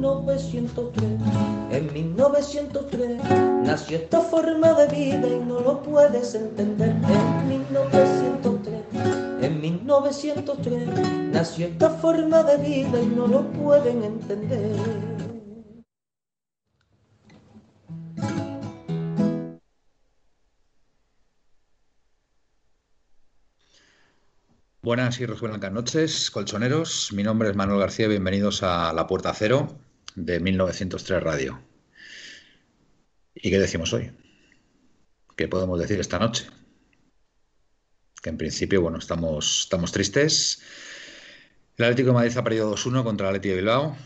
[0.00, 1.20] 1903.
[1.72, 3.20] En 1903
[3.64, 6.88] nació esta forma de vida y no lo puedes entender.
[6.88, 8.82] En 1903,
[9.42, 10.88] en 1903
[11.32, 14.76] nació esta forma de vida y no lo pueden entender.
[24.82, 27.12] Buenas y blancas noches, colchoneros.
[27.12, 28.08] Mi nombre es Manuel García.
[28.08, 29.68] Bienvenidos a La Puerta Cero
[30.14, 31.60] de 1903 Radio.
[33.34, 34.10] ¿Y qué decimos hoy?
[35.36, 36.46] ¿Qué podemos decir esta noche?
[38.22, 40.62] Que en principio, bueno, estamos, estamos tristes.
[41.76, 43.96] El Atlético de Madrid ha perdido 2-1 contra el Atlético de Bilbao,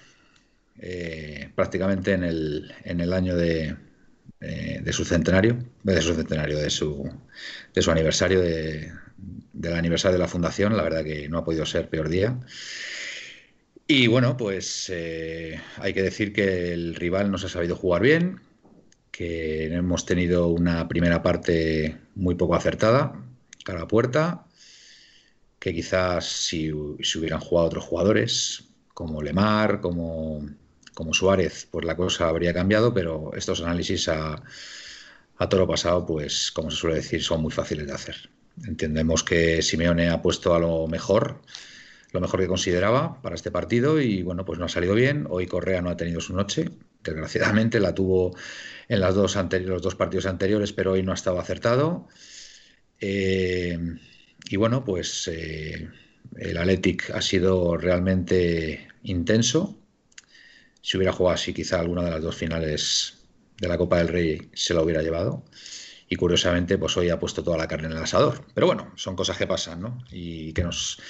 [0.78, 3.76] eh, prácticamente en el, en el año de,
[4.38, 7.10] de su centenario, de su centenario, de su,
[7.72, 8.92] de su aniversario de,
[9.52, 12.38] del aniversario de la fundación, la verdad que no ha podido ser peor día.
[13.86, 18.40] Y bueno, pues eh, hay que decir que el rival nos ha sabido jugar bien,
[19.10, 23.12] que hemos tenido una primera parte muy poco acertada,
[23.62, 24.46] cara a puerta,
[25.58, 30.46] que quizás si, hubieran jugado otros jugadores, como Lemar, como,
[30.94, 34.42] como Suárez, pues la cosa habría cambiado, pero estos análisis a,
[35.36, 38.30] a toro pasado, pues como se suele decir, son muy fáciles de hacer.
[38.66, 41.42] Entendemos que Simeone ha puesto a lo mejor,
[42.14, 45.26] lo mejor que consideraba para este partido y bueno, pues no ha salido bien.
[45.28, 46.70] Hoy Correa no ha tenido su noche,
[47.02, 48.36] desgraciadamente la tuvo
[48.88, 52.06] en las dos los dos partidos anteriores, pero hoy no ha estado acertado.
[53.00, 53.76] Eh,
[54.48, 55.88] y bueno, pues eh,
[56.36, 59.76] el Athletic ha sido realmente intenso.
[60.82, 63.24] Si hubiera jugado así, quizá alguna de las dos finales
[63.58, 65.44] de la Copa del Rey se la hubiera llevado
[66.08, 68.44] y curiosamente pues hoy ha puesto toda la carne en el asador.
[68.54, 70.04] Pero bueno, son cosas que pasan, ¿no?
[70.12, 71.00] Y que nos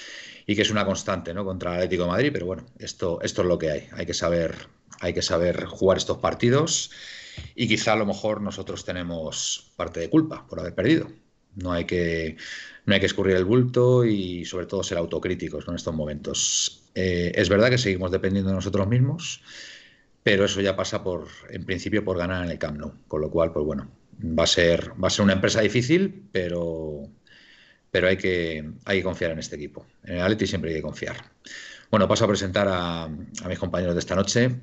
[0.47, 1.45] y que es una constante, ¿no?
[1.45, 3.89] Contra el Atlético de Madrid, pero bueno, esto, esto es lo que hay.
[3.93, 4.55] Hay que saber,
[5.01, 6.91] hay que saber jugar estos partidos
[7.55, 11.09] y quizá a lo mejor nosotros tenemos parte de culpa por haber perdido.
[11.57, 12.37] No hay que,
[12.85, 16.83] no hay que escurrir el bulto y sobre todo ser autocríticos en estos momentos.
[16.95, 19.41] Eh, es verdad que seguimos dependiendo de nosotros mismos,
[20.23, 22.93] pero eso ya pasa por, en principio, por ganar en el Camp Nou.
[23.09, 23.91] Con lo cual, pues bueno,
[24.21, 27.09] va a ser, va a ser una empresa difícil, pero,
[27.95, 29.87] pero hay, que, hay que confiar en este equipo.
[30.03, 31.15] En el Atleti siempre hay que confiar.
[31.93, 34.63] Bueno, paso a presentar a, mis compañeros de esta noche.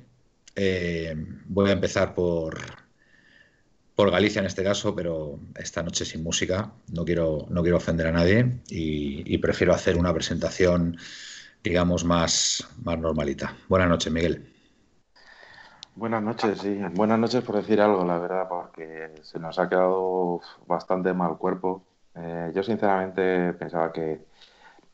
[0.54, 1.16] Eh,
[1.46, 2.60] voy a empezar por,
[3.94, 6.74] por Galicia en este caso, pero esta noche sin música.
[6.92, 10.98] No quiero, no quiero ofender a nadie y, prefiero hacer una presentación,
[11.64, 13.56] digamos, más, más normalita.
[13.66, 14.46] Buenas noches, Miguel.
[15.94, 16.78] Buenas noches, sí.
[16.92, 21.86] Buenas noches por decir algo, la verdad, porque se nos ha quedado bastante mal cuerpo.
[22.14, 24.20] Eh, yo sinceramente pensaba que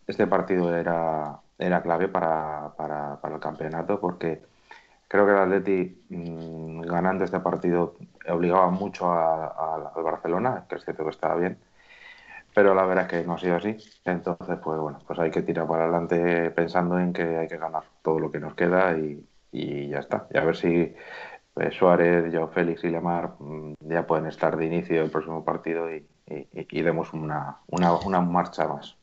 [0.06, 4.42] este partido era, era clave para, para, para el campeonato porque
[5.08, 7.96] creo que el Atleti mm, ganando este partido
[8.28, 11.58] obligaba mucho al Barcelona, que es cierto que estaba bien,
[12.54, 13.76] pero la verdad es que no ha sido así.
[14.04, 17.84] Entonces, pues bueno, pues hay que tirar para adelante pensando en que hay que ganar
[18.02, 20.26] todo lo que nos queda y, y ya está.
[20.30, 20.94] Y a ver si
[21.54, 25.92] pues, Suárez, Joao Félix y Lemar mm, ya pueden estar de inicio del próximo partido
[25.94, 28.96] y, y, demos una, una, marcha más.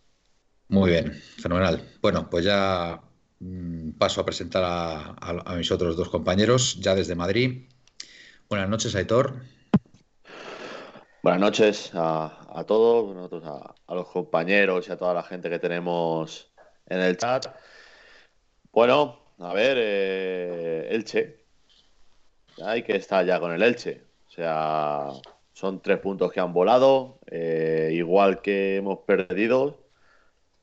[0.68, 1.82] Muy bien, fenomenal.
[2.02, 3.02] Bueno, pues ya
[3.40, 7.70] mm, paso a presentar a, mis otros dos compañeros, ya desde Madrid.
[8.50, 9.42] Buenas noches, Aitor.
[11.24, 16.52] Buenas noches a, todos, a, a, los compañeros y a toda la gente que tenemos
[16.86, 17.48] en el chat.
[18.72, 21.46] Bueno, a ver, eh, Elche.
[22.64, 24.04] Hay que estar ya con el Elche.
[24.28, 25.10] O sea,
[25.56, 27.20] son tres puntos que han volado.
[27.28, 29.80] Eh, igual que hemos perdido,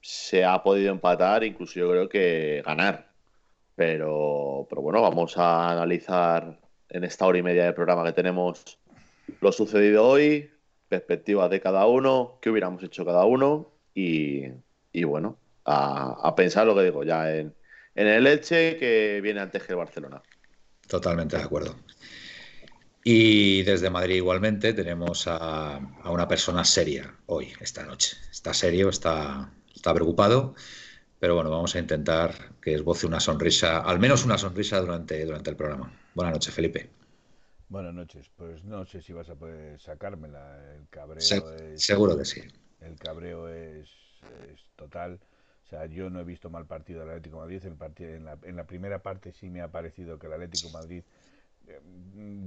[0.02, 3.10] se ha podido empatar, incluso yo creo que ganar.
[3.74, 6.60] Pero, pero bueno, vamos a analizar
[6.90, 8.78] en esta hora y media de programa que tenemos
[9.40, 10.50] lo sucedido hoy,
[10.90, 14.50] perspectivas de cada uno, qué hubiéramos hecho cada uno y,
[15.04, 17.54] bueno, a, a pensar lo que digo ya en,
[17.94, 20.20] en el Elche que viene antes que el Barcelona.
[20.86, 21.76] Totalmente de acuerdo.
[23.04, 28.16] Y desde Madrid igualmente tenemos a, una persona seria hoy, esta noche.
[28.30, 30.54] Está serio, está, está preocupado,
[31.18, 35.50] pero bueno, vamos a intentar que esboce una sonrisa, al menos una sonrisa durante, durante
[35.50, 35.92] el programa.
[36.14, 36.90] Buenas noches, Felipe.
[37.68, 38.30] Buenas noches.
[38.36, 40.74] Pues no sé si vas a poder sacármela.
[40.76, 42.42] El cabreo es, Seguro que sí.
[42.80, 43.88] El cabreo es,
[44.76, 45.18] total.
[45.64, 47.64] O sea, yo no he visto mal partido del Atlético de Madrid.
[47.64, 50.68] El partido, en, la, en la primera parte sí me ha parecido que el Atlético
[50.68, 51.02] de Madrid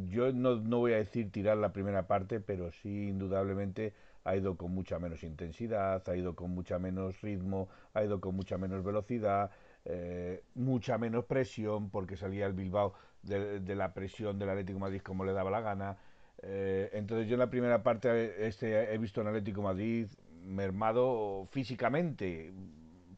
[0.09, 4.57] yo no, no, voy a decir tirar la primera parte, pero sí indudablemente ha ido
[4.57, 8.83] con mucha menos intensidad, ha ido con mucha menos ritmo, ha ido con mucha menos
[8.83, 9.51] velocidad,
[9.85, 15.25] eh, mucha menos presión, porque salía el Bilbao de, la presión del Atlético Madrid como
[15.25, 15.97] le daba la gana.
[16.41, 20.07] Eh, entonces yo en la primera parte este, he visto en Atlético Madrid
[20.43, 22.53] mermado físicamente,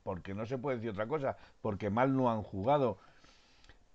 [0.04, 3.00] porque no se puede decir otra cosa, porque mal no han jugado.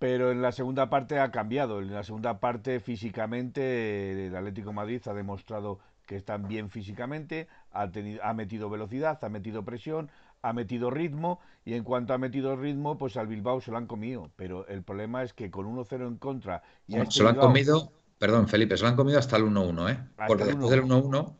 [0.03, 1.79] Pero en la segunda parte ha cambiado.
[1.79, 7.89] En la segunda parte físicamente el Atlético Madrid ha demostrado que están bien físicamente, ha,
[7.89, 10.11] tenido, ha metido velocidad, ha metido presión,
[10.41, 13.87] ha metido ritmo y en cuanto ha metido ritmo, pues al Bilbao se lo han
[13.87, 14.29] comido.
[14.35, 16.63] Pero el problema es que con 1-0 en contra...
[16.85, 19.89] Y este se lo han comido, perdón Felipe, se lo han comido hasta el 1-1,
[19.89, 19.99] ¿eh?
[20.27, 21.33] Porque después del 1-1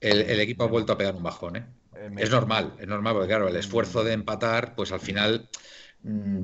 [0.00, 1.66] el, equipo ha vuelto a pegar un bajón, ¿eh?
[1.96, 5.89] eh es normal, es normal, porque claro, el esfuerzo de empatar, pues al final Mm,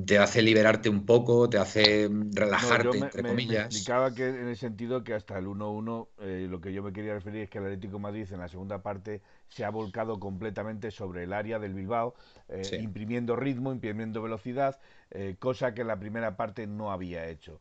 [0.05, 3.49] te hace liberarte un poco, te hace relajarte, entre comillas.
[3.49, 6.93] Me explicaba que en el sentido que hasta el 1-1, eh, lo que yo me
[6.93, 10.91] quería referir es que el Atlético Madrid en la segunda parte se ha volcado completamente
[10.91, 12.13] sobre el área del Bilbao,
[12.49, 17.59] eh, imprimiendo ritmo, imprimiendo velocidad, eh, cosa que en la primera parte no había hecho.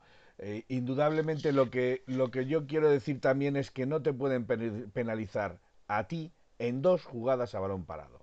[0.68, 4.44] indudablemente lo que, lo que yo quiero decir también es que no te pueden
[4.92, 8.20] penalizar a ti en dos jugadas a balón parado.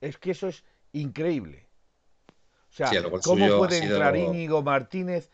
[0.00, 0.62] Es que eso es
[0.92, 1.69] increíble.
[2.70, 2.90] O sea,
[3.22, 5.30] ¿cómo puede entrar Íñigo Martínez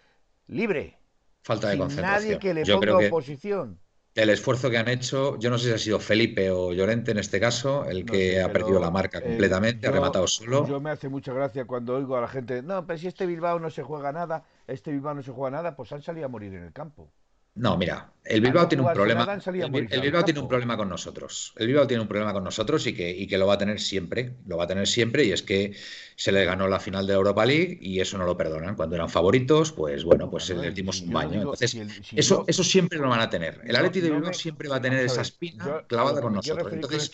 [0.47, 0.99] libre?
[1.43, 2.23] Falta de sin concentración.
[2.23, 3.79] Nadie que le ponga oposición.
[4.15, 7.19] El esfuerzo que han hecho, yo no sé si ha sido Felipe o Llorente en
[7.19, 10.67] este caso, el que ha perdido la marca eh, completamente, ha rematado solo.
[10.67, 13.59] Yo me hace mucha gracia cuando oigo a la gente, no, pero si este Bilbao
[13.59, 16.55] no se juega nada, este Bilbao no se juega nada, pues han salido a morir
[16.55, 17.13] en el campo.
[17.57, 19.39] No, mira, el Bilbao tiene un problema.
[19.45, 21.53] El, Bilbao tiene un problema con nosotros.
[21.57, 23.81] El Bilbao tiene un problema con nosotros y que, y que lo va a tener
[23.81, 24.35] siempre.
[24.47, 25.75] Lo va a tener siempre y es que
[26.17, 28.75] se le ganó la final de Europa League y eso no lo perdonan.
[28.75, 31.41] Cuando eran favoritos, pues bueno, pues le dimos un baño.
[31.41, 31.77] Entonces,
[32.15, 33.61] eso, eso siempre lo van a tener.
[33.65, 36.73] El Atleti de Bilbao siempre va a tener esa espina clavada con nosotros.
[36.73, 37.11] Entonces,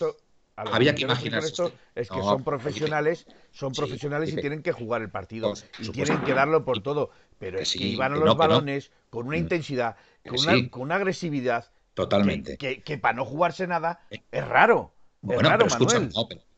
[0.55, 5.09] había que imaginar esto es que son profesionales, son profesionales y tienen que jugar el
[5.09, 7.11] partido y tienen que darlo por todo.
[7.39, 9.41] Pero es que iban a los balones con una mm.
[9.41, 11.71] intensidad con, una, agresividad.
[11.93, 12.57] Totalmente.
[12.57, 14.93] Que, para no jugarse nada es raro.
[15.21, 16.09] Bueno, pero escúchame,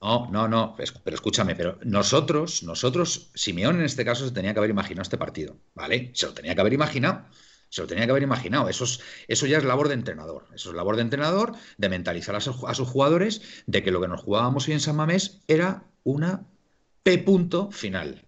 [0.02, 4.60] no, no, no, pero escúchame, pero nosotros, nosotros, Simeón en este caso se tenía que
[4.60, 6.10] haber imaginado este partido, ¿vale?
[6.16, 7.26] Se lo tenía que haber imaginado.
[7.70, 8.70] Se lo tenía que haber imaginado.
[8.70, 10.48] Eso, es, eso ya es labor de entrenador.
[10.56, 14.08] Eso es labor de entrenador, de mentalizar a, a sus jugadores de que lo que
[14.08, 16.46] nos jugábamos hoy en San Mamés era una
[17.04, 18.26] P punto final.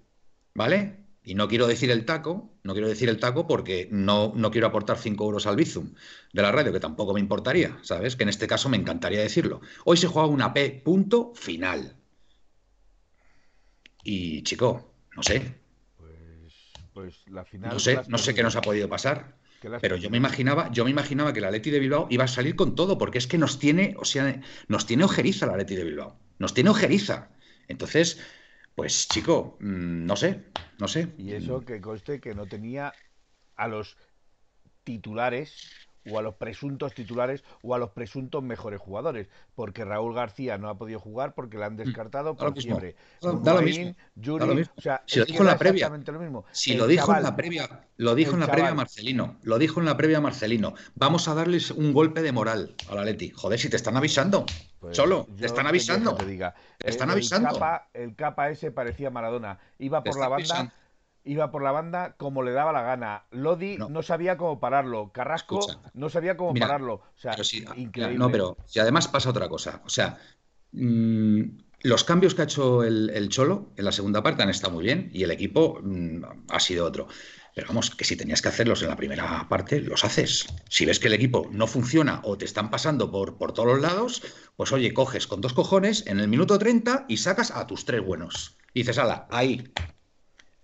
[0.54, 0.98] ¿Vale?
[1.24, 4.68] Y no quiero decir el taco, no quiero decir el taco porque no, no quiero
[4.68, 5.94] aportar 5 euros al Bizum
[6.34, 8.18] de la radio, que tampoco me importaría, ¿sabes?
[8.18, 9.62] Que en este caso me encantaría decirlo.
[9.86, 11.96] Hoy se juega una P punto final.
[14.04, 15.56] Y chico, no sé.
[15.96, 17.72] Pues, pues la final.
[17.72, 19.38] No sé, no sé qué nos ha podido pasar.
[19.80, 22.58] Pero yo me imaginaba, yo me imaginaba que la Leti de Bilbao iba a salir
[22.58, 25.86] con todo, porque es que nos tiene, o sea, nos tiene ojeriza la Leti de
[25.86, 26.20] Bilbao.
[26.38, 27.30] Nos tiene ojeriza.
[27.70, 28.20] Entonces,
[28.78, 30.44] pues chico, mm, no sé,
[30.78, 31.08] no sé.
[31.18, 32.94] Y eso que conste que no tenía
[33.56, 33.98] a los
[34.84, 40.58] titulares o a los presuntos titulares o a los presuntos mejores jugadores, porque Raúl García
[40.58, 42.96] no ha podido jugar porque le han mm, descartado por fiebre.
[43.22, 43.96] Da lo mismo.
[44.76, 45.92] O sea, si lo dijo en la previa.
[46.52, 49.86] Si lo dijo en la previa, lo dijo en la previa Marcelino, lo dijo en
[49.86, 50.74] la previa Marcelino.
[50.96, 53.30] Vamos a darles un golpe de moral a la Leti.
[53.30, 54.46] Joder, si te están avisando.
[54.80, 56.16] Pues Solo, te están avisando.
[56.16, 56.54] Te, diga.
[56.80, 57.60] están avisando.
[57.94, 59.60] El capa, ese parecía Maradona.
[59.80, 60.74] Iba por la banda
[61.28, 63.26] iba por la banda como le daba la gana.
[63.32, 65.12] Lodi no, sabía cómo pararlo.
[65.12, 65.60] Carrasco
[65.94, 66.94] no sabía cómo pararlo.
[66.94, 67.36] O sea,
[67.76, 68.18] increíble.
[68.18, 69.82] No, pero si además pasa otra cosa.
[69.86, 70.18] O sea,
[70.72, 71.42] mm,
[71.82, 75.10] los cambios que ha hecho el, Cholo en la segunda parte han estado muy bien
[75.14, 77.08] y el equipo mm, ha sido otro.
[77.54, 80.46] Pero vamos, que si tenías que hacerlos en la primera parte, los haces.
[80.70, 83.82] Si ves que el equipo no funciona o te están pasando por, por todos los
[83.82, 84.22] lados,
[84.56, 88.06] pues oye, coges con dos cojones en el minuto 30 y sacas a tus tres
[88.06, 88.58] buenos.
[88.76, 89.74] Y dices, ala, ahí,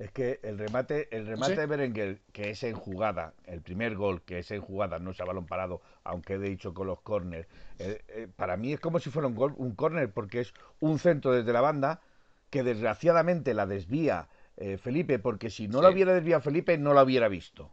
[0.04, 4.22] es que el remate, el remate de Berenguer, que es en jugada, el primer gol
[4.24, 7.48] que es en jugada, no es a balón parado, aunque he dicho con los corners,
[7.80, 11.00] eh, eh, para mí es como si fuera un gol, un córner, porque es un
[11.00, 12.02] centro desde la banda
[12.50, 17.02] que desgraciadamente la desvía eh, Felipe, porque si no lo hubiera desviado Felipe, no lo
[17.02, 17.72] hubiera visto.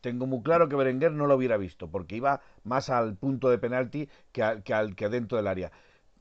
[0.00, 3.58] Tengo muy claro que Berenguer no lo hubiera visto, porque iba más al punto de
[3.58, 5.70] penalti que, que, al, que dentro del área.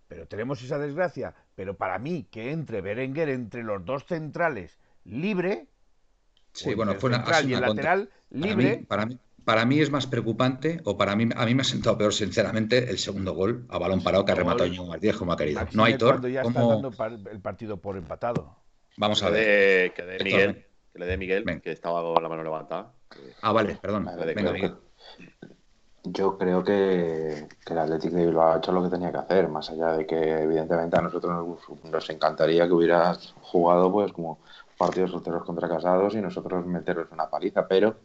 [0.08, 5.68] Pero tenemos esa desgracia pero para mí que entre Berenguer entre los dos centrales libre,
[6.54, 8.86] sí, bueno, fue una, y el lateral libre.
[8.88, 11.98] Para mí, para mí, es más preocupante, o para mí, a mí me ha sentado
[11.98, 15.38] peor, sinceramente, el segundo gol a balón parado que ha rematado Íñigo Martínez como ha
[15.38, 15.62] querido.
[15.72, 16.30] no hay Tor.
[16.30, 16.92] ya está dando
[17.32, 18.58] el partido por empatado.
[18.98, 19.94] Vamos a ver.
[19.94, 22.92] Que de Miguel, que le dé Miguel, que estaba con la mano levantada.
[23.42, 24.10] Ah, vale, perdón.
[24.36, 24.76] Venga, Miguel.
[26.04, 29.70] Yo creo que, el Atlético de Bilbao ha hecho lo que tenía que hacer, más
[29.70, 34.40] allá de que evidentemente a nosotros nos, encantaría que hubieras jugado pues como
[34.78, 37.96] partidos solteros contra casados y nosotros meterles una paliza, pero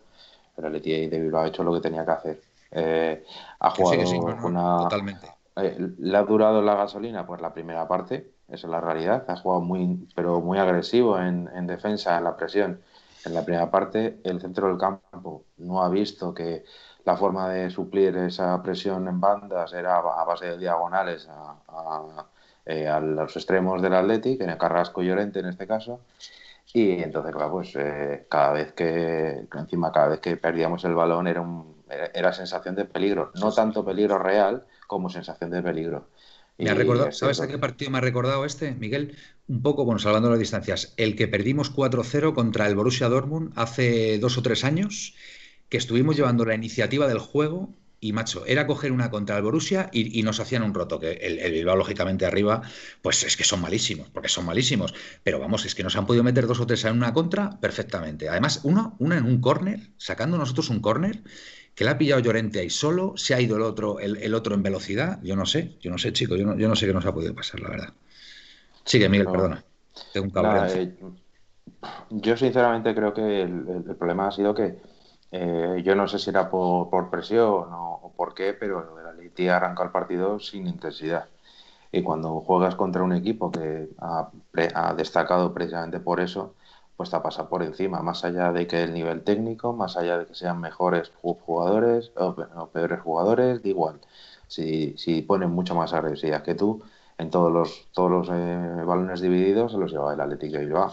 [0.56, 2.40] el Atlético de Bilbao ha hecho lo que tenía que hacer.
[2.70, 3.24] Eh,
[3.60, 4.02] ha jugado
[4.44, 4.78] una...
[4.78, 5.32] Totalmente.
[5.56, 9.24] Eh, le ha durado la gasolina pues la primera parte, esa es la realidad.
[9.28, 12.80] Ha jugado muy, pero muy agresivo en, en defensa, en la presión.
[13.24, 16.64] En la primera parte, el centro del campo no ha visto que
[17.04, 22.26] la forma de suplir esa presión en bandas era a base de diagonales a,
[22.64, 26.00] eh, los extremos del Athletic, en el Carrasco y Llorente en este caso.
[26.74, 31.26] Y entonces, claro, pues eh, cada vez que, encima, cada vez que perdíamos el balón
[31.26, 31.82] era, un,
[32.14, 33.30] era, sensación de peligro.
[33.34, 36.08] No tanto peligro real como sensación de peligro.
[36.58, 39.16] Me ha recordado, ¿Sabes a qué partido me ha recordado este, Miguel?
[39.48, 40.94] Un poco, bueno, salvando las distancias.
[40.96, 45.14] El que perdimos 4-0 contra el Borussia Dortmund hace dos o tres años
[45.68, 47.70] que estuvimos llevando la iniciativa del juego
[48.02, 51.52] y macho, era coger una contra el Borussia y, nos hacían un roto, que el,
[51.52, 52.60] Bilbao lógicamente arriba,
[53.00, 54.92] pues es que son malísimos, porque son malísimos,
[55.22, 58.28] pero vamos, es que nos han podido meter dos o tres en una contra perfectamente.
[58.28, 61.22] Además, uno, una en un córner, sacando nosotros un córner,
[61.76, 64.64] que le ha pillado Llorente ahí solo, se ha ido el otro, el, otro en
[64.64, 67.06] velocidad, yo no sé, yo no sé, chico, yo no, yo no sé qué nos
[67.06, 67.94] ha podido pasar, la verdad.
[68.84, 69.64] Sigue, Miguel, perdona.
[70.12, 70.92] Tengo un eh,
[72.10, 74.76] yo sinceramente creo que el problema ha sido que
[75.32, 79.82] eh, yo no sé si era por, presión o, por qué, pero el Atleti arranca
[79.82, 81.28] el partido sin intensidad.
[81.92, 84.30] Y cuando juegas contra un equipo que ha,
[84.94, 86.54] destacado precisamente por eso,
[86.96, 90.26] pues te pasa por encima, más allá de que el nivel técnico, más allá de
[90.26, 92.34] que sean mejores jugadores o,
[92.68, 94.00] peores jugadores, da igual.
[94.48, 96.82] Si, si ponen mucho más agresividad que tú,
[97.18, 100.92] en todos los, todos los eh, balones divididos se los lleva el Atlético de Bilbao.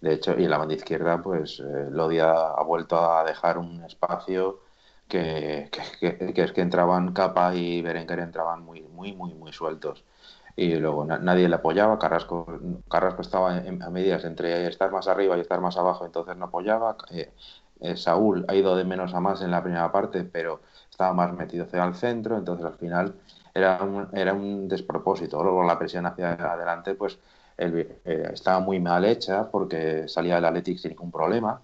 [0.00, 4.60] De hecho, y la banda izquierda, pues eh, Lodia ha vuelto a dejar un espacio
[5.08, 10.04] que, es que entraban Capa y Berenguer entraban muy, muy, muy, muy sueltos.
[10.56, 12.46] Y luego nadie le apoyaba, Carrasco,
[12.90, 16.96] Carrasco estaba a medias entre estar más arriba y estar más abajo, entonces no apoyaba.
[17.10, 17.30] Eh,
[17.80, 21.32] eh, Saúl ha ido de menos a más en la primera parte, pero estaba más
[21.32, 23.14] metido hacia el centro, entonces al final
[23.54, 25.42] era un, era un despropósito.
[25.42, 27.18] Luego la presión hacia adelante, pues
[27.58, 31.60] eh, estaba muy mal hecha porque salía el Athletic sin ningún problema.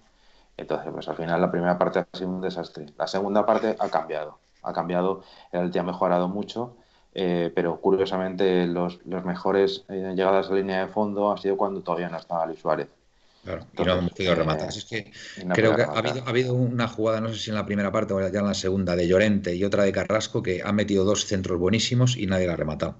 [0.57, 2.87] Entonces, pues al final la primera parte ha sido un desastre.
[2.97, 4.39] La segunda parte ha cambiado.
[4.63, 6.75] Ha cambiado, el Athletic ha mejorado mucho,
[7.13, 11.55] eh, pero curiosamente los, los mejores eh, llegadas a la línea de fondo ha sido
[11.55, 12.89] cuando todavía no estaba Luis Suárez.
[13.43, 14.69] Claro, y no hemos podido rematar.
[14.69, 15.11] es que
[15.53, 18.13] creo que ha habido, ha habido, una jugada, no sé si en la primera parte
[18.13, 21.25] o ya en la segunda, de Llorente y otra de Carrasco, que han metido dos
[21.25, 22.95] centros buenísimos y nadie la ha rematado.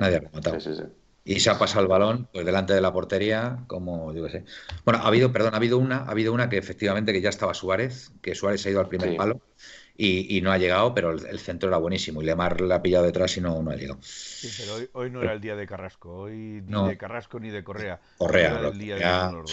[0.00, 0.58] nadie ha rematado.
[0.58, 0.82] Sí, sí,
[1.24, 4.44] y se ha pasado el balón pues delante de la portería como yo qué sé.
[4.84, 7.54] Bueno ha habido perdón ha habido una ha habido una que efectivamente que ya estaba
[7.54, 9.40] Suárez que Suárez ha ido al primer palo
[9.94, 13.36] y, no ha llegado pero el, centro era buenísimo y Lemar la ha pillado detrás
[13.36, 14.00] y no, no ha llegado.
[14.02, 17.62] Sí pero hoy, no era el día de Carrasco hoy ni de Carrasco ni de
[17.62, 18.00] Correa.
[18.18, 19.44] Correa lo,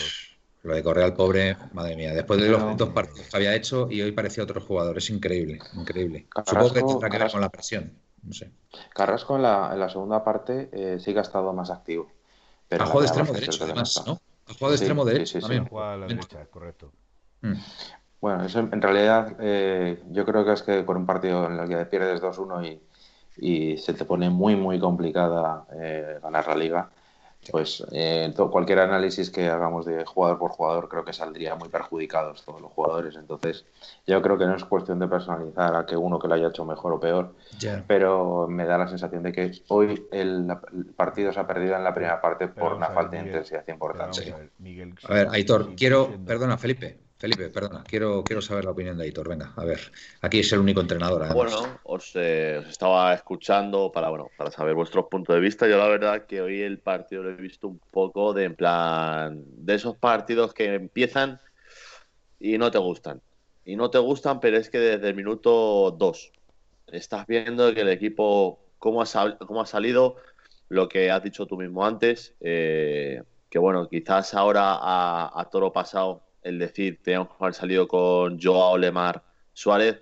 [0.64, 3.90] lo de Correa al pobre madre mía después de los dos partidos que había hecho
[3.92, 6.28] y hoy parecía otro jugador es increíble increíble.
[6.46, 7.94] Supongo que tendrá que ver con la presión
[8.94, 12.12] Carrasco en la, en la segunda parte eh, sí que ha estado más activo.
[12.68, 14.20] Pero ha jugado de extremo derecho, además, ¿no?
[14.48, 15.42] Ha jugado de extremo derecho.
[15.42, 16.92] Sí, sí, a la derecha, correcto.
[17.42, 17.54] Mm.
[18.22, 21.70] Bueno, eso en realidad eh, yo creo que es que con un partido en el
[21.70, 22.82] que pierdes 2-1 y,
[23.38, 26.90] y, se te pone muy, muy complicada eh, ganar la liga,
[27.52, 32.44] pues eh, cualquier análisis que hagamos de jugador por jugador creo que saldría muy perjudicados
[32.44, 33.16] todos los jugadores.
[33.16, 33.66] Entonces,
[34.06, 36.66] yo creo que no es cuestión de personalizar a que uno que lo haya hecho
[36.66, 37.34] mejor o peor,
[37.88, 40.48] pero me da la sensación de que hoy el,
[40.96, 44.34] partido se ha perdido en la primera parte por una falta de intensidad importante.
[45.04, 49.28] A ver, Aitor, quiero, perdona, Felipe, Felipe, perdona, quiero, quiero saber la opinión de Aitor.
[49.28, 51.34] Venga, a ver, aquí es el único entrenador.
[51.34, 55.68] Bueno, eh, os, estaba escuchando para, bueno, para saber vuestros puntos de vista.
[55.68, 59.44] Yo la verdad que hoy el partido lo he visto un poco de en plan
[59.46, 61.42] de esos partidos que empiezan
[62.40, 63.22] y no te gustan.
[63.66, 66.32] Y no te gustan, pero es que desde el minuto 2
[66.88, 70.16] estás viendo que el equipo, cómo ha, ha salido,
[70.70, 75.74] lo que has dicho tú mismo antes, eh, que bueno, quizás ahora a, a toro
[75.74, 80.02] pasado el decir teníamos que haber salido con Joao Lemar Suárez.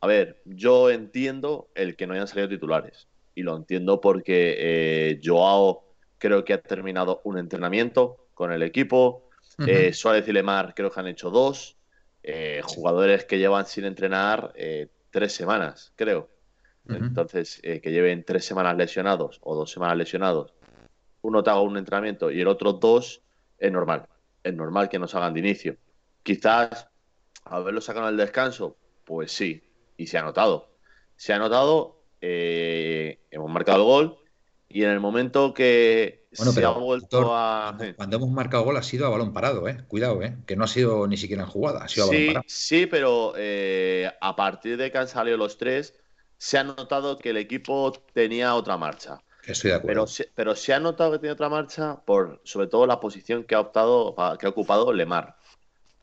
[0.00, 3.06] A ver, yo entiendo el que no hayan salido titulares.
[3.34, 5.84] Y lo entiendo porque eh, Joao
[6.18, 9.28] creo que ha terminado un entrenamiento con el equipo.
[9.66, 11.76] Eh, Suárez y Lemar creo que han hecho dos.
[12.22, 16.28] Eh, jugadores que llevan sin entrenar eh, tres semanas, creo.
[16.88, 20.52] Entonces, que lleven tres semanas lesionados o dos semanas lesionados,
[21.20, 23.22] uno te haga un entrenamiento y el otro dos,
[23.58, 24.06] es normal.
[24.42, 25.76] Es normal que nos hagan de inicio.
[26.22, 26.88] Quizás
[27.44, 29.62] haberlo sacado al descanso, pues sí,
[29.96, 30.70] y se ha notado.
[31.16, 34.22] Se ha notado, hemos marcado el gol,
[34.68, 37.76] y en el momento que se ha vuelto a.
[37.96, 39.84] Cuando, hemos marcado gol ha sido a balón parado, ¿eh?
[39.86, 40.36] Cuidado, ¿eh?
[40.46, 42.44] Que no ha sido ni siquiera en jugada, ha sido a balón parado.
[42.48, 45.94] Sí, pero eh, a partir de que han salido los tres,
[46.38, 49.18] se ha notado que el equipo tenía otra marcha.
[49.44, 50.06] Estoy de acuerdo.
[50.06, 53.54] Pero, pero se ha notado que tiene otra marcha por, sobre todo, la posición que
[53.54, 55.36] ha optado, que ha ocupado Lemar.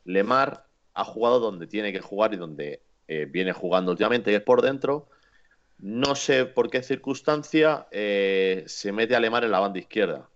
[0.04, 4.42] Lemar ha jugado donde tiene que jugar y donde eh, viene jugando últimamente, que es
[4.42, 5.08] por dentro
[5.82, 10.28] no sé por qué circunstancia eh, se mete a Alemán en la banda izquierda.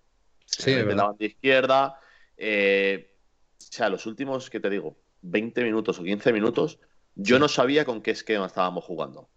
[0.46, 2.00] Se mete en la banda izquierda.
[2.36, 3.14] Eh,
[3.58, 4.96] o sea, los últimos, ¿qué te digo?
[5.22, 6.78] 20 minutos o 15 minutos,
[7.14, 9.20] yo no sabía con qué esquema estábamos jugando.
[9.20, 9.28] O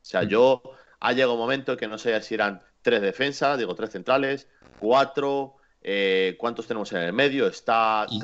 [0.00, 0.28] sea, mm.
[0.28, 0.62] yo
[0.98, 5.56] ha llegado un momento que no sé si eran tres defensas, digo tres centrales, cuatro,
[5.82, 7.46] eh, ¿Cuántos tenemos en el medio?
[7.46, 8.20] Está y,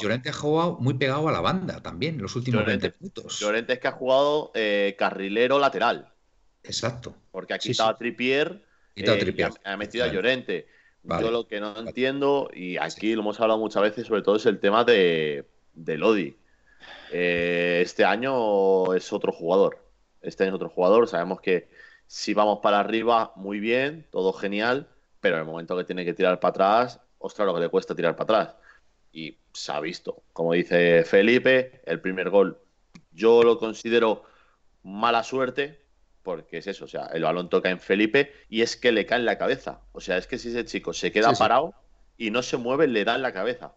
[0.00, 3.38] Llorente, ha jugado muy pegado a la banda también en los últimos 20 minutos.
[3.38, 4.50] Llorente es que ha jugado
[4.96, 6.10] carrilero lateral.
[6.64, 7.14] Exacto.
[7.30, 8.62] Porque ha quitado a Tripier,
[8.96, 10.66] eh, ha, metido a Llorente.
[11.02, 14.46] Yo lo que no entiendo, y aquí lo hemos hablado muchas veces, sobre todo es
[14.46, 16.36] el tema de, Lodi.
[17.12, 19.82] Eh, este año es otro jugador.
[20.20, 21.08] Este año es otro jugador.
[21.08, 21.68] Sabemos que
[22.12, 24.88] si vamos para arriba, muy bien, todo genial,
[25.20, 27.94] pero en el momento que tiene que tirar para atrás, ostras, lo que le cuesta
[27.94, 28.56] tirar para atrás.
[29.12, 30.24] Y se ha visto.
[30.32, 32.58] Como dice Felipe, el primer gol
[33.12, 34.24] yo lo considero
[34.82, 35.82] mala suerte,
[36.24, 39.20] porque es eso, o sea, el balón toca en Felipe y es que le cae
[39.20, 39.78] en la cabeza.
[39.92, 41.74] O sea, es que si ese chico se queda parado
[42.18, 43.74] y no se mueve, le da en la cabeza.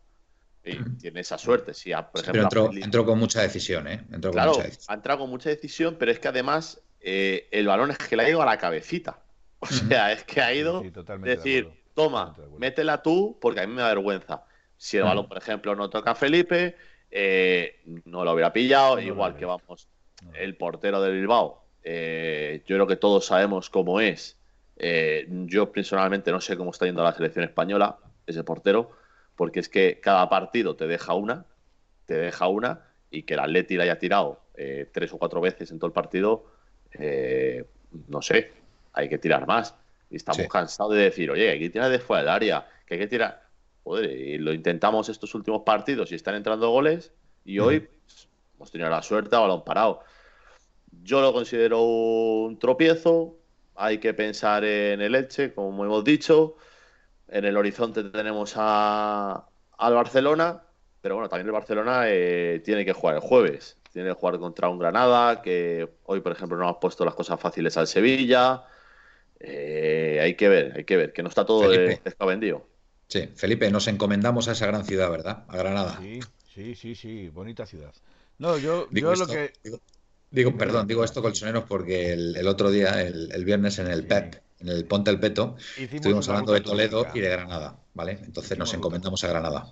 [0.63, 1.75] Y tiene esa suerte.
[1.75, 4.03] Si, por ejemplo, pero entró, con mucha decisión, ¿eh?
[4.11, 7.97] Entró claro, ha entrado con mucha decisión, pero es que además eh, el balón es
[7.97, 9.19] que le ha ido a la cabecita.
[9.59, 10.83] O sea, es que ha ido
[11.19, 14.43] decir, toma, métela tú, porque a mí me da vergüenza.
[14.75, 16.75] Si el balón, por ejemplo, no toca a Felipe,
[17.09, 19.87] eh, no lo hubiera pillado, igual que vamos,
[20.33, 24.37] el portero del Bilbao eh, yo creo que todos sabemos cómo es.
[24.77, 28.91] Eh, yo personalmente no sé cómo está yendo la selección española, ese portero,
[29.35, 31.45] porque es que cada partido te deja una,
[32.05, 34.41] te deja una, y que el Atleti la haya tirado
[34.91, 36.45] tres o cuatro veces en todo el partido,
[38.07, 38.51] no sé,
[38.93, 39.75] hay que tirar más.
[40.09, 42.99] Y estamos cansados de decir, oye, hay que tirar de fuera del área, que hay
[42.99, 43.43] que tirar.
[43.83, 47.11] Joder, y lo intentamos estos últimos partidos y están entrando goles,
[47.45, 50.01] y hoy pues, hemos tenido la suerte balón parado.
[51.01, 53.37] Yo lo considero un tropiezo.
[53.75, 56.55] Hay que pensar en el Elche, como hemos dicho.
[57.27, 60.61] En el horizonte tenemos a, al Barcelona,
[61.01, 63.77] pero bueno, también el Barcelona eh, tiene que jugar el jueves.
[63.93, 67.39] Tiene que jugar contra un Granada, que hoy, por ejemplo, no ha puesto las cosas
[67.39, 68.63] fáciles al Sevilla.
[69.39, 72.65] Eh, hay que ver, hay que ver, que no está todo descabendido.
[73.07, 75.43] Sí, Felipe, nos encomendamos a esa gran ciudad, ¿verdad?
[75.47, 75.99] A Granada.
[76.01, 76.19] Sí,
[76.51, 77.93] sí, sí, sí bonita ciudad.
[78.39, 79.53] No, yo, yo lo que.
[80.31, 84.69] Digo, perdón, digo esto colchoneros porque el, otro día, el, viernes en el PEP, en
[84.69, 88.17] el Ponte el Peto, estuvimos hablando de Toledo y de Granada, ¿vale?
[88.23, 89.71] Entonces nos encomendamos a Granada.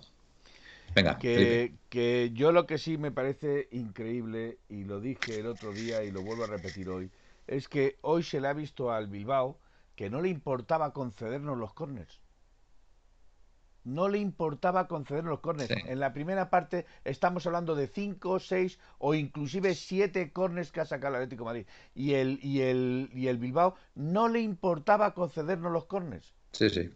[0.94, 1.18] Venga.
[1.18, 6.04] Que, que yo lo que sí me parece increíble, y lo dije el otro día
[6.04, 7.12] y lo vuelvo a repetir hoy,
[7.48, 9.60] es que hoy se le ha visto al Bilbao
[9.96, 12.22] que no le importaba concedernos los corners
[13.84, 15.78] no le importaba conceder los córneres.
[15.86, 20.86] En la primera parte estamos hablando de 5, 6 o inclusive 7 córneres que ha
[20.86, 21.66] sacado el Atlético Madrid.
[21.96, 26.34] Y el, y, el, y el Bilbao no le importaba concedernos los córneres.
[26.52, 26.90] Sí, sí.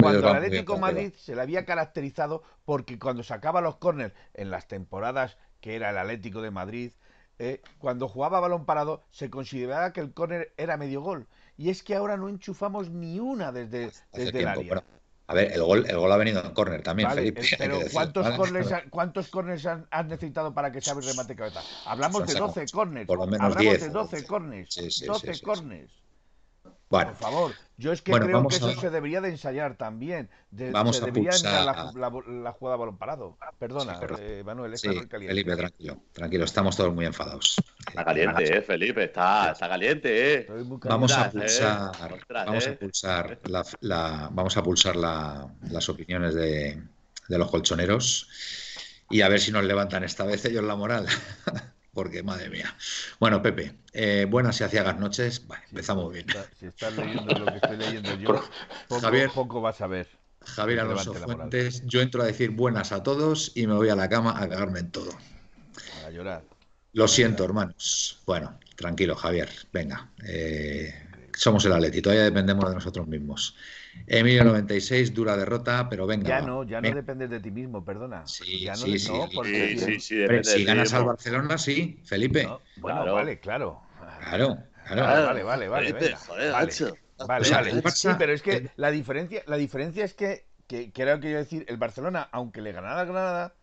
[0.00, 4.66] Cuando el Atlético Madrid se le había caracterizado porque cuando sacaba los córneres en las
[4.66, 6.92] temporadas que era el Atlético de Madrid,
[7.38, 11.26] eh, cuando jugaba balón parado se consideraba que el córner era medio gol.
[11.56, 14.84] Y es que ahora no enchufamos ni una desde, desde el área.
[15.28, 17.42] A ver, el gol, el gol ha venido en córner también, Felipe.
[17.58, 21.62] Pero ¿cuántos, corners, ¿cuántos corners han, necesitado para que se el remate cabeza?
[21.86, 23.06] Hablamos de 12 corners.
[23.06, 25.04] Por lo menos Hablamos de 12 corners.
[25.06, 26.01] 12 corners.
[26.92, 30.28] Bueno, Por favor, yo es que creo que eso se debería de ensayar también.
[30.50, 33.38] vamos se debería a la, la, jugada balón parado.
[33.58, 37.56] Perdona, eh, Manuel, sí, Felipe, tranquilo, tranquilo, estamos todos muy enfadados.
[37.88, 40.46] Está caliente, eh, Felipe, está, está caliente, eh.
[40.84, 41.92] Vamos a pulsar,
[42.28, 43.38] vamos a pulsar,
[43.80, 46.78] la, vamos a pulsar las opiniones de,
[47.26, 48.28] de los colchoneros
[49.08, 51.06] y a ver si nos levantan esta vez ellos la moral.
[51.92, 52.74] porque madre mía.
[53.20, 55.46] Bueno, Pepe, eh, buenas y aciagas noches.
[55.46, 56.26] Vale, empezamos bien.
[56.58, 58.42] Si estás leyendo lo que estoy leyendo yo,
[58.88, 59.30] poco, Javier.
[59.34, 60.08] poco vas a ver.
[60.40, 61.14] Javier Alonso.
[61.14, 64.48] Fuentes, yo entro a decir buenas a todos y me voy a la cama a
[64.48, 65.10] cagarme en todo.
[66.06, 66.42] A llorar.
[66.94, 68.20] Lo siento, hermanos.
[68.26, 69.50] Bueno, tranquilo, Javier.
[69.72, 70.10] Venga.
[70.26, 70.92] eh,
[71.34, 73.56] somos el Atleti, todavía dependemos de nosotros mismos.
[74.06, 76.30] Emilio 96, dura derrota, pero venga.
[76.30, 76.96] Ya no, ya no Venga.
[76.96, 78.32] dependes de ti mismo, perdona.
[78.34, 80.64] Sí, ya no, sí, de- sí, no, sí, porque Sí, sí, sí, Hombre, depende si
[80.64, 81.04] ganas al.
[81.04, 82.42] Barcelona, sí, Felipe.
[82.42, 83.14] No, bueno, Claro.
[83.14, 83.82] vale, claro.
[84.18, 85.02] Claro, claro.
[85.02, 86.72] Vale, vale, vale, vale, Felipe, venga, joder, vale.
[87.24, 87.72] Vale, O sea, vale.
[87.92, 91.20] sí, pero es que el- la diferencia, la diferencia es que, que, que era lo
[91.20, 93.56] que yo iba a decir, el Barcelona, aunque le ganara al Granada,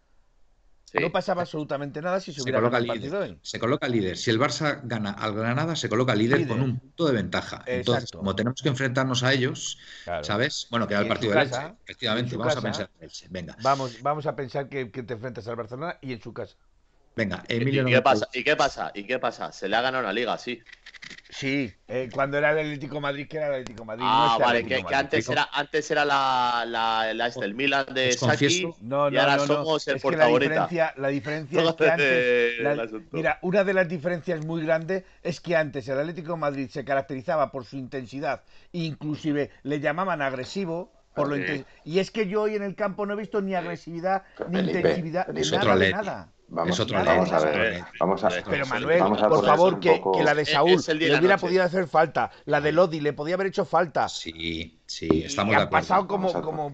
[0.92, 0.98] Sí.
[1.00, 3.14] no pasaba absolutamente nada si se Se hubiera coloca líder.
[3.16, 3.40] hoy.
[3.42, 4.18] Se coloca líder.
[4.18, 6.52] Si el Barça gana al Granada, se coloca líder, Líder.
[6.52, 7.64] con un punto de ventaja.
[7.68, 8.18] Entonces, Exacto.
[8.20, 10.24] como tenemos que enfrentarnos a ellos, Claro.
[10.24, 10.68] ¿sabes?
[10.72, 11.58] Bueno, queda el partido de Elche.
[11.84, 13.28] Efectivamente, vamos a pensar en Elche.
[13.30, 16.56] Venga, Vamos, vamos a pensar que, que te enfrentas al Barcelona y en su casa.
[17.16, 17.44] Venga.
[17.48, 18.04] ¿Y, Emilio y qué 96.
[18.04, 18.30] pasa?
[18.40, 18.92] ¿Y qué pasa?
[18.94, 19.52] ¿Y qué pasa?
[19.52, 20.62] Se le ha ganado una liga, sí.
[21.32, 24.04] Sí, eh, cuando era el Atlético de Madrid, que era el Atlético de Madrid.
[24.04, 27.86] no Ah, vale, Atlético que, antes era, antes era la, la, la este, el Milan
[27.94, 29.54] de Saki confieso- No, y no, ahora no, no.
[29.56, 32.60] somos el Es que la diferencia, la diferencia es que antes.
[32.60, 36.70] la- mira, una de las diferencias muy grandes es que antes el Atlético de Madrid
[36.70, 40.92] se caracterizaba por su intensidad, inclusive le llamaban agresivo.
[41.16, 43.54] Por lo inten- Y es que yo hoy en el campo no he visto ni
[43.56, 45.58] agresividad ni Felipe, intensividad, Felipe.
[45.58, 46.30] Nada de nada.
[46.52, 47.84] Vamos, Es otro vamos a es ver.
[48.00, 50.72] Vamos a, Pero Manuel, vamos a por favor, que, poco- que la de Es- Saúl
[50.72, 54.10] es de le hubiera podido hacer falta, la de Lodi le podía haber hecho falta.
[54.10, 55.70] Sí, sí, estamos y de acuerdo.
[55.70, 56.72] pasado como, Vamos a- como.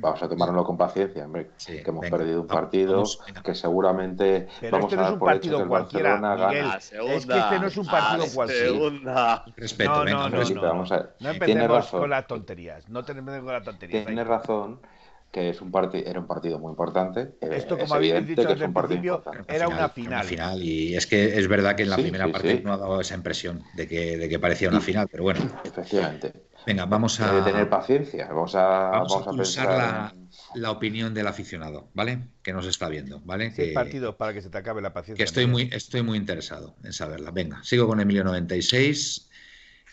[0.00, 1.50] Vamos a tomárnoslo con paciencia, hombre.
[1.56, 3.42] Sí, que hemos venga, perdido un vamos, partido vamos, venga.
[3.42, 6.16] que seguramente Pero vamos este no a es un partido cualquiera.
[6.18, 6.66] Miguel.
[6.76, 6.90] Es
[7.26, 9.44] que este no es un partido a cualquiera.
[9.56, 10.62] Respeto, No, venga, no, hombre, no, no.
[10.62, 11.14] vamos a ver.
[11.20, 12.88] No empecemos con las tonterías.
[12.90, 14.04] No tenemos con las tonterías.
[14.04, 14.80] Tiene razón
[15.30, 17.34] que es un era un partido muy importante.
[17.40, 19.88] Esto, es como habéis evidente dicho que desde es un el partido principio, era una
[19.88, 20.24] final.
[20.24, 20.62] final.
[20.62, 22.62] Y es que es verdad que en la Sí, primera sí, parte sí.
[22.64, 25.40] no ha dado esa impresión de que, de que parecía una final, pero bueno.
[25.64, 26.32] Efectivamente.
[26.66, 28.26] Venga, vamos a, Hay que tener paciencia.
[28.28, 29.68] Vamos a, vamos vamos a a pensar.
[29.68, 30.28] la, en-
[30.60, 32.28] la opinión del aficionado, ¿vale?
[32.42, 33.52] Que nos está viendo, ¿vale?
[33.52, 35.16] Que, partidos para que se te acabe la paciencia.
[35.22, 37.30] que estoy, muy, estoy muy interesado en saberla.
[37.30, 39.27] Venga, sigo con Emilio 96.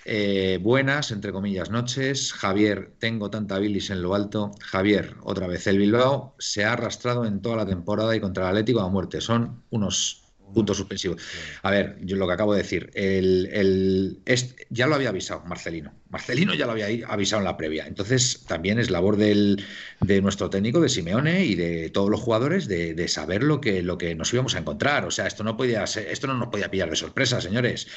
[0.08, 2.32] Eh, buenas, entre comillas, noches.
[2.32, 4.52] Javier, tengo tanta bilis en lo alto.
[4.62, 8.50] Javier, otra vez, el Bilbao se ha arrastrado en toda la temporada y contra el
[8.50, 9.20] Atlético a muerte.
[9.20, 11.22] Son unos puntos suspensivos.
[11.64, 15.44] A ver, yo lo que acabo de decir, el, el- es- ya lo había avisado
[15.46, 15.94] Marcelino.
[16.10, 17.88] Marcelino ya lo había avisado en la previa.
[17.88, 19.64] Entonces, también es labor del,
[20.00, 23.82] de nuestro técnico, de Simeone y de todos los jugadores, de, de saber lo que,
[23.82, 25.06] lo que nos íbamos a encontrar.
[25.06, 27.88] O sea, esto no podía ser- esto no nos podía pillar de sorpresa, señores,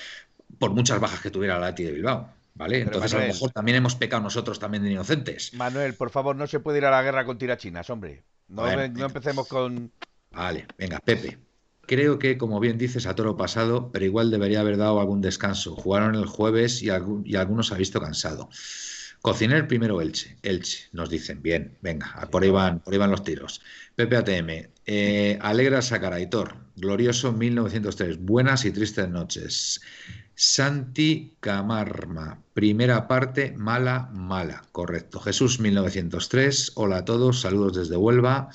[0.58, 2.32] por muchas bajas que tuviera la Lati de Bilbao.
[2.54, 2.78] ¿Vale?
[2.78, 5.54] Pero, Entonces, a lo mejor también hemos pecado nosotros también de inocentes.
[5.54, 8.24] Manuel, por favor, no se puede ir a la guerra con tirachinas, hombre.
[8.48, 9.92] No, Bueno, no empecemos con.
[10.32, 11.38] Vale, venga, Pepe.
[11.88, 15.74] Creo que, como bien dices, a toro pasado, pero igual debería haber dado algún descanso.
[15.74, 18.50] Jugaron el jueves y, algunos ha visto cansado.
[19.22, 20.36] Cociner primero Elche.
[20.42, 21.40] Elche, nos dicen.
[21.40, 23.62] Bien, venga, por ahí van, por ahí van los tiros.
[23.96, 24.68] Pepe ATM.
[24.84, 26.56] Eh, Alegra Sacaraitor.
[26.76, 28.18] Glorioso 1903.
[28.20, 29.80] Buenas y tristes noches.
[30.34, 32.42] Santi Camarma.
[32.52, 34.62] Primera parte, mala, mala.
[34.72, 35.20] Correcto.
[35.20, 36.72] Jesús 1903.
[36.74, 37.40] Hola a todos.
[37.40, 38.50] Saludos desde Huelva.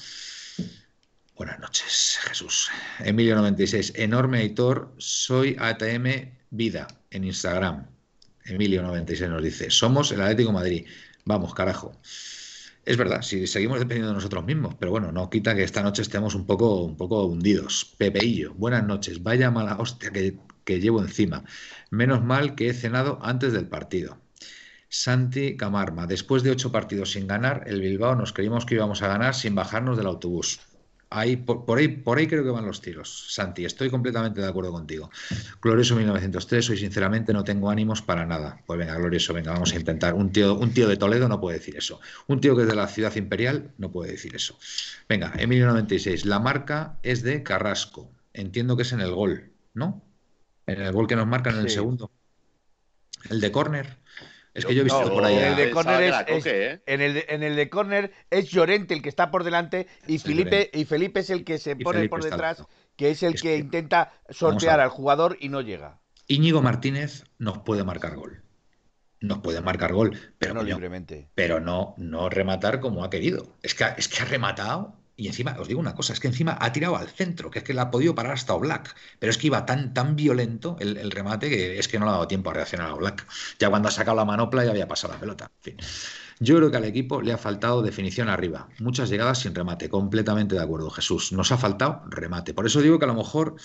[1.35, 2.69] Buenas noches, Jesús.
[2.99, 7.87] Emilio96, enorme Aitor, soy ATM Vida en Instagram.
[8.45, 10.85] Emilio96 nos dice, somos el Atlético Madrid.
[11.25, 11.99] Vamos, carajo.
[12.85, 16.03] Es verdad, si seguimos dependiendo de nosotros mismos, pero bueno, no quita que esta noche
[16.03, 17.95] estemos un poco, un poco hundidos.
[17.97, 19.23] Pepeillo, buenas noches.
[19.23, 21.43] Vaya mala hostia que, que llevo encima.
[21.89, 24.19] Menos mal que he cenado antes del partido.
[24.87, 29.07] Santi Camarma, después de ocho partidos sin ganar, el Bilbao nos creímos que íbamos a
[29.07, 30.59] ganar sin bajarnos del autobús.
[31.15, 33.65] Ahí, por, por ahí, por ahí creo que van los tiros, Santi.
[33.65, 35.11] Estoy completamente de acuerdo contigo.
[35.61, 38.59] Glorioso 1903, hoy sinceramente no tengo ánimos para nada.
[38.65, 40.15] Pues venga, Glorioso, venga, vamos a intentar.
[40.15, 42.01] Un tío, un tío de Toledo no puede decir eso.
[42.25, 44.57] Un tío que es de la ciudad imperial no puede decir eso.
[45.07, 48.11] Venga, Emilio 96, la marca es de Carrasco.
[48.33, 50.03] Entiendo que es en el gol, ¿no?
[50.65, 52.11] En el gol que nos marcan en el segundo.
[53.29, 53.97] El de córner.
[54.53, 55.35] Es que yo he visto No, por ahí.
[55.35, 56.83] en el a- de Pensaba córner que es, era es- Coque, ¿eh?
[56.85, 60.19] en el de, en el de córner es Llorente el que está por delante y
[60.19, 62.63] Sí, Felipe y Felipe es el que se Y pone Felipe por detrás,
[62.95, 65.99] que es el Es que, que- intenta sortear al jugador y no llega.
[66.27, 68.43] Íñigo Martínez nos puede marcar gol.
[69.19, 71.29] Nos puede marcar gol, pero, no coño, libremente.
[71.33, 73.57] pero no, no rematar como ha querido.
[73.63, 76.57] Es que, es que ha rematado y encima, os digo una cosa, es que encima
[76.59, 78.95] ha tirado al centro, que es que le ha podido parar hasta Oblak.
[79.19, 82.11] Pero es que iba tan, tan violento el, el remate que es que no le
[82.11, 83.27] ha dado tiempo a reaccionar a Oblak.
[83.59, 85.51] Ya cuando ha sacado la manopla ya había pasado la pelota.
[85.57, 85.77] En fin.
[86.39, 88.67] Yo creo que al equipo le ha faltado definición arriba.
[88.79, 89.89] Muchas llegadas sin remate.
[89.89, 91.31] Completamente de acuerdo, Jesús.
[91.31, 92.53] Nos ha faltado remate.
[92.53, 93.55] Por eso digo que a lo mejor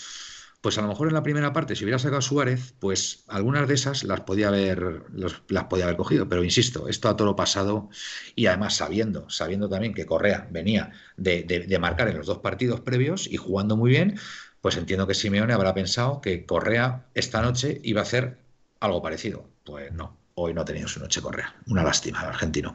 [0.60, 3.74] Pues a lo mejor en la primera parte, si hubiera sacado Suárez, pues algunas de
[3.74, 6.28] esas las podía haber, las podía haber cogido.
[6.28, 7.90] Pero insisto, esto a todo lo pasado
[8.34, 12.80] y además sabiendo, sabiendo también que Correa venía de, de marcar en los dos partidos
[12.80, 14.18] previos y jugando muy bien,
[14.60, 18.38] pues entiendo que Simeone habrá pensado que Correa esta noche iba a hacer
[18.80, 19.48] algo parecido.
[19.64, 21.54] Pues no, hoy no ha tenido su noche Correa.
[21.66, 22.74] Una lástima, el argentino.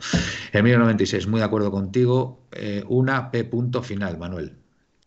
[0.51, 2.47] Emilio 96, muy de acuerdo contigo.
[2.51, 4.62] Eh, una P punto final, Manuel.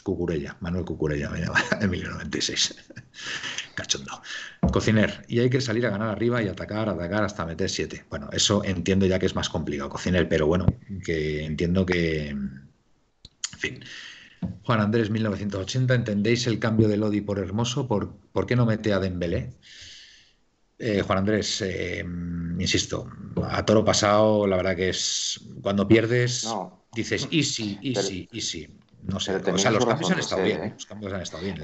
[0.06, 2.76] Cucurella, Manuel Cucurella me llama, Emilio 96.
[3.74, 4.22] Cachondo.
[4.72, 8.04] Cociner, y hay que salir a ganar arriba y atacar, atacar hasta meter siete.
[8.08, 10.66] Bueno, eso entiendo ya que es más complicado, Cociner, pero bueno,
[11.04, 12.28] que entiendo que.
[12.28, 12.68] En
[13.58, 13.84] fin.
[14.62, 17.88] Juan Andrés, 1980, ¿entendéis el cambio de Lodi por Hermoso?
[17.88, 19.54] ¿Por, ¿por qué no mete a Dembélé?
[20.78, 22.04] Eh, Juan Andrés, eh,
[22.60, 23.10] insisto,
[23.42, 26.46] a toro pasado, la verdad que es cuando pierdes,
[26.92, 28.68] dices easy, easy, easy.
[29.06, 30.64] No sé, o sea, los cambios han estado bien.
[30.64, 30.72] ¿eh?
[30.74, 31.62] Los cambios han estado bien.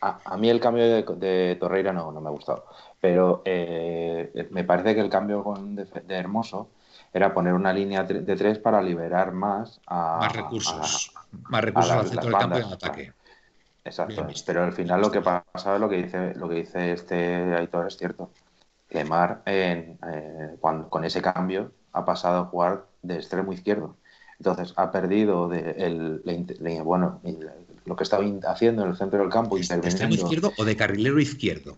[0.00, 2.66] A, mí el cambio de, Torreira no, me ha gustado,
[3.00, 6.70] pero me parece que el cambio con, de, Hermoso
[7.12, 10.18] era poner una línea de tres para liberar más a.
[10.18, 11.12] Más recursos.
[11.30, 13.12] más recursos al centro del campo y al ataque.
[13.84, 17.54] Exacto, pero al final lo que pasa es lo que dice, lo que dice este
[17.56, 18.30] Aitor es cierto.
[18.90, 19.96] Lemar, eh,
[20.60, 23.96] cuando, con ese cambio, ha pasado a jugar de extremo izquierdo.
[24.42, 27.20] Entonces ha perdido de el, bueno,
[27.84, 29.54] lo que estaba haciendo en el centro del campo.
[29.56, 31.76] ¿De extremo izquierdo o de carrilero izquierdo?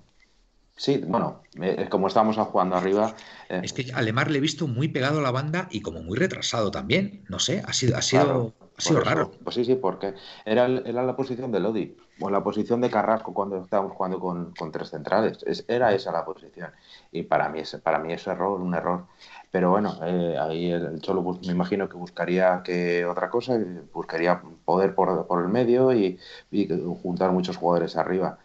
[0.74, 3.14] Sí, bueno, eh, como estábamos jugando arriba.
[3.50, 6.03] Eh, es que a Lemar le he visto muy pegado a la banda y como
[6.03, 7.22] muy retrasado también.
[7.29, 9.31] No sé, ha sido, ha sido, ha sido raro.
[9.44, 10.14] Pues sí, sí, porque
[10.46, 14.72] era, era la posición de Lodi, o la posición de Carrasco cuando estábamos jugando con,
[14.72, 15.44] tres centrales.
[15.68, 16.70] era esa la posición.
[17.12, 19.07] Y para mí, es, para mí es error, un error.
[19.54, 23.56] Pero bueno, eh, ahí el, Cholo me imagino que buscaría que otra cosa,
[23.92, 26.18] buscaría poder por, por el medio y,
[26.50, 26.68] y
[27.00, 28.40] juntar muchos jugadores arriba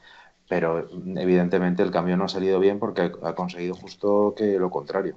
[0.48, 5.16] pero evidentemente el cambio no ha salido bien porque ha conseguido justo que lo contrario,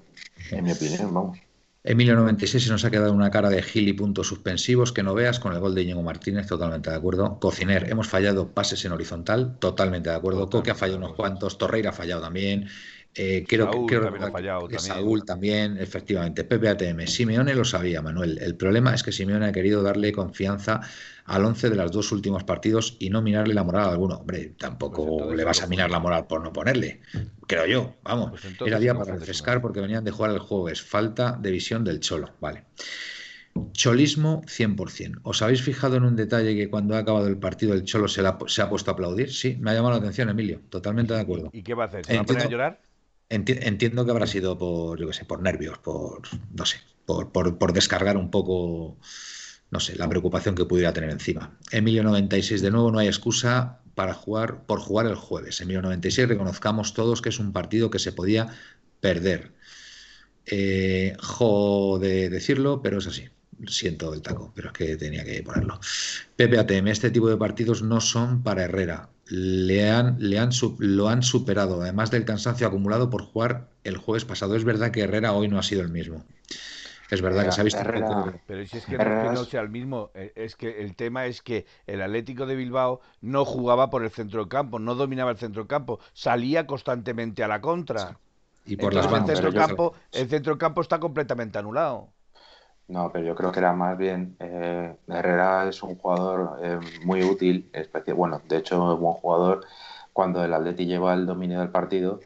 [0.50, 1.38] en mi opinión, vamos.
[1.84, 5.14] Emilio 96 se nos ha quedado una cara de gil y puntos suspensivos que no
[5.14, 7.40] veas con el gol de Íñigo Martínez, totalmente de acuerdo.
[7.40, 10.48] Cociner, hemos fallado pases en horizontal, totalmente de acuerdo.
[10.48, 12.68] Coque ha fallado unos cuantos, Torreira ha fallado también.
[13.14, 16.44] Eh, creo, Saúl que, también ha fallado, Saúl también, efectivamente.
[16.44, 18.38] PPATM, Simeone lo sabía, Manuel.
[18.38, 20.80] El problema es que Simeone ha querido darle confianza
[21.26, 24.16] al 11 de los dos últimos partidos y no minarle la moral a alguno.
[24.16, 27.00] Hombre, tampoco pues le vas a minar la moral por no ponerle,
[27.46, 27.96] creo yo.
[28.02, 30.80] Vamos, pues era día para refrescar porque venían de jugar el jueves.
[30.80, 32.64] Falta de visión del Cholo, vale.
[33.72, 35.20] Cholismo 100%.
[35.24, 38.22] ¿Os habéis fijado en un detalle que cuando ha acabado el partido el Cholo se,
[38.46, 39.30] se ha puesto a aplaudir?
[39.30, 40.62] Sí, me ha llamado la atención, Emilio.
[40.70, 41.50] Totalmente de acuerdo.
[41.52, 42.06] ¿Y qué va a hacer?
[42.06, 42.91] ¿Se va a poner a llorar?
[43.32, 46.22] Entiendo que habrá sido por, yo qué sé, por nervios, por,
[46.54, 48.98] no sé, por, descargar un poco,
[49.70, 51.58] no sé, la preocupación que pudiera tener encima.
[51.70, 55.60] Emilio 96, de nuevo, no hay excusa para jugar, por jugar el jueves.
[55.60, 58.48] Emilio 96, reconozcamos todos que es un partido que se podía
[59.00, 59.52] perder.
[60.46, 61.16] Eh,
[62.00, 63.28] de decirlo, pero es así.
[63.68, 65.80] Siento el taco, pero es que tenía que ponerlo.
[66.36, 71.22] PPATM, este tipo de partidos no son para Herrera le han, le han, lo han
[71.22, 74.56] superado, además del cansancio acumulado por jugar el jueves pasado.
[74.56, 76.22] Es verdad que Herrera hoy no ha sido el mismo.
[77.10, 77.80] Es verdad que se ha visto
[78.46, 81.66] Pero si es que no, sea el mismo, eh, es que el tema es que
[81.86, 85.62] el Atlético de Bilbao no jugaba por el centro del campo, no dominaba el centro
[85.62, 88.18] del campo, salía constantemente a la contra.
[88.66, 89.38] Y por las bandas.
[89.38, 92.11] El centro, campo, el centro campo está completamente anulado.
[92.92, 94.36] No, pero yo creo que era más bien.
[94.38, 99.64] Eh, Herrera es un jugador eh, muy útil, especial, bueno, de hecho es buen jugador
[100.12, 102.20] cuando el Atleti lleva el dominio del partido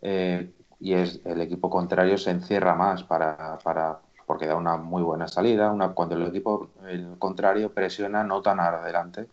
[0.00, 5.02] eh, y es el equipo contrario se encierra más para, para porque da una muy
[5.02, 5.72] buena salida.
[5.72, 9.28] Una, cuando el equipo el contrario presiona no tan adelante,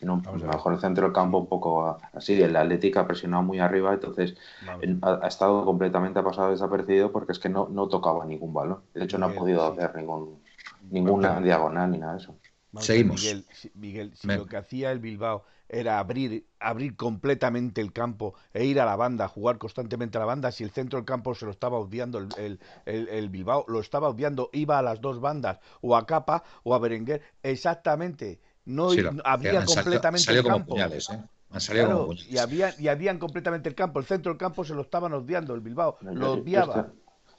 [0.00, 2.40] sino mejor el centro del campo un poco así.
[2.40, 4.34] El Atlético ha presionado muy arriba, entonces
[5.02, 8.80] ha, estado completamente pasado desapercibido porque es que no, no tocaba ningún balón.
[8.94, 10.42] De hecho, no ha podido hacer ningún,
[10.90, 12.34] ninguna diagonal ni nada de eso.
[12.78, 13.22] Seguimos.
[13.74, 18.80] Miguel, si lo que hacía el Bilbao era abrir, abrir completamente el campo e ir
[18.80, 21.50] a la banda, jugar constantemente a la banda, si el centro del campo se lo
[21.50, 25.94] estaba odiando el, el, el, Bilbao, lo estaba odiando, iba a las dos bandas, o
[25.94, 28.90] a Capa o a Berenguer, exactamente no
[29.24, 30.76] había completamente el campo.
[30.76, 30.98] ¿eh?
[32.28, 33.98] y, había, y habían completamente el campo.
[33.98, 35.98] El centro del campo se lo estaban odiando, el Bilbao.
[36.00, 36.92] lo odiaba.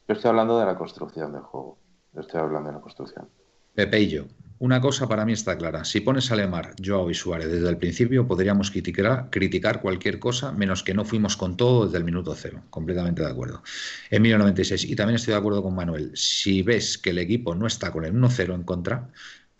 [0.08, 1.78] Yo estoy, hablando de la construcción del juego.
[2.14, 3.30] Yo estoy hablando de la construcción.
[3.74, 4.26] Pepe y yo.
[4.60, 5.84] Una cosa para mí está clara.
[5.86, 10.52] Si pones a Lemar, Joao y Suárez desde el principio, podríamos criticar, criticar cualquier cosa,
[10.52, 12.62] menos que no fuimos con todo desde el minuto cero.
[12.70, 13.64] Completamente de acuerdo.
[14.12, 14.86] Emilio 96.
[14.86, 16.12] Y también estoy de acuerdo con Manuel.
[16.14, 19.10] Si ves que el equipo no está con el 1-0 en contra,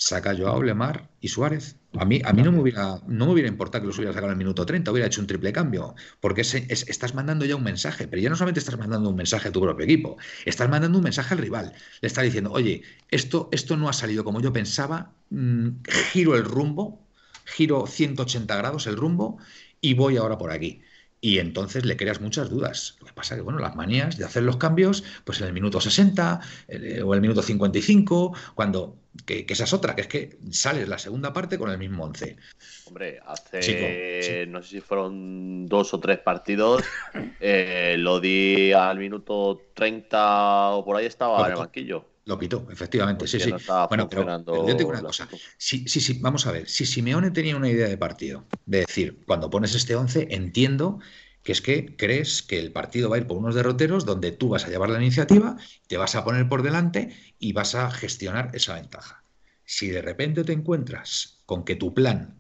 [0.02, 3.48] saca Joao, Lemar y Suárez A mí, a mí no, me hubiera, no me hubiera
[3.48, 6.42] importado que los hubiera sacado en el minuto 30, hubiera hecho un triple cambio, porque
[6.42, 9.62] estás mandando ya un mensaje, pero ya no solamente estás mandando un mensaje a tu
[9.62, 11.74] propio equipo, estás mandando un mensaje al rival.
[12.02, 15.68] Le estás diciendo, oye, esto, esto no ha salido como yo pensaba, mm,
[16.12, 17.06] giro el rumbo,
[17.46, 19.38] giro 180 grados el rumbo
[19.82, 20.82] y voy ahora por aquí
[21.22, 22.98] y entonces le creas muchas dudas.
[23.00, 25.80] Lo que pasa que, bueno, las manías de hacer los cambios, pues en el minuto
[25.80, 28.96] 60 eh, o el minuto 55, cuando,
[29.28, 32.38] que, esa es otra, que es que sales la segunda parte con el mismo 11.
[32.86, 36.84] Hombre, hace, no sé si fueron dos o tres partidos,
[37.40, 42.11] eh, lo di al minuto 30 o por ahí estaba en el banquillo.
[42.26, 43.52] Lo quitó, efectivamente, sí, sí.
[43.90, 45.28] bueno, pero, yo tengo una cosa.
[45.58, 46.70] Sí, sí, sí, vamos a ver.
[46.70, 51.00] Si Simeone tenía una idea de partido, de decir, cuando pones este 11, entiendo
[51.44, 54.50] que es que crees que el partido va a ir por unos derroteros donde tú
[54.50, 55.58] vas a llevar la iniciativa,
[55.88, 59.24] te vas a poner por delante y vas a gestionar esa ventaja.
[59.66, 62.40] Si de repente te encuentras con que tu plan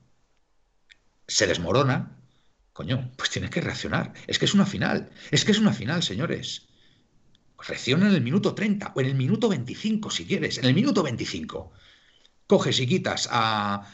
[1.28, 2.20] se desmorona,
[2.74, 4.14] coño, pues tienes que reaccionar.
[4.28, 6.68] Es que es una final, es que es una final, señores.
[7.68, 11.04] Reacciona en el minuto 30 o en el minuto 25, si quieres, en el minuto
[11.04, 11.72] 25.
[12.48, 13.88] Coges y quitas a,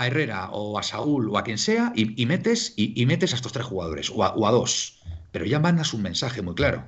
[0.00, 3.66] Herrera o a Saúl o a quien sea y, metes, y, metes a estos tres
[3.66, 5.00] jugadores o a, dos.
[5.32, 6.86] Pero ya mandas un mensaje muy claro.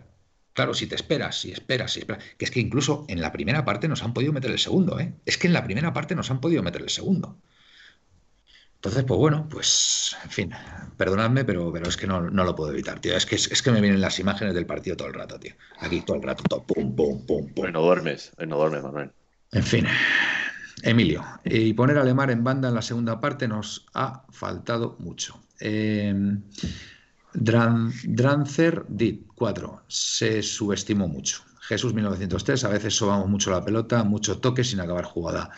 [0.54, 2.24] Claro, si te esperas, si esperas, si esperas.
[2.36, 5.12] Que es que incluso en la primera parte nos han podido meter el segundo, ¿eh?
[5.26, 7.38] Es que en la primera parte nos han podido meter el segundo.
[8.78, 10.52] Entonces, pues bueno, pues, en fin,
[10.96, 13.16] perdonadme, pero, pero es que no, lo puedo evitar, tío.
[13.16, 15.54] Es que, es, que me vienen las imágenes del partido todo el rato, tío.
[15.80, 17.72] Aquí todo el rato, todo, pum, pum, pum, pum.
[17.72, 19.10] no duermes, no duermes, Manuel.
[19.50, 19.84] En fin,
[20.82, 25.40] Emilio, y poner a Lemar en banda en la segunda parte nos ha faltado mucho.
[25.58, 26.14] Eh,
[27.34, 31.42] Drancer Dit 4, se subestimó mucho.
[31.62, 35.50] Jesús 1903, a veces sobamos mucho la pelota, mucho toque sin acabar jugada.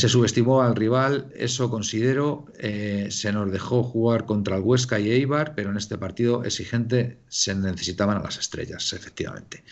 [0.00, 2.46] Se subestimó al rival, eso considero.
[2.58, 7.18] Eh, se nos dejó jugar contra el Huesca y Eibar, pero en este partido exigente
[7.28, 9.62] se necesitaban a las estrellas, efectivamente.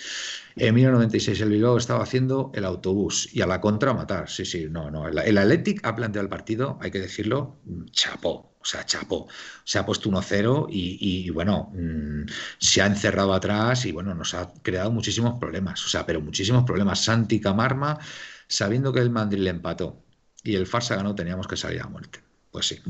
[0.56, 4.28] En 1996 el Bilbao estaba haciendo el autobús y a la contra matar.
[4.28, 5.08] Sí, sí, no, no.
[5.08, 7.56] El, el Athletic ha planteado el partido, hay que decirlo,
[7.90, 8.52] chapó.
[8.60, 9.28] O sea, chapó.
[9.64, 12.26] Se ha puesto 1-0 y, bueno, mm,
[12.58, 15.82] se ha encerrado atrás y bueno, nos ha creado muchísimos problemas.
[15.86, 17.02] O sea, pero muchísimos problemas.
[17.02, 17.98] Santi Camarma,
[18.46, 20.04] sabiendo que el Madrid le empató
[20.44, 22.20] y el Farsa ganó, teníamos que salir a muerte.
[22.50, 22.80] Pues sí.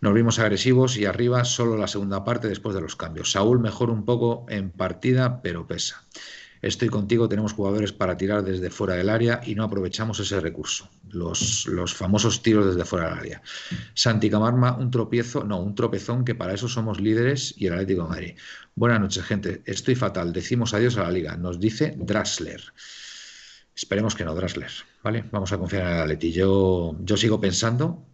[0.00, 3.32] Nos vimos agresivos y arriba solo la segunda parte después de los cambios.
[3.32, 6.04] Saúl mejor un poco en partida, pero pesa.
[6.62, 10.88] Estoy contigo, tenemos jugadores para tirar desde fuera del área y no aprovechamos ese recurso.
[11.10, 13.42] Los, los famosos tiros desde fuera del área.
[13.92, 18.08] Santi Camarma, un tropiezo, no, un tropezón que para eso somos líderes y el Atlético
[18.08, 18.36] Madrid.
[18.74, 19.62] Buenas noches, gente.
[19.66, 20.32] Estoy fatal.
[20.32, 21.36] Decimos adiós a la liga.
[21.36, 22.62] Nos dice Drasler.
[23.74, 24.70] Esperemos que no, Drasler.
[25.02, 25.24] ¿vale?
[25.30, 26.32] Vamos a confiar en el Atleti.
[26.32, 28.06] Yo, yo sigo pensando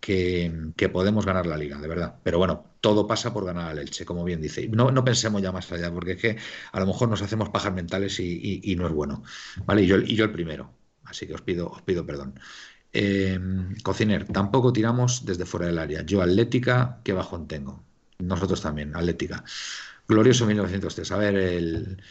[0.00, 2.16] que, podemos ganar la liga, de verdad.
[2.22, 4.66] Pero bueno, todo pasa por ganar al Elche, como bien dice.
[4.68, 6.36] No, no pensemos ya más allá, porque es que
[6.72, 9.22] a lo mejor nos hacemos pajas mentales y, no es bueno.
[9.64, 9.82] ¿Vale?
[9.82, 10.72] Y yo, y yo el primero.
[11.04, 12.38] Así que os pido, os pido perdón.
[12.92, 13.38] Eh,
[13.82, 16.02] cociner, tampoco tiramos desde fuera del área.
[16.02, 17.84] Yo atlética, ¿qué bajón tengo?
[18.18, 19.44] Nosotros también, atlética.
[20.08, 21.12] Glorioso 1903.
[21.12, 22.02] A ver, el,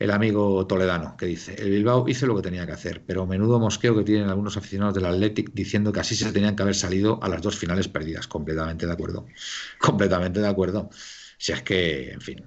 [0.00, 3.60] el amigo toledano, que dice, el Bilbao hizo lo que tenía que hacer, pero menudo
[3.60, 7.22] mosqueo que tienen algunos aficionados del Athletic diciendo que así se tenían que haber salido
[7.22, 8.26] a las dos finales perdidas.
[8.26, 9.26] Completamente de acuerdo.
[9.78, 10.88] Completamente de acuerdo.
[11.36, 12.44] Si es que, en fin.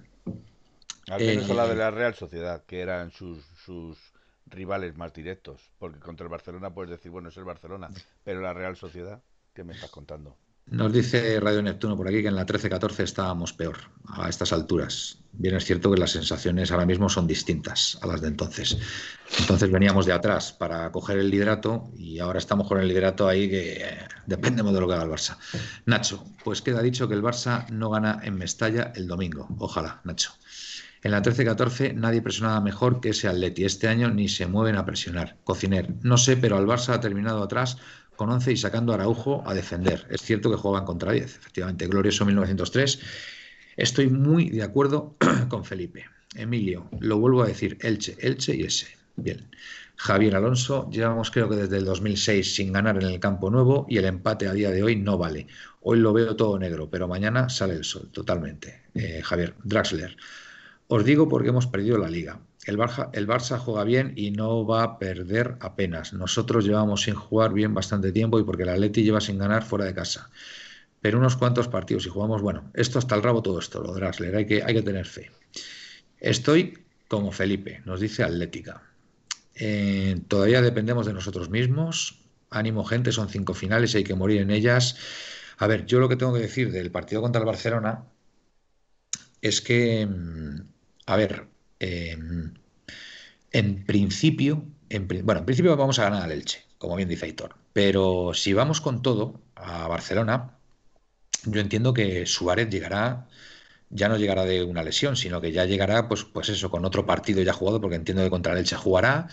[1.12, 4.00] Al menos la de eh, la Real Sociedad, que eran sus, sus
[4.48, 7.92] rivales más directos, porque contra el Barcelona puedes decir, bueno, es el Barcelona,
[8.24, 9.22] pero la Real Sociedad,
[9.54, 10.36] ¿qué me estás contando?
[10.66, 15.23] Nos dice Radio Neptuno por aquí que en la 13-14 estábamos peor a estas alturas.
[15.36, 18.78] Bien es cierto que las sensaciones ahora mismo son distintas a las de entonces.
[19.40, 23.50] Entonces veníamos de atrás para coger el liderato y ahora estamos con el liderato ahí
[23.50, 23.84] que
[24.28, 25.38] dependemos de lo que haga el Barça.
[25.88, 29.48] Nacho, pues queda dicho que el Barça no gana en Mestalla el domingo.
[29.58, 30.32] Ojalá, Nacho.
[31.02, 33.66] En la 13-14 nadie presionaba mejor que ese Atleti.
[33.66, 35.38] Este año ni se mueven a presionar.
[35.44, 37.78] Cociner, no sé, pero al Barça ha terminado atrás
[38.16, 40.08] con 11 y sacando a Araujo a defender.
[40.10, 43.00] Es cierto que jugaban contra 10, efectivamente, glorioso 1903.
[43.78, 45.16] Estoy muy de acuerdo
[45.50, 46.06] con Felipe.
[46.36, 48.88] Emilio, lo vuelvo a decir, Elche, Elche y ese.
[49.16, 49.50] Bien.
[49.96, 53.98] Javier Alonso, llevamos creo que desde el 2006 sin ganar en el campo nuevo y
[53.98, 55.48] el empate a día de hoy no vale.
[55.82, 58.82] Hoy lo veo todo negro, pero mañana sale el sol, totalmente.
[58.96, 60.18] Eh, Javier, Draxler,
[60.88, 62.40] os digo porque hemos perdido la liga.
[62.66, 66.14] El Barça, juega bien y no va a perder apenas.
[66.14, 69.86] Nosotros llevamos sin jugar bien bastante tiempo y porque el Atleti lleva sin ganar fuera
[69.86, 70.30] de casa.
[71.04, 74.38] Pero unos cuantos partidos y jugamos, bueno, esto hasta el rabo todo esto, lo Drasler,
[74.38, 75.30] hay que, hay que tener fe.
[76.18, 76.78] Estoy
[77.10, 78.82] como Felipe, nos dice Atlética.
[79.54, 82.22] Eh, todavía dependemos de nosotros mismos.
[82.50, 84.96] ánimo gente, son cinco finales, hay que morir en ellas.
[85.58, 88.06] A ver, yo lo que tengo que decir del partido contra el Barcelona
[89.42, 90.62] es que, mm,
[91.08, 91.48] a ver,
[91.80, 92.54] em,
[93.52, 97.56] en principio, en, bueno, en principio vamos a ganar al Elche, como bien dice Aitor,
[97.74, 100.60] pero si vamos con todo a Barcelona,
[101.46, 103.28] yo entiendo que Suárez llegará
[103.94, 107.06] ya no llegará de una lesión, sino que ya llegará, pues, pues eso, con otro
[107.06, 109.28] partido ya jugado, porque entiendo que contra el Elche jugará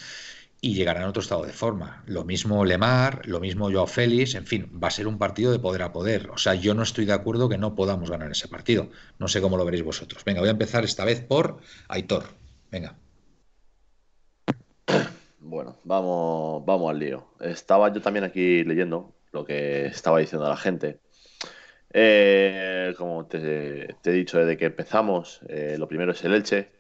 [0.61, 2.03] y llegará en otro estado de forma.
[2.07, 5.59] Lo mismo Lemar, lo mismo Joao Félix, en fin, va a ser un partido de
[5.59, 6.29] poder a poder.
[6.31, 8.91] O sea, yo no estoy de acuerdo que no podamos ganar ese partido.
[9.19, 10.23] No sé cómo lo veréis vosotros.
[10.25, 12.25] Venga, voy a empezar esta vez por Aitor.
[12.71, 12.97] Venga.
[15.39, 17.27] Bueno, vamos, vamos al lío.
[17.41, 21.01] Estaba yo también aquí leyendo lo que estaba diciendo la gente.
[21.93, 26.71] Eh, como te, he dicho desde que empezamos, eh, lo primero es el Elche.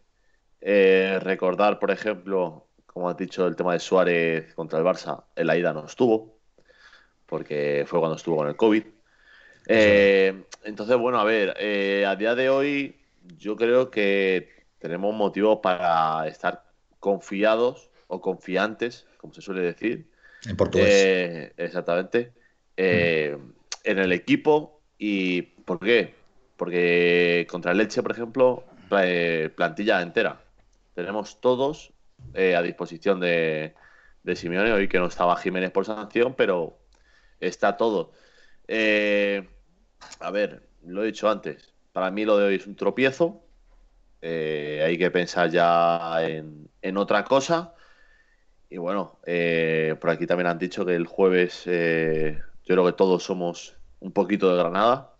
[0.61, 5.47] Eh, recordar, por ejemplo, como has dicho, el tema de Suárez contra el Barça, en
[5.47, 6.39] la ida no estuvo,
[7.27, 8.85] porque fue cuando estuvo con el COVID.
[9.67, 11.57] entonces, bueno, a ver,
[12.07, 12.97] a día de hoy
[13.39, 14.49] yo creo que
[14.79, 16.65] tenemos motivos para estar
[17.01, 20.11] confiados o confiantes, como se suele decir.
[20.47, 21.53] En portugués.
[21.57, 22.33] exactamente.
[22.77, 26.15] En el equipo ¿Y por qué?
[26.59, 28.65] Porque contra Leche, por ejemplo,
[29.57, 30.43] plantilla entera.
[30.95, 31.95] Tenemos todos
[32.35, 33.75] eh, a disposición de,
[34.23, 34.71] de Simeone.
[34.73, 36.77] Hoy que no estaba Jiménez por sanción, pero
[37.41, 38.13] está todo.
[38.69, 39.49] Eh,
[40.21, 41.73] a ver, lo he dicho antes.
[41.93, 43.43] Para mí lo de hoy es un tropiezo.
[44.21, 47.75] Eh, hay que pensar ya en, en otra cosa.
[48.69, 49.19] Y bueno,
[49.99, 51.71] por aquí también han dicho que el jueves yo
[52.75, 55.15] creo que todos somos un poquito de Granada,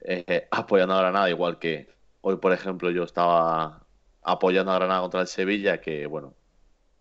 [0.00, 1.88] eh, apoyando a Granada, igual que
[2.22, 3.86] hoy, por ejemplo, yo estaba
[4.22, 6.34] apoyando a Granada contra el Sevilla, que bueno,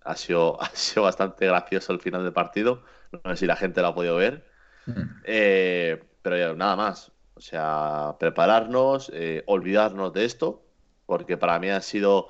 [0.01, 2.83] ha sido, ha sido bastante gracioso el final del partido.
[3.23, 4.45] No sé si la gente lo ha podido ver.
[4.85, 5.01] Mm.
[5.23, 7.11] Eh, pero nada más.
[7.35, 10.63] O sea, prepararnos, eh, olvidarnos de esto,
[11.07, 12.29] porque para mí han sido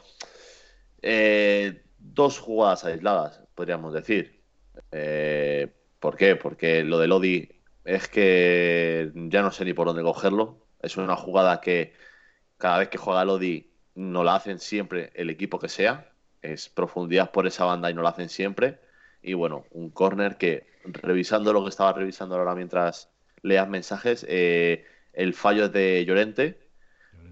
[2.00, 4.42] dos jugadas aisladas, podríamos decir.
[6.00, 6.38] ¿Por qué?
[6.38, 10.66] Porque lo de Lodi es que ya no sé ni por dónde cogerlo.
[10.82, 11.94] Es una jugada que
[12.58, 16.12] cada vez que juega Lodi no la hacen siempre el equipo que sea.
[16.42, 18.80] Es profundidad por esa banda y no la hacen siempre.
[19.22, 23.10] Y bueno, un corner que, revisando lo que estaba revisando ahora mientras
[23.42, 26.60] leas mensajes, eh, el fallo es de Llorente,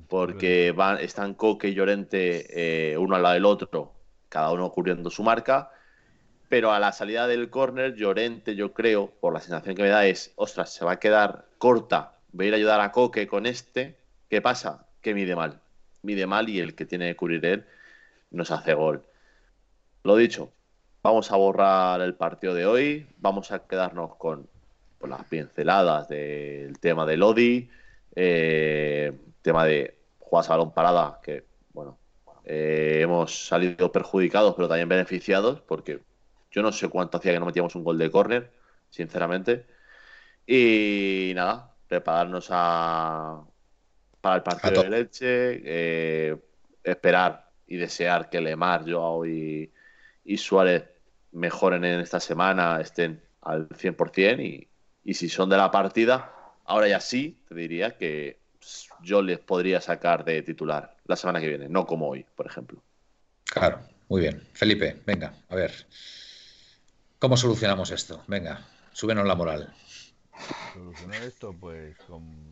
[0.07, 3.93] porque van, están Coque y Llorente eh, uno al lado del otro,
[4.29, 5.71] cada uno cubriendo su marca
[6.51, 10.05] pero a la salida del córner, Llorente, yo creo, por la sensación que me da,
[10.05, 13.45] es, ostras, se va a quedar corta, voy a ir a ayudar a Coque con
[13.45, 13.95] este,
[14.29, 14.85] ¿qué pasa?
[15.01, 15.61] Que mide mal,
[16.01, 17.65] mide mal y el que tiene que cubrir él
[18.31, 19.01] nos hace gol.
[20.03, 20.51] Lo dicho,
[21.01, 24.45] vamos a borrar el partido de hoy, vamos a quedarnos con,
[25.07, 27.69] las pinceladas del tema de Lodi,
[28.13, 31.97] eh, tema de jugadas balón parada, que, bueno,
[32.43, 36.01] eh, hemos salido perjudicados, pero también beneficiados, porque
[36.51, 38.51] yo no sé cuánto hacía que no metíamos un gol de córner,
[38.89, 39.65] sinceramente.
[40.45, 43.41] Y nada, prepararnos a,
[44.19, 46.37] para el partido de leche, eh,
[46.83, 49.71] esperar y desear que Lemar, Joao y,
[50.25, 50.83] y Suárez
[51.31, 54.67] mejoren en esta semana, estén al 100% y,
[55.03, 56.33] y si son de la partida,
[56.65, 58.39] ahora ya sí, te diría que
[59.01, 62.81] yo les podría sacar de titular la semana que viene, no como hoy, por ejemplo.
[63.45, 64.41] Claro, muy bien.
[64.53, 65.71] Felipe, venga, a ver.
[67.21, 68.23] ¿Cómo solucionamos esto?
[68.25, 69.71] Venga, súbenos la moral.
[70.73, 71.95] Solucionar esto, pues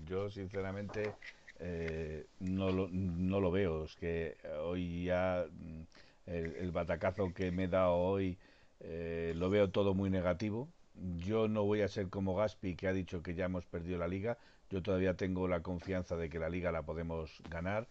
[0.05, 1.15] yo sinceramente
[1.59, 3.85] eh, no, lo, veo.
[3.85, 5.81] Es que hoy ya mm,
[6.27, 8.37] el, batacazo que me he dado hoy
[8.81, 10.69] eh, lo veo todo muy negativo.
[11.17, 14.07] Yo no voy a ser como Gaspi que ha dicho que ya hemos perdido la
[14.07, 14.37] liga.
[14.69, 17.87] Yo todavía tengo la confianza de que la liga la podemos ganar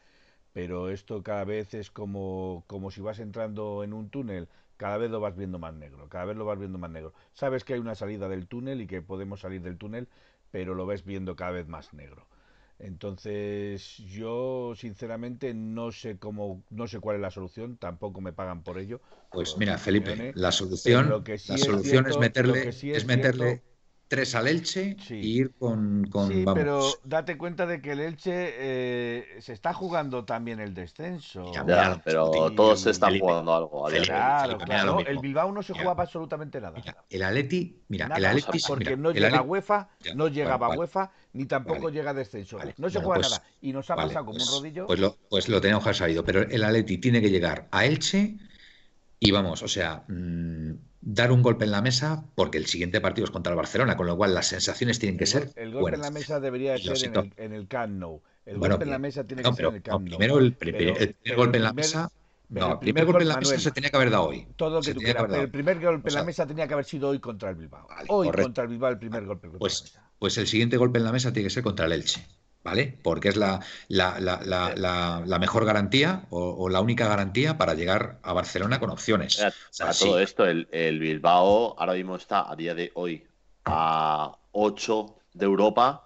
[0.52, 4.48] pero esto cada vez es como, como si vas entrando en un túnel
[4.78, 7.12] cada vez lo vas viendo más negro, cada vez lo vas viendo más negro.
[7.34, 10.08] Sabes que hay una salida del túnel y que podemos salir del túnel,
[10.50, 12.26] pero lo ves viendo cada vez más negro.
[12.78, 18.62] Entonces, yo sinceramente no sé cómo, no sé cuál es la solución, tampoco me pagan
[18.62, 19.00] por ello.
[19.32, 23.62] Pues mira, Felipe, la solución, la solución es meterle, es, meterle
[24.08, 28.32] tres al Elche y ir con, con sí, pero date cuenta de que el Elche
[28.34, 31.52] eh, se está jugando también el descenso.
[31.52, 33.84] Ya, pero todos se están jugando algo.
[34.04, 35.00] claro, claro.
[35.00, 36.82] El Bilbao no se jugaba absolutamente nada.
[37.10, 41.44] el Atleti, mira, el Atleti porque no llega a UEFA, no llegaba a UEFA, ni
[41.44, 42.58] tampoco llega a descenso.
[42.78, 44.86] no se juega pues, nada y nos ha pasado como un pues, rodillo.
[44.86, 48.38] Pues lo, pues lo tenemos que sabido, pero el Atleti tiene que llegar a Elche
[49.20, 53.24] y vamos, o sea, mm, dar un golpe en la mesa porque el siguiente partido
[53.24, 55.50] es contra el Barcelona, con lo cual las sensaciones tienen que ser.
[55.56, 58.20] El golpe en la mesa debería ser en el, en el, Camp Nou.
[58.46, 60.18] El golpe en la mesa tiene que ser en el Camp Nou.
[60.18, 62.10] Primero el, primer golpe en la mesa.
[62.50, 64.46] No, el primer, golpe en la mesa se tenía que haber dado hoy.
[64.56, 67.10] Todo lo que tú quieras, el primer golpe en la mesa tenía que haber sido
[67.10, 67.86] hoy contra el Bilbao.
[68.08, 69.50] hoy contra el Bilbao el primer golpe.
[69.50, 72.26] Pues, pues el siguiente golpe en la mesa tiene que ser contra el Elche.
[72.62, 72.98] ¿Vale?
[73.02, 78.90] Porque es la, la, mejor garantía o, la única garantía para llegar a Barcelona con
[78.90, 79.44] opciones.
[79.78, 83.24] Para, todo esto, el, Bilbao ahora mismo está a día de hoy
[83.64, 86.04] a 8 de Europa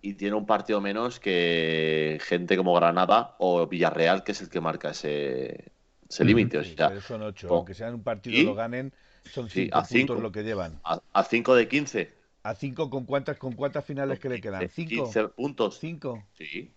[0.00, 4.60] y tiene un partido menos que gente como Granada o Villarreal, que es el que
[4.60, 5.72] marca ese,
[6.08, 6.58] ese límite.
[6.58, 8.92] O sea, son 8, aunque sean un partido y lo ganen,
[9.32, 10.78] son 5 puntos lo que llevan.
[10.82, 12.23] A 5 de 15.
[12.44, 14.68] ¿A cinco con cuántas, con cuántas finales que le quedan?
[14.68, 15.04] ¿Cinco?
[15.04, 15.78] 15 puntos.
[15.78, 16.22] ¿Cinco?
[16.34, 16.70] Sí.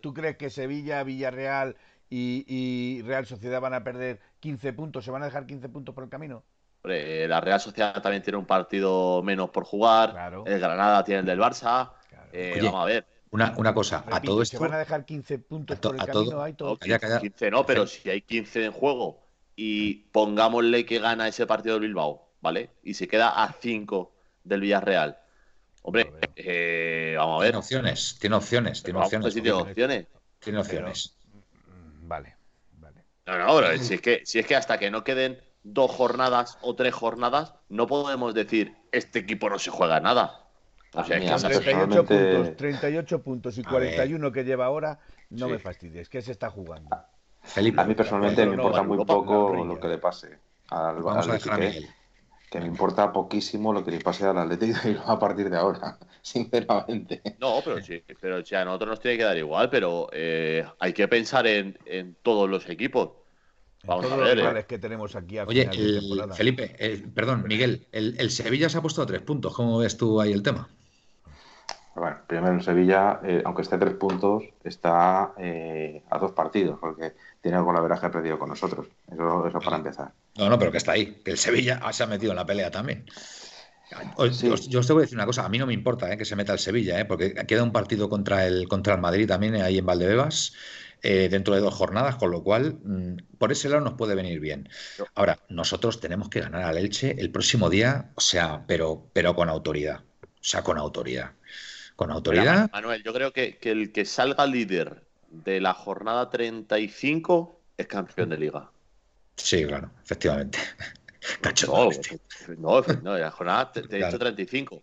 [0.00, 1.76] ¿Tú crees que Sevilla, Villarreal
[2.10, 5.04] y, Real Sociedad van a perder 15 puntos?
[5.04, 6.42] ¿Se van a dejar 15 puntos por el camino?
[6.82, 10.32] la Real Sociedad también tiene un partido menos por jugar.
[10.44, 11.92] El Granada tiene el del Barça.
[12.32, 13.06] Eh, vamos a ver.
[13.30, 14.58] Una, una cosa, a todo esto.
[14.58, 16.48] ¿Se van a dejar 15 puntos por el camino?
[16.58, 19.22] No, 15 no, pero si hay 15 en juego
[19.54, 22.70] y pongámosle que gana ese partido del Bilbao ¿vale?
[22.82, 24.12] Y se queda a 5
[24.44, 25.18] del Villarreal.
[25.82, 27.50] Hombre, eh, vamos a ver.
[27.52, 29.32] Tiene opciones, tiene opciones, tiene opciones.
[29.32, 30.06] tiene opciones.
[30.38, 31.16] Tiene opciones.
[31.66, 32.36] Mm, vale,
[32.78, 33.04] vale.
[33.26, 36.58] No, no, pero si es, que, si es que hasta que no queden dos jornadas
[36.60, 40.40] o tres jornadas, no podemos decir este equipo no se juega nada.
[40.94, 46.10] O sea, que 38 puntos, 38 puntos y 41 que lleva ahora, no me fastidies,
[46.10, 46.94] que se está jugando.
[47.40, 50.38] Felipe, a mí personalmente me importa muy poco lo que le pase
[50.68, 51.60] al, Vamos a dejar
[52.52, 55.96] que me importa poquísimo lo que le pase al Atlético y a partir de ahora,
[56.22, 57.22] sinceramente.
[57.40, 61.08] No, pero sí, pero a nosotros nos tiene que dar igual, pero eh, hay que
[61.08, 61.78] pensar en,
[62.22, 63.12] todos los equipos.
[63.84, 64.36] Vamos a ver.
[64.36, 64.66] Los eh.
[64.68, 65.68] que tenemos aquí Oye,
[66.34, 66.76] Felipe,
[67.14, 69.54] perdón, Miguel, el, Sevilla se ha puesto a tres puntos.
[69.54, 70.68] ¿Cómo ves tú ahí el tema?
[71.94, 77.14] Bueno, primero el Sevilla, eh, aunque esté a tres puntos, está a dos partidos, porque
[77.40, 78.86] tiene algo la veraje perdido con nosotros.
[79.10, 80.12] Eso, eso para empezar.
[80.38, 82.70] No, no, pero que está ahí, que el Sevilla se ha metido en la pelea
[82.70, 83.04] también.
[84.18, 86.36] Yo os tengo que decir una cosa, a mí no me importa eh, que se
[86.36, 89.62] meta el Sevilla, eh, porque queda un partido contra el, contra el Madrid también eh,
[89.62, 90.54] ahí en Valdebebas.
[91.02, 94.68] dentro de dos jornadas, con lo cual mm, por ese lado nos puede venir bien.
[95.14, 99.48] Ahora, nosotros tenemos que ganar al Elche el próximo día, o sea, pero, pero con
[99.48, 100.00] autoridad.
[100.22, 101.32] O sea, con autoridad.
[102.02, 102.68] Con autoridad.
[102.72, 108.30] Manuel, yo creo que, que el que salga líder de la jornada 35 es campeón
[108.30, 108.70] de liga.
[109.36, 110.58] Sí, claro, efectivamente.
[111.68, 111.90] no,
[112.58, 114.82] no, no, la jornada he dicho 35.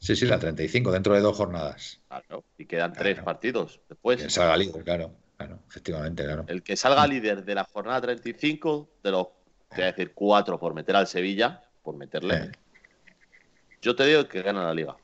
[0.00, 1.98] Sí, sí, la 35, dentro de dos jornadas.
[2.08, 4.20] Claro, y quedan tres partidos después.
[4.20, 6.44] Que salga líder, claro, claro, efectivamente, claro.
[6.46, 9.28] El que salga líder de la jornada 35, de los,
[9.70, 12.52] te voy a decir, cuatro por meter al Sevilla, por meterle.
[13.80, 14.96] Yo te digo que gana la liga.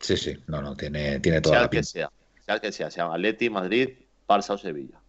[0.00, 2.10] Sí, sí, no, no, tiene, tiene toda la que sea,
[2.44, 3.90] sea que sea, sea Atleti, Madrid,
[4.28, 5.00] Barça o Sevilla.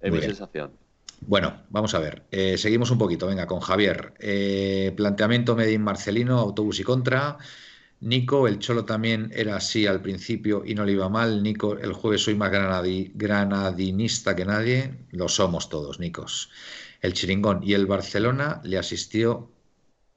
[0.00, 0.72] Es mi sensación.
[1.20, 2.24] Bueno, vamos a ver.
[2.30, 4.14] Eh, seguimos un poquito, venga, con Javier.
[4.20, 7.38] Eh, planteamiento Medin Marcelino, autobús y contra.
[8.00, 11.42] Nico, el Cholo también era así al principio y no le iba mal.
[11.42, 14.94] Nico, el jueves soy más granadinista que nadie.
[15.10, 16.50] Lo somos todos, Nicos.
[17.00, 19.50] El Chiringón y el Barcelona le asistió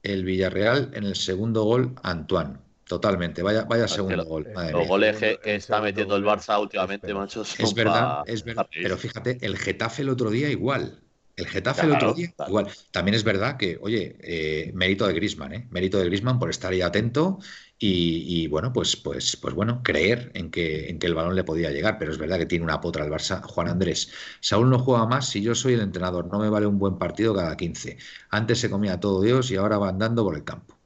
[0.02, 2.58] el Villarreal en el segundo gol a Antoine.
[2.92, 4.46] Totalmente, vaya, vaya segundo gol.
[4.70, 7.40] los goles que, está metiendo el Barça últimamente, macho.
[7.40, 8.68] Es verdad, es verdad.
[8.70, 11.00] Pero fíjate, el Getafe el otro día igual.
[11.34, 12.68] El Getafe el otro día igual.
[12.90, 15.68] También es verdad que, oye, eh, mérito de Grisman, ¿eh?
[15.70, 17.38] Mérito de Grisman por estar ahí atento
[17.78, 21.70] y, bueno, pues, pues, pues bueno, creer en que, en que el balón le podía
[21.70, 21.96] llegar.
[21.98, 23.40] Pero es verdad que tiene una potra el Barça.
[23.40, 26.26] Juan Andrés, Saúl no juega más si yo soy el entrenador.
[26.26, 27.96] No me vale un buen partido cada 15.
[28.28, 30.81] Antes se comía todo Dios y ahora va andando por el campo.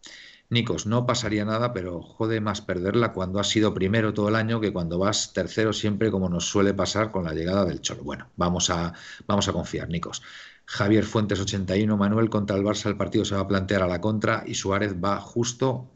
[0.49, 4.61] Nicos, no pasaría nada, pero jode más perderla cuando has sido primero todo el año
[4.61, 8.05] que cuando vas tercero siempre, como nos suele pasar con la llegada del Cholo.
[8.05, 8.92] Bueno, vamos a,
[9.26, 10.22] vamos a confiar, Nicos.
[10.64, 14.01] Javier Fuentes 81, Manuel contra el Barça, el partido se va a plantear a la
[14.01, 15.90] contra y Suárez va justo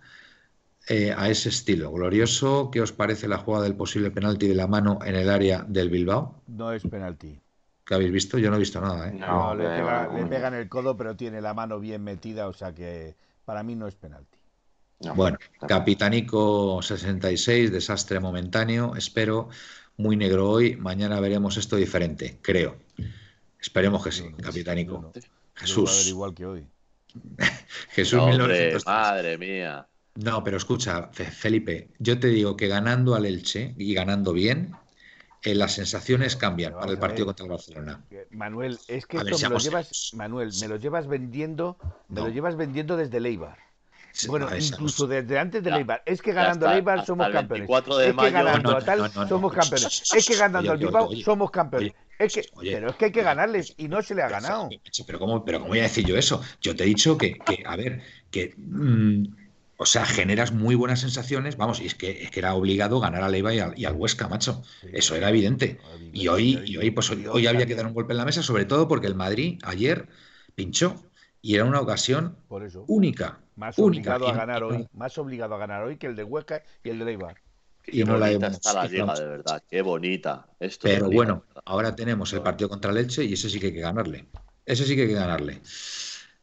[0.88, 1.92] eh, a ese estilo.
[1.92, 5.64] Glorioso, ¿qué os parece la jugada del posible penalti de la mano en el área
[5.66, 6.42] del Bilbao?
[6.48, 7.40] No es penalti.
[7.84, 8.36] ¿Qué habéis visto?
[8.38, 9.08] Yo no he visto nada.
[9.08, 9.12] ¿eh?
[9.12, 12.52] No, le, pega, le pega en el codo, pero tiene la mano bien metida, o
[12.52, 14.39] sea que para mí no es penalti
[15.14, 19.48] bueno, Capitanico 66, desastre momentáneo, espero,
[19.96, 22.76] muy negro hoy, mañana veremos esto diferente, creo.
[23.60, 25.12] Esperemos que sí, Capitanico.
[25.54, 26.08] Jesús.
[26.08, 26.66] igual que hoy.
[27.90, 28.20] Jesús
[28.86, 29.86] Madre mía.
[30.14, 34.74] No, pero escucha, Felipe, yo te digo que ganando al Elche y ganando bien,
[35.42, 38.04] eh, las sensaciones cambian para el a partido contra el Barcelona.
[38.30, 40.10] Manuel, es que A ver, esto me lo llevas.
[40.14, 41.78] Manuel, me lo llevas vendiendo,
[42.08, 42.26] me No.
[42.26, 43.69] lo llevas vendiendo desde Leibar.
[44.26, 46.02] Bueno, incluso desde antes de Leibar.
[46.06, 47.68] Es que ganando está, Leibar hasta somos el campeones.
[47.68, 49.28] 24 de es que ganando No, a tal no, no, no.
[49.28, 50.02] somos campeones.
[50.14, 51.92] Es que ganando al Bilbao somos campeones.
[52.18, 52.72] Es que, oye.
[52.72, 54.68] pero es que hay que ganarles y no se le ha ganado.
[55.06, 56.42] Pero ¿cómo, pero ¿cómo voy a decir yo eso?
[56.60, 59.24] Yo te he dicho que, que, a ver, que, mm,
[59.78, 63.22] o sea, generas muy buenas sensaciones, vamos, y es que, es que era obligado ganar
[63.22, 64.62] a Leiva y al, y al Huesca, macho.
[64.82, 64.88] Sí.
[64.92, 65.80] Eso era evidente.
[66.12, 68.42] Y hoy, y hoy, pues, hoy, hoy había que dar un golpe en la mesa,
[68.42, 70.06] sobre todo porque el Madrid ayer
[70.54, 71.02] pinchó
[71.40, 72.84] y era una ocasión Por eso.
[72.86, 73.40] única.
[73.60, 74.16] Más única.
[74.16, 74.88] obligado a ganar hoy.
[74.94, 77.36] Más obligado a ganar hoy que el de Huesca y el de Leibar.
[77.86, 79.62] y no la bonita hemos- está la liga, de verdad.
[79.68, 80.46] Qué bonita.
[80.60, 83.72] Esto Pero bueno, ahora tenemos el partido contra el Elche y ese sí que hay
[83.72, 84.26] que ganarle.
[84.64, 85.60] Ese sí que hay que ganarle.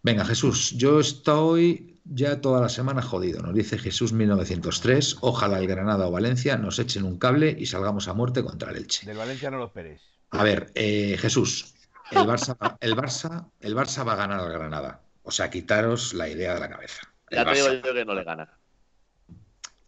[0.03, 3.41] Venga, Jesús, yo estoy ya toda la semana jodido.
[3.41, 5.17] Nos dice Jesús 1903.
[5.21, 8.77] Ojalá el Granada o Valencia nos echen un cable y salgamos a muerte contra el
[8.77, 9.05] Elche.
[9.05, 10.01] Del Valencia no lo esperes.
[10.31, 11.75] A ver, eh, Jesús,
[12.11, 15.01] el Barça, el Barça, el Barça va a ganar al Granada.
[15.27, 17.01] O sea, quitaros la idea de la cabeza.
[17.29, 18.49] Ya te digo yo que no le gana.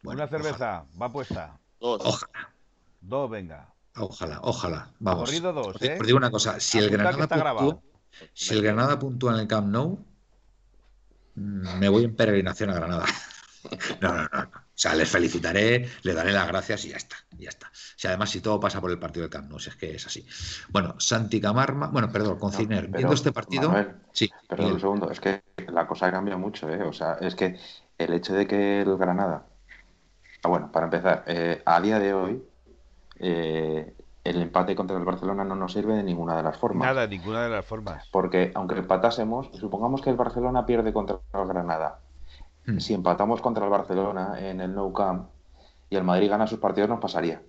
[0.03, 1.57] bueno, Una cerveza, va puesta.
[1.79, 2.01] Dos.
[2.03, 2.53] Ojalá,
[2.99, 3.73] Dos, venga.
[3.95, 4.91] ojalá, ojalá.
[4.99, 5.29] Vamos.
[5.29, 5.97] Corrido dos, ¿eh?
[5.97, 7.81] os digo una cosa, si el Apunta Granada puntúa.
[8.33, 10.05] Si el Granada puntúa en el Camp Nou,
[11.35, 13.05] mm, me voy en peregrinación a Granada.
[14.01, 14.51] No, no, no.
[14.79, 17.17] O sea, les felicitaré, les daré las gracias y ya está.
[17.37, 17.69] y Ya está.
[17.73, 20.07] Si además, si todo pasa por el partido del Camp Nou, si es que es
[20.07, 20.25] así.
[20.69, 23.67] Bueno, Santi Camarma, bueno, perdón, con No, viendo este partido.
[23.67, 26.81] Manuel, sí, Perdón un segundo, es que la cosa cambia mucho, ¿eh?
[26.83, 27.59] O sea, es que
[27.97, 29.43] el hecho de que el Granada.
[30.43, 32.41] Ah, bueno, para empezar, eh, a día de hoy,
[33.19, 36.87] eh, el empate contra el Barcelona no nos sirve de ninguna de las formas.
[36.87, 38.07] Nada, ninguna de las formas.
[38.13, 41.99] Porque aunque empatásemos, supongamos que el Barcelona pierde contra el Granada.
[42.65, 42.79] Mm.
[42.79, 45.29] Si empatamos contra el Barcelona en el Nou Camp
[45.89, 47.41] y el Madrid gana sus partidos, nos pasaría.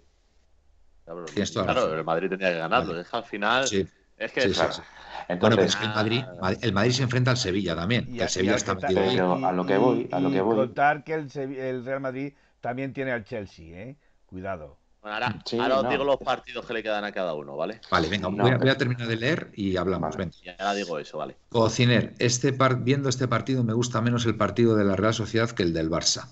[1.05, 2.89] Claro, el Madrid tenía que ganarlo.
[2.93, 3.01] Vale.
[3.03, 3.67] Es que al final.
[3.67, 3.87] Sí,
[4.17, 4.73] Es que sí, sí, claro.
[4.73, 4.83] sí.
[4.83, 6.25] Bueno, Entonces, pero es que el Madrid,
[6.63, 8.07] el Madrid se enfrenta al Sevilla también.
[8.09, 9.19] Y que a- el Sevilla está metido ahí.
[9.19, 10.57] A lo que voy, a lo que voy.
[10.57, 13.97] contar que el, el Real Madrid también tiene al Chelsea, ¿eh?
[14.27, 14.79] Cuidado.
[15.03, 15.91] Bueno, ahora, Sí, ahora os no.
[15.91, 17.81] digo los partidos que le quedan a cada uno, ¿vale?
[17.91, 20.15] Vale, venga, No, voy a, pero- voy a terminar de leer y hablamos.
[20.17, 20.31] Vale.
[20.31, 20.37] Venga.
[20.43, 21.37] Y ahora digo eso, ¿vale?
[21.49, 25.51] Cociner, este par- viendo este partido me gusta menos el partido de la Real Sociedad
[25.51, 26.29] que el del Barça.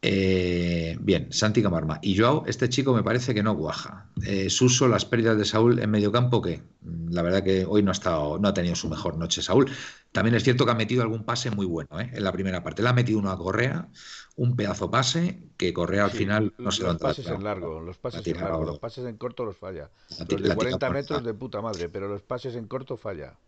[0.00, 1.98] Eh, bien, Santi Camarma.
[2.02, 4.10] Y Joao, este chico me parece que no guaja.
[4.24, 7.82] Eh, Suso, las pérdidas de Saúl en medio campo, que mm, la verdad que hoy
[7.82, 9.68] no ha, estado, no ha tenido su mejor noche Saúl.
[10.12, 12.10] También es cierto que ha metido algún pase muy bueno ¿eh?
[12.12, 12.82] en la primera parte.
[12.82, 13.88] Le ha metido uno a Correa,
[14.36, 17.80] un pedazo pase, que Correa al Sí, final no se lo los pases en largo,
[17.80, 19.90] los pases en largo, los pases en corto los falla.
[20.26, 22.96] Los de la tira 40 por- metros de puta madre, pero los pases en corto
[22.96, 23.38] falla.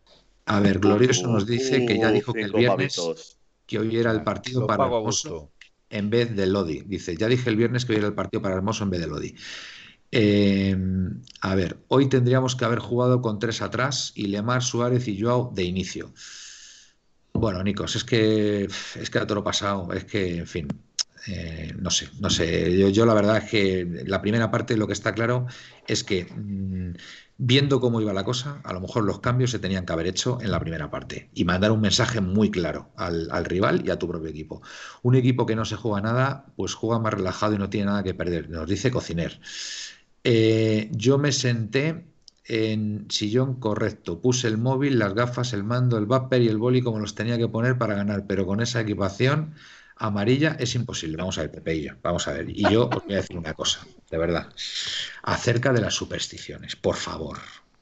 [0.47, 3.29] A ver, Glorioso nos dice que ya Uh, dijo que el viernes
[3.67, 5.53] que hoy era el partido para Hermoso.
[5.91, 6.83] En vez de Lodi.
[6.87, 9.07] Dice, ya dije el viernes que hoy era el partido para Hermoso en vez de
[9.07, 9.35] Lodi.
[10.13, 10.77] Eh,
[11.41, 15.53] a ver, hoy tendríamos que haber jugado con tres atrás y Lemar, Suárez y Joao
[15.55, 16.13] de inicio.
[17.33, 20.69] Bueno, Nicos, es que es que a todo lo pasado, es que, en fin,
[21.29, 22.77] eh, no sé, no sé.
[22.77, 25.47] Yo, yo la verdad es que la primera parte lo que está claro
[25.87, 26.95] es que mm,
[27.43, 30.39] viendo cómo iba la cosa, a lo mejor los cambios se tenían que haber hecho
[30.43, 33.99] en la primera parte y mandar un mensaje muy claro al, al rival y a
[33.99, 34.61] tu propio equipo.
[35.03, 38.03] Un equipo que no se juega nada, pues juega más relajado y no tiene nada
[38.03, 39.41] que perder, nos dice Cociner.
[40.23, 42.05] Eh, yo me senté
[42.45, 46.83] en sillón correcto, puse el móvil, las gafas, el mando, el vapor y el boli
[46.83, 49.55] como los tenía que poner para ganar, pero con esa equipación
[49.97, 51.17] amarilla es imposible.
[51.17, 52.51] Vamos a ver, Pepe y yo, vamos a ver.
[52.51, 53.81] Y yo os voy a decir una cosa,
[54.11, 54.53] de verdad,
[55.23, 57.39] acerca de las supersticiones, por favor,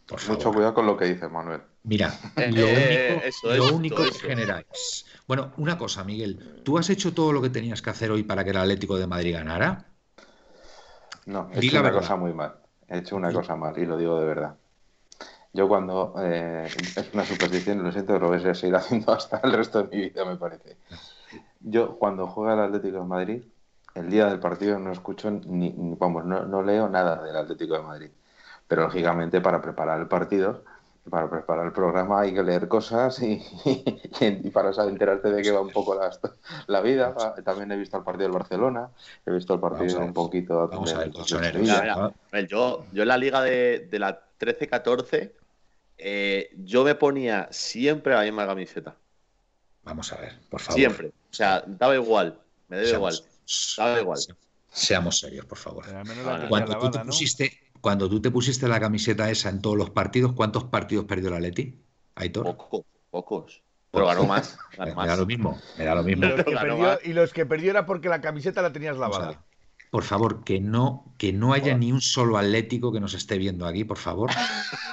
[0.07, 0.39] por favor.
[0.39, 1.63] mucho cuidado con lo que dice Manuel.
[1.83, 4.19] Mira, Eh, lo eh, único, eso, lo eso, único eso.
[4.21, 5.07] que generáis.
[5.27, 8.45] Bueno, una cosa, Miguel, ¿tú has hecho todo lo que tenías que hacer hoy para
[8.45, 9.93] que el Atlético de Madrid ganara?
[11.27, 11.93] No, he hecho la una verdad.
[11.93, 12.55] cosa muy mal.
[12.89, 14.57] He hecho una cosa mal y lo digo de verdad.
[15.53, 16.67] Yo cuando eh,
[16.97, 20.03] es una superstición, lo siento, lo voy a seguir haciendo hasta el resto de mi
[20.11, 20.79] vida, me parece.
[21.61, 23.45] Yo cuando juega el Atlético de Madrid,
[23.99, 27.75] el día del partido no escucho ni, ni- vamos, no, no leo nada del Atlético
[27.75, 28.11] de Madrid.
[28.67, 30.65] Pero lógicamente para preparar el partido,
[31.11, 33.43] para preparar el programa hay que leer cosas y,
[34.21, 36.11] y para saber enterarte de qué va un poco la,
[36.67, 37.15] la vida.
[37.45, 38.91] También he visto el partido del Barcelona,
[39.27, 40.09] he visto el Vamos a partido ver.
[40.09, 41.13] un poquito Vamos a ver.
[41.57, 41.83] Mira,
[42.33, 45.35] mira, yo, yo en la liga de, de la 13-14,
[45.99, 48.97] eh, yo me ponía siempre la misma camiseta.
[49.83, 50.81] Vamos a ver, por favor.
[50.83, 51.09] Siempre.
[51.09, 52.39] O sea, daba igual.
[52.69, 53.25] Me daba igual.
[53.49, 54.19] Seamos, Daba igual.
[54.19, 54.35] se-
[54.71, 55.87] seamos serios, por favor.
[55.89, 57.07] La Cuando tú, te ¿no?
[57.07, 61.29] pusiste, cuando tú te pusiste la camiseta esa en todos los partidos, ¿cuántos partidos perdió
[61.29, 61.75] el Atleti?
[62.15, 62.45] Aitor.
[62.45, 63.63] Poco, pocos.
[63.91, 64.59] Pero ganó más.
[64.77, 66.27] Ganó Me da lo mismo, me da lo mismo.
[66.27, 66.99] Y los, que perdió, más.
[67.05, 69.43] y los que perdió era porque la camiseta la tenías lavada.
[69.91, 73.65] por favor, que no, que no haya ni un solo atlético que nos esté viendo
[73.67, 74.31] aquí, por favor,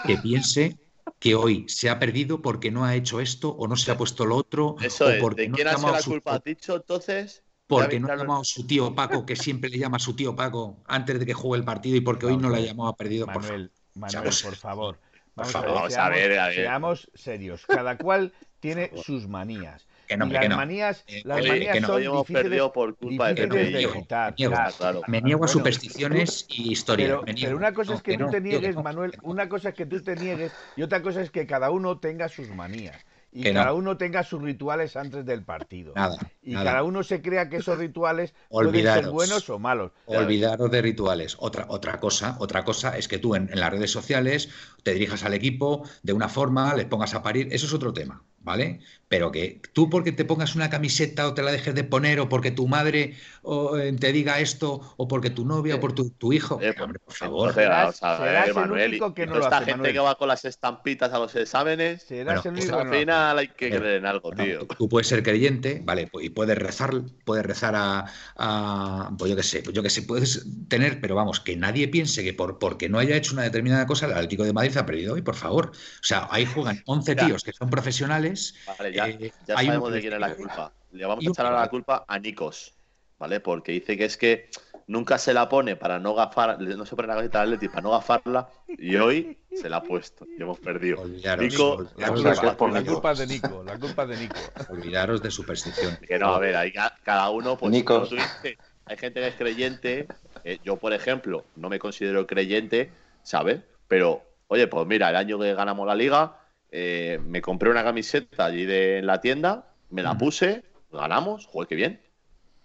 [0.08, 0.78] que piense
[1.20, 4.26] que hoy se ha perdido porque no ha hecho esto o no se ha puesto
[4.26, 4.78] lo otro.
[4.82, 5.20] Eso o es.
[5.22, 6.36] porque ¿De no quién ha sido la su- culpa?
[6.36, 7.44] ¿Has dicho entonces?
[7.68, 10.36] Porque no ha llamado a su tío Paco, que siempre le llama a su tío
[10.36, 12.90] Paco antes de que juegue el partido y porque hoy no a le ha llamado
[12.90, 13.26] a perdido.
[13.26, 13.52] Por favor.
[13.52, 14.44] Manuel, Manuel, Vamos.
[14.44, 15.00] por favor.
[15.36, 16.56] Vamos, favor, a ver, vamos a seamos, ver, a ver.
[16.56, 17.66] seamos serios.
[17.66, 19.86] Cada cual tiene sus manías.
[20.08, 20.56] Que no, y las que no.
[20.58, 21.88] manías, Eh, las oye, manías que no.
[21.88, 23.94] son hemos difíciles, perdido por culpa de yo.
[23.94, 24.36] quitar.
[24.36, 24.52] Me niego.
[24.52, 24.74] Claro.
[24.78, 25.02] Claro.
[25.08, 27.08] Me niego a supersticiones y historia.
[27.08, 27.48] Pero, me niego.
[27.48, 29.76] pero una cosa No, es que, tú no, te niegues, no, Manuel, una cosa es
[29.76, 33.04] que tú te niegues y otra cosa es que cada uno tenga sus manías.
[33.36, 33.60] Y Que no.
[33.60, 35.92] cada uno tenga sus rituales antes del partido.
[35.94, 36.18] Nada.
[36.42, 36.72] y nada.
[36.72, 39.92] cada uno se crea que esos rituales pueden ser buenos o malos.
[40.06, 41.36] Olvidaros de rituales.
[41.40, 44.50] Otra, otra cosa, otra cosa es que tú en, en las redes sociales
[44.84, 48.24] te dirijas al equipo de una forma, les pongas a parir, eso es otro tema,
[48.46, 48.80] ¿vale?
[49.08, 52.30] Pero que tú porque te pongas una camiseta o te la dejes de poner, o
[52.30, 56.10] porque tu madre o, eh, te diga esto, o porque tu novia o por tu,
[56.12, 57.50] tu hijo, Eh, hombre, por favor.
[57.50, 59.78] Entonces, Serás- vamos a ver, serás el Manuel, único que no lo esta hace, gente
[59.78, 59.94] Manuel.
[59.94, 63.38] que va con las estampitas a los exámenes, Serás Bueno, el pues único al final
[63.40, 64.60] hay que Eh, creer en algo, Bueno, tío.
[64.68, 66.10] tú- tú puedes ser creyente, ¿vale?
[66.22, 66.92] Y puedes rezar,
[67.26, 68.06] puedes rezar a,
[68.38, 71.88] a- pues yo qué sé, pues yo qué sé, puedes tener, pero vamos, que nadie
[71.88, 74.86] piense que por, porque no haya hecho una determinada cosa, el Atlético de Madrid ha
[74.86, 75.68] perdido hoy, por favor.
[75.74, 77.28] O sea, ahí juegan 11 Ya.
[77.28, 78.35] tíos que son profesionales.
[78.66, 80.74] Vale, ya, eh, ya sabemos de quién es la culpa.
[80.92, 82.74] Le vamos a echar ahora la culpa a Nikos,
[83.18, 83.40] ¿vale?
[83.40, 84.50] Porque dice que es que
[84.88, 87.92] nunca se la pone para no gafar, no se pone la del Atleti para no
[87.92, 91.02] gafarla y hoy se la ha puesto y hemos perdido.
[91.02, 92.94] Olvidaros, Nico, La culpa por la Nico.
[92.94, 94.40] culpa es de Nico, la culpa de Nico.
[94.70, 95.98] olvidaros de superstición.
[96.08, 97.96] Que no, a ver, hay ca- cada uno, pues Nico.
[97.96, 100.08] como tú dices, hay gente que es creyente.
[100.44, 102.92] eh, yo, por ejemplo, no me considero creyente,
[103.24, 103.62] ¿sabes?
[103.88, 106.38] Pero, oye, pues mira, el año que ganamos la liga,
[106.76, 111.68] eh, me compré una camiseta allí de, en la tienda, me la puse, ganamos, joder,
[111.70, 112.02] qué bien.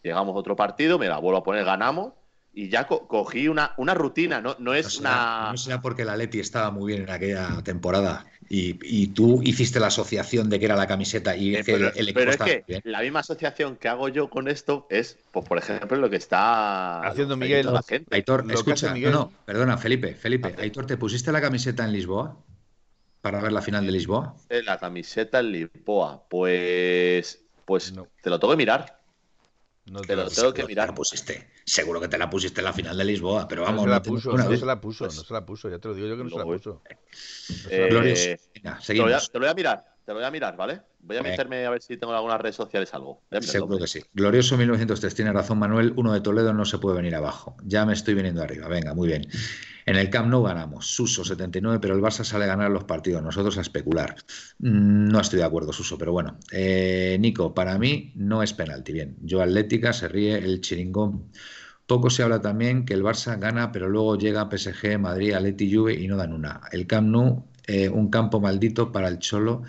[0.02, 2.14] Llegamos a otro partido, me la vuelvo a poner, ganamos,
[2.52, 5.50] y ya co- cogí una, una rutina, no, no No es será, una.
[5.50, 9.78] no será porque la Leti estaba muy bien en aquella temporada y, y tú hiciste
[9.78, 12.30] la asociación de que era la camiseta y Eh, que pero, el, el equipo pero
[12.30, 12.82] es que bien.
[12.84, 17.08] la misma asociación que hago yo con esto es, pues, por ejemplo, lo que está
[17.08, 17.66] Haciendo Miguel.
[17.72, 18.14] la gente.
[18.16, 19.12] Aitor, escucha, no, Miguel.
[19.12, 20.54] no, perdona, Felipe, Felipe.
[20.58, 22.36] Aitor, ¿te pusiste la camiseta en Lisboa
[23.20, 24.34] para ver la final de Lisboa?
[24.48, 28.08] Eh, La camiseta en Lisboa, pues, pues No.
[28.22, 28.98] te lo tengo que mirar.
[29.86, 30.88] No Te lo la- tengo que mirar.
[30.90, 31.50] la pusiste.
[31.64, 34.02] Seguro que te la pusiste en la final de Lisboa, pero vamos, no se la
[34.02, 36.16] puso, no se la puso, Pues- no se la puso, ya te lo digo yo
[36.16, 36.82] que no se la puso.
[36.84, 36.98] La Eh,
[37.80, 37.88] puso.
[37.90, 38.28] Glorioso.
[38.54, 39.32] Venga, Te lo, voy a, seguimos.
[39.32, 40.82] te lo voy a mirar, te lo voy a mirar, ¿vale?
[41.00, 43.22] Voy a meterme a ver si tengo en algunas redes sociales algo.
[43.30, 43.52] Voy a mirarlo.
[43.52, 44.00] Seguro que sí.
[44.12, 47.56] Glorioso 1903, tiene razón Manuel, uno de Toledo no se puede venir abajo.
[47.64, 49.26] Ya me estoy viniendo arriba, venga, muy bien.
[49.86, 53.22] En el Camp Nou ganamos, Suso 79, pero el Barça sale a ganar los partidos,
[53.22, 54.16] nosotros a especular.
[54.58, 56.38] Mm, No estoy de acuerdo, Suso, pero bueno.
[56.52, 59.16] Eh, Nico, para mí no es penalti, bien.
[59.22, 61.30] Yo Atlética, se ríe el chiringón.
[61.86, 65.94] Poco se habla también que el Barça gana, pero luego llega PSG, Madrid, Atleti, Juve
[65.94, 66.60] y no dan una.
[66.72, 69.62] El Camp Nou, eh, un campo maldito para el Cholo.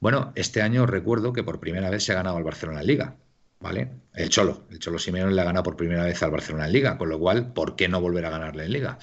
[0.00, 3.16] Bueno, este año recuerdo que por primera vez se ha ganado al Barcelona en Liga,
[3.60, 3.90] ¿vale?
[4.14, 6.98] El Cholo, el Cholo Simeone le ha ganado por primera vez al Barcelona en Liga,
[6.98, 8.98] con lo cual, ¿por qué no volver a ganarle en Liga?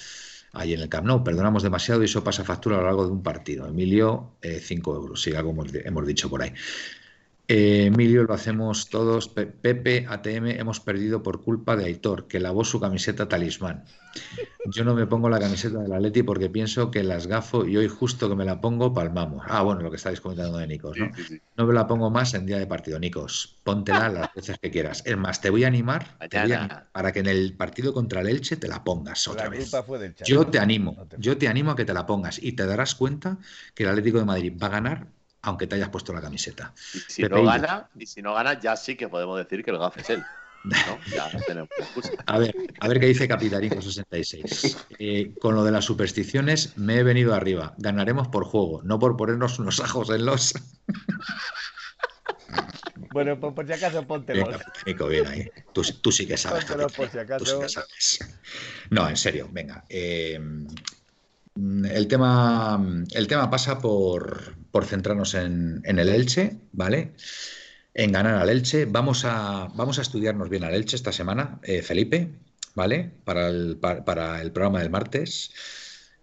[0.53, 3.11] Ahí en el Camp Nou, perdonamos demasiado y eso pasa factura a lo largo de
[3.11, 3.67] un partido.
[3.67, 6.53] Emilio, 5 euros, sí, algo hemos, hemos dicho por ahí.
[7.51, 9.27] Eh, Emilio, lo hacemos todos.
[9.29, 13.85] Pe- Pepe, ATM, hemos perdido por culpa de Aitor, que lavó su camiseta talismán.
[14.63, 17.87] Yo no me pongo la camiseta del Atleti porque pienso que las gafo y hoy
[17.87, 19.43] justo que me la pongo palmamos.
[19.47, 21.11] Ah, bueno, lo que estáis comentando de Nikos, Sí, ¿no?
[21.15, 21.41] sí, sí.
[21.57, 23.59] No me la pongo más en día de partido, Nikos.
[23.63, 25.03] Póntela las veces que quieras.
[25.05, 26.65] Es más, te voy a animar, te voy a Mañana.
[26.65, 29.61] animar para que en el partido contra el Elche te la pongas otra La vez.
[29.63, 30.29] culpa fue del Chaco.
[30.29, 32.65] Yo te animo, No te- yo te animo a que te la pongas y te
[32.65, 33.39] darás cuenta
[33.73, 35.07] que el Atlético de Madrid va a ganar
[35.41, 36.73] aunque te hayas puesto la camiseta.
[36.93, 39.71] Y si Pepe no gana, y si no gana, ya sí que podemos decir que
[39.71, 40.23] el gaf es él.
[40.63, 40.75] ¿no?
[41.15, 41.69] Ya tenemos.
[42.25, 44.77] A ver, a ver qué dice Capitanico66.
[44.99, 47.73] Eh, con lo de las supersticiones me he venido arriba.
[47.77, 50.53] Ganaremos por juego, no por ponernos unos ajos en los.
[53.11, 54.47] Bueno, pues por si acaso póntelos.
[54.47, 55.51] Bien, Capitanico, bien ahí.
[55.73, 56.65] Tú, tú sí que sabes.
[56.65, 57.03] Por tú
[57.45, 58.19] sí que sabes.
[58.91, 59.83] No, en serio, venga.
[59.89, 60.39] eh,
[61.55, 62.81] el, tema,
[63.11, 67.13] el tema pasa por, por centrarnos en, en el Elche, ¿vale?
[67.93, 68.85] En ganar al Elche.
[68.85, 72.29] Vamos a, vamos a estudiarnos bien al Elche esta semana, eh, Felipe,
[72.75, 73.11] ¿vale?
[73.25, 75.51] Para el, pa- para el programa del martes.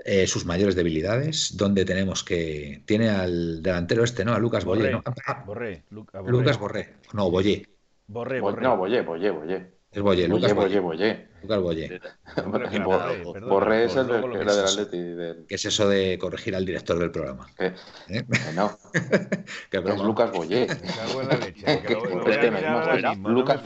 [0.05, 2.83] eh, sus mayores debilidades, donde tenemos que.
[2.87, 4.35] Tiene al delantero este, ¿no?
[4.35, 5.03] A Lucas Borré, ¿no?
[5.27, 6.33] Ah, Borré, Lu- a Borré.
[6.33, 6.95] Lucas Borré.
[7.13, 7.67] No, Boyé.
[8.07, 8.63] Borré, Bo- Borré.
[8.63, 9.71] No, Boye, Boye, Boye.
[9.91, 10.55] Es Boye, Lucas.
[10.55, 11.29] Boye.
[11.47, 14.49] Lucas eh, perdona, Borré es el, del- del.
[14.49, 14.99] Atleti.
[14.99, 17.47] del- ¿Qué es eso de corregir al director del programa?
[17.57, 17.75] que, ¿Eh?
[18.27, 18.77] que no,
[19.71, 20.05] Que es broma.
[20.05, 20.31] Lucas
[22.47, 23.61] a me Lucas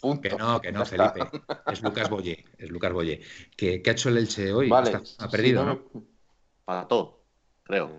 [0.00, 0.28] punto.
[0.28, 0.84] Que no, que no.
[0.86, 1.20] Felipe.
[1.66, 2.44] Es Lucas Boye.
[2.58, 3.20] Es Lucas Boye.
[3.56, 4.68] ¿Qué, ha hecho el Elche hoy?
[4.68, 5.80] Vale, ha perdido, no
[6.88, 7.22] todo,
[7.62, 7.90] creo.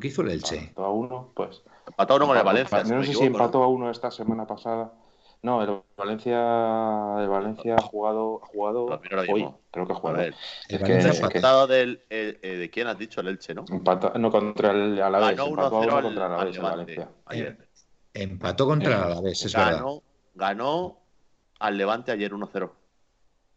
[0.00, 0.58] ¿Qué hizo el Elche?
[0.58, 1.62] Empató a uno, pues.
[1.86, 2.82] Empató uno con el Valencia.
[2.84, 4.92] No sé si empató a uno esta semana pasada.
[5.42, 6.36] No, el Valencia,
[7.20, 8.84] el Valencia ha jugado, ha jugado
[9.28, 9.48] hoy.
[9.72, 10.18] Creo que ha jugado.
[10.18, 10.34] ver,
[10.68, 11.28] El Es que- empató.
[11.28, 13.20] que- empatado del, eh, eh, ¿de quién has dicho?
[13.20, 13.64] El Elche, ¿no?
[13.68, 15.36] Empató, no, contra el Alavés.
[15.36, 16.62] Ganó Empató a 1-0 uno al, contra el al Alavés, el.
[16.62, 17.08] Valencia.
[17.26, 17.58] Ayer.
[18.14, 19.72] Empató contra el Alavés, es verdad.
[19.72, 20.02] Ganó,
[20.34, 20.98] ganó
[21.58, 22.70] al Levante ayer 1-0.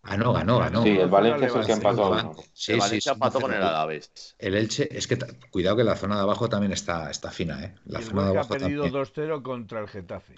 [0.08, 0.82] Ah, no, ganó, ganó.
[0.84, 2.36] Sí, el Valencia es el que empató a uno.
[2.54, 3.68] Sí, el Valencia sí, empató con el 1-0.
[3.70, 4.36] Alavés.
[4.40, 5.18] El Elche, es que
[5.52, 7.76] cuidado que la zona de abajo también está, está fina, ¿eh?
[7.86, 9.04] La Y el zona de Huesca ha abajo perdido también.
[9.04, 10.36] 2-0 contra el Getafe.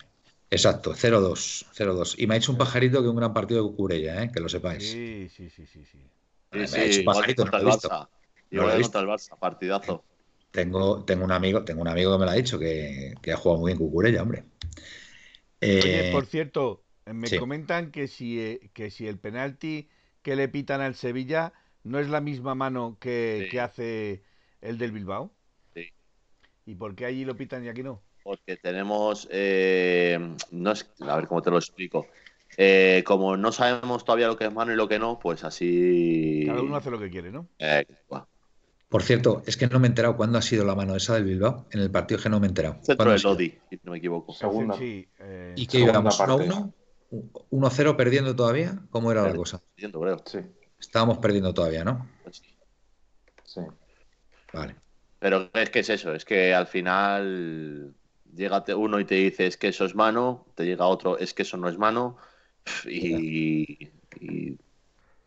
[0.49, 2.15] Exacto, 0-2, 0-2.
[2.17, 4.31] Y me ha hecho un pajarito que un gran partido de Cucurella, ¿eh?
[4.33, 4.83] Que lo sepáis.
[4.89, 5.83] Sí, sí, sí, sí.
[5.85, 5.99] sí.
[6.51, 8.09] Sí, Me ha hecho un pajarito, contra no el lo he visto.
[8.51, 8.99] No lo he visto.
[8.99, 10.03] el Barça, partidazo.
[10.51, 13.37] Tengo, tengo un amigo, tengo un amigo que me lo ha dicho, que, que ha
[13.37, 14.45] jugado muy bien Cucurella, hombre.
[15.61, 17.37] Oye, Eh, por cierto, eh, me sí.
[17.37, 19.89] comentan que si, eh, que si el penalti
[20.21, 23.49] que le pitan al Sevilla no es la misma mano que, Sí.
[23.49, 24.23] que hace
[24.61, 25.33] el del Bilbao.
[25.73, 25.89] Sí.
[26.65, 28.03] ¿Y por qué allí lo pitan y aquí no?
[28.27, 29.25] Porque tenemos.
[29.31, 30.19] eh,
[30.51, 32.07] no es, a ver cómo te lo explico.
[32.57, 36.43] Eh, como no sabemos todavía lo que es mano y lo que no, pues así.
[36.45, 37.47] Cada uno hace lo que quiere, ¿no?
[37.57, 38.27] Eh, bueno,
[38.89, 41.23] por cierto, es que no me he enterado cuándo ha sido la mano esa del
[41.23, 41.67] Bilbao.
[41.71, 42.75] En el partido que no me he enterado.
[42.81, 43.31] centro ¿Cuándo ha de sido?
[43.31, 44.33] Lodi, si no me equivoco.
[44.33, 44.77] Segunda.
[44.77, 46.17] Sí, eh, ¿Y qué Segunda íbamos?
[46.17, 46.49] parte.
[46.49, 46.73] 1-1?
[47.51, 48.77] 1-0 perdiendo todavía?
[48.89, 49.61] ¿Cómo era la cosa?
[49.77, 50.21] Creo.
[50.25, 50.39] Sí,
[50.77, 52.09] Estábamos perdiendo todavía, ¿no?
[52.23, 52.53] Pues sí.
[53.45, 53.61] sí.
[54.51, 54.75] Vale.
[55.19, 57.95] Pero es que es eso, es que al final
[58.35, 61.33] llega te- uno y te dice es que eso es mano, te llega otro es
[61.33, 62.17] que eso no es mano
[62.85, 64.57] y, y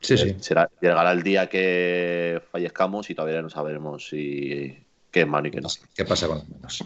[0.02, 0.34] Sí, sí.
[0.40, 5.50] será, llegará el día que fallezcamos y todavía no sabremos si qué es mano y
[5.50, 5.68] qué no.
[5.94, 6.82] ¿Qué pasa con las manos?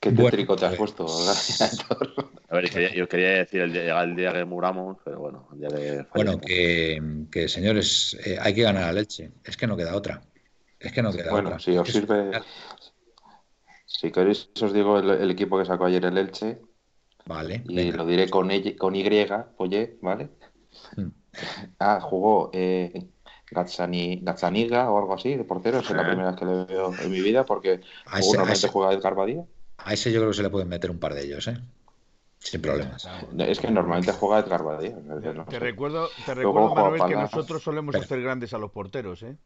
[0.00, 1.06] ¿Qué Bueno, tétrico te has pues- puesto,
[1.64, 2.30] Héctor?
[2.48, 5.60] A ver, quería- yo quería decir el día, el día que muramos, pero bueno, el
[5.60, 6.40] día que Bueno, fallezcamos.
[6.46, 9.30] que, que, señores, eh, hay que ganar a Leche.
[9.44, 10.20] Es que no queda otra.
[10.80, 11.60] Es que no queda Bueno, otra.
[11.60, 12.32] si os sirve,
[14.02, 16.60] si queréis, os digo el, el equipo que sacó ayer el Elche
[17.24, 17.98] Vale, y venga.
[17.98, 19.04] lo diré con, Y- con Y,
[19.56, 20.30] oye, ¿vale?
[20.96, 21.06] Mm.
[21.78, 22.92] Ah, jugó eh,
[23.50, 25.78] Gazzani- Gazzaniga o algo así, de portero.
[25.78, 28.52] Es la primera vez que le veo en mi vida porque A ese, a normalmente
[28.52, 29.44] ese- juega Edgar Badía.
[29.78, 31.56] a ese yo creo que se le pueden meter un par de ellos, ¿eh?
[32.40, 33.08] Sin problemas.
[33.38, 34.96] Es que normalmente juega Edgar Badía.
[35.00, 35.58] no te sé.
[35.60, 39.36] recuerdo, te recuerdo Manuel, que nosotros solemos Pero- hacer grandes a los porteros, ¿eh?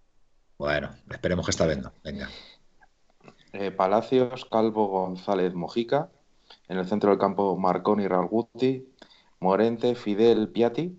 [0.59, 1.93] Bueno, esperemos que esta vez no.
[2.03, 2.31] Venga.
[3.53, 6.11] Eh, Palacios, Calvo, González, Mojica.
[6.69, 8.87] En el centro del campo, Marconi, Raúl Guti,
[9.41, 10.99] Morente, Fidel, Piatti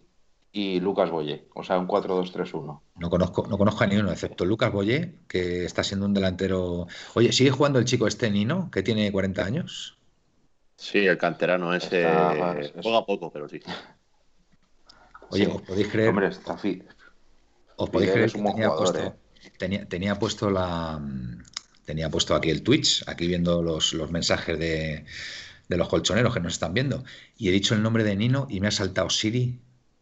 [0.51, 1.47] y Lucas Boye.
[1.55, 2.81] O sea, un 4-2-3-1.
[2.95, 6.87] No conozco, no conozco a ni uno, excepto Lucas Boyé, que está siendo un delantero.
[7.15, 9.97] Oye, ¿sigue jugando el chico este Nino, que tiene 40 años?
[10.77, 13.59] Sí, el canterano ese Está- es- juega poco, pero sí.
[15.29, 15.51] Oye, Sí.
[15.53, 16.09] ¿os podéis creer?
[16.09, 16.83] Hombre, está fi-
[17.75, 19.51] ¿Os podéis Fidel creer es un que buen tenía jugador, puesto, ¿eh?
[19.57, 20.99] tenía, tenía puesto la
[21.87, 25.05] tenía puesto aquí el Twitch, aquí viendo los, los mensajes de,
[25.69, 27.05] de los colchoneros que nos están viendo,
[27.37, 29.57] y he dicho el nombre de Nino y me ha saltado Siri.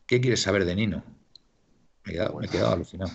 [0.07, 1.03] ¿Qué quieres saber de Nino?
[2.03, 3.11] Me he quedado, me he quedado alucinado.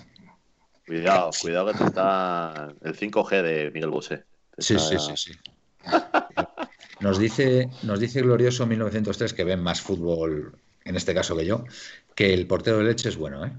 [0.86, 4.24] Cuidado, cuidado que te está el 5G de Miguel Bosé.
[4.56, 5.32] Sí, sí, está- sí, sí.
[7.00, 11.64] Nos dice, nos dice Glorioso 1903 que ven más fútbol, en este caso que yo,
[12.14, 13.52] que el portero de leche es bueno, ¿eh?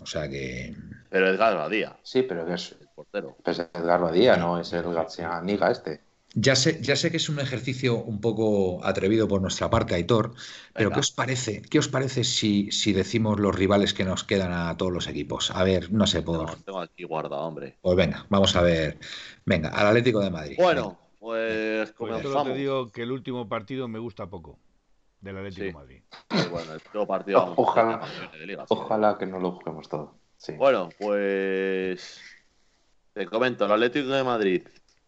[0.00, 0.74] O sea que.
[1.10, 3.36] Pero Edgar Badía, Sí, pero que es, portero.
[3.44, 6.00] pues Edgar Badía, no es el Gazzaniga este.
[6.36, 10.32] Ya sé, ya sé que es un ejercicio un poco atrevido por nuestra parte, Aitor,
[10.72, 10.94] pero Venga.
[10.94, 11.62] ¿qué os parece?
[11.62, 15.52] ¿Qué os parece si, si decimos los rivales que nos quedan a todos los equipos?
[15.52, 16.46] A ver, no sé, por.
[16.50, 17.76] Tengo, tengo aquí guardado, hombre.
[17.82, 18.98] Pues venga, vamos a ver.
[19.44, 20.56] Venga, al Atlético de Madrid.
[20.58, 22.48] Bueno, pues Pues yo comenzamos.
[22.48, 24.58] te digo que el último partido me gusta poco
[25.20, 25.66] del Atlético Sí.
[25.68, 26.02] de Madrid.
[26.26, 28.00] Pues bueno, el próximo partido Ojalá.
[28.36, 28.64] de liga.
[28.70, 30.16] Ojalá que no lo juguemos todo.
[30.36, 30.54] Sí.
[30.54, 32.20] Bueno, pues
[33.14, 34.62] te comento, el Atlético de Madrid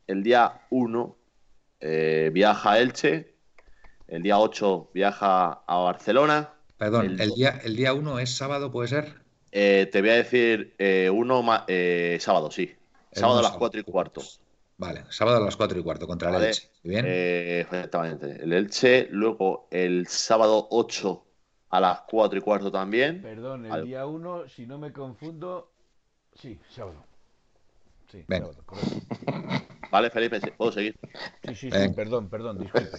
[0.06, 1.16] el día 1
[1.80, 3.34] eh, viaja a Elche,
[4.06, 6.54] el día 8 viaja a Barcelona.
[6.78, 9.14] Perdón, el- el día, el día uno es sábado, ¿puede ser?
[9.50, 12.72] Eh, te voy a decir eh, uno ma- eh, sábado, sí.
[13.12, 13.58] El Sábado a las sábado.
[13.60, 14.22] 4 y cuarto.
[14.78, 16.48] Vale, sábado a las 4 y cuarto contra el Vale.
[16.48, 16.68] Elche.
[16.84, 17.04] Muy Bien.
[17.08, 18.42] Eh, exactamente.
[18.42, 21.24] El Elche, luego el sábado 8
[21.70, 23.22] a las 4 y cuarto también.
[23.22, 25.72] Perdón, el Al- día 1, si no me confundo,
[26.34, 27.04] sí, sábado.
[28.10, 28.50] Sí, Venga.
[29.90, 30.98] Vale, Felipe, ¿puedo seguir?
[31.44, 32.98] Sí, sí, sí, perdón, perdón, disculpe.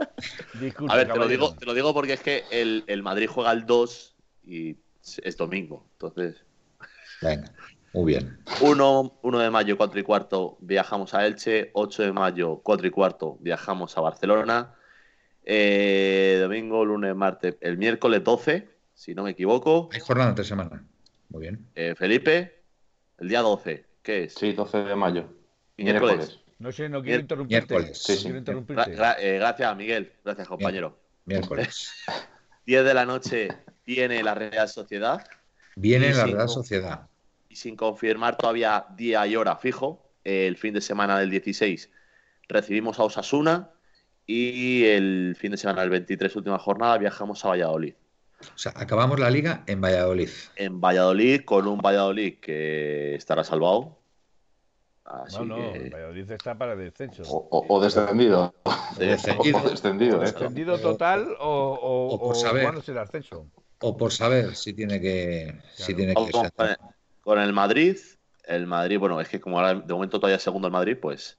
[0.60, 3.28] disculpe a ver, te lo, digo, te lo digo porque es que el, el Madrid
[3.28, 4.76] juega el 2 y
[5.22, 6.44] es domingo, entonces...
[7.22, 7.52] Venga.
[7.92, 8.38] Muy bien.
[8.60, 11.70] 1, 1 de mayo, 4 y cuarto, viajamos a Elche.
[11.72, 14.74] 8 de mayo, 4 y cuarto, viajamos a Barcelona.
[15.44, 19.88] Eh, domingo, lunes, martes, el miércoles 12, si no me equivoco.
[19.92, 20.84] Hay jornada entre semana.
[21.30, 21.66] Muy bien.
[21.74, 22.62] Eh, Felipe,
[23.18, 24.34] el día 12, ¿qué es?
[24.34, 25.28] Sí, 12 de mayo.
[25.76, 26.40] Miércoles.
[26.58, 27.74] No sé, no quiero interrumpirte.
[27.74, 28.02] Miércoles.
[28.02, 28.28] Sí, sí.
[28.28, 30.12] eh, gracias, Miguel.
[30.24, 30.98] Gracias, compañero.
[31.24, 31.92] Miércoles.
[32.66, 33.48] 10 de la noche
[33.86, 35.24] viene la Real Sociedad.
[35.76, 37.08] Viene la Real Sociedad.
[37.48, 41.90] Y sin confirmar todavía día y hora fijo, el fin de semana del 16
[42.48, 43.70] recibimos a Osasuna
[44.26, 47.94] y el fin de semana del 23, última jornada, viajamos a Valladolid.
[48.40, 50.30] O sea, acabamos la liga en Valladolid.
[50.56, 53.98] En Valladolid, con un Valladolid que estará salvado.
[55.32, 57.22] no, no, Valladolid está para descenso.
[57.26, 58.54] O, descendido.
[58.96, 59.58] Descendido.
[59.58, 60.26] O descendido, ¿eh?
[60.26, 62.74] descendido total o, o, por saber.
[62.86, 63.46] el ascenso.
[63.80, 65.60] O por saber si tiene que.
[65.74, 66.50] Si tiene que con,
[67.22, 67.96] con el Madrid,
[68.44, 71.38] el Madrid, bueno, es que como ahora de momento todavía es segundo el Madrid, pues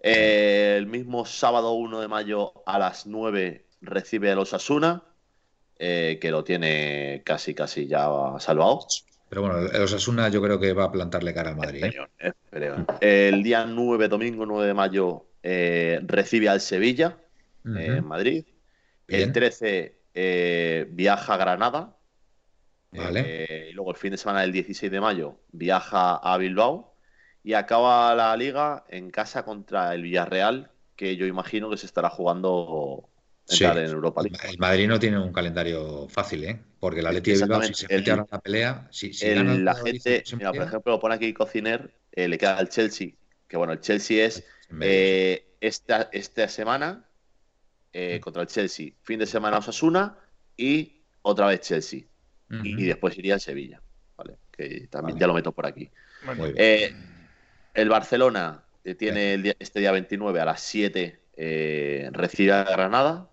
[0.00, 5.04] eh, el mismo sábado 1 de mayo a las 9 recibe a los Asuna,
[5.84, 8.08] eh, que lo tiene casi, casi ya
[8.38, 8.86] salvado.
[9.28, 11.86] Pero bueno, el Osasuna yo creo que va a plantarle cara al Madrid.
[12.20, 12.32] ¿eh?
[13.00, 17.18] El día 9, domingo 9 de mayo, recibe al Sevilla
[17.64, 18.44] en Madrid.
[19.08, 21.96] El 13 viaja a Granada.
[22.92, 23.68] Vale.
[23.70, 26.94] y luego el fin de semana del 16 de mayo viaja a Bilbao
[27.42, 32.08] y acaba la liga en casa contra el Villarreal, que yo imagino que se estará
[32.08, 33.08] jugando
[33.52, 34.38] entrar en Europa League.
[34.48, 36.60] El Madrid no tiene un calendario fácil, ¿eh?
[36.80, 40.24] Porque el Atleti de Bilbao, si se mete a la pelea, si, si la gente,
[40.36, 43.10] mira, por ejemplo, lo pone aquí Cociner, eh, le queda el Chelsea,
[43.48, 44.44] que bueno, el Chelsea es
[44.80, 47.04] eh, esta, esta semana
[47.92, 48.20] eh, mm.
[48.20, 50.18] contra el Chelsea, fin de semana Osasuna
[50.56, 52.02] y otra vez Chelsea.
[52.50, 53.80] y, después iría al Sevilla,
[54.16, 54.36] ¿vale?
[54.50, 55.90] Que también ya lo meto por aquí.
[56.56, 56.94] Eh,
[57.74, 58.62] el Barcelona
[58.98, 63.28] tiene este día 29 a las 7 eh, recibe a Granada.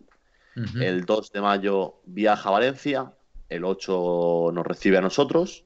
[0.80, 3.14] El 2 de mayo viaja a Valencia.
[3.47, 5.66] El 8 nos recibe a nosotros.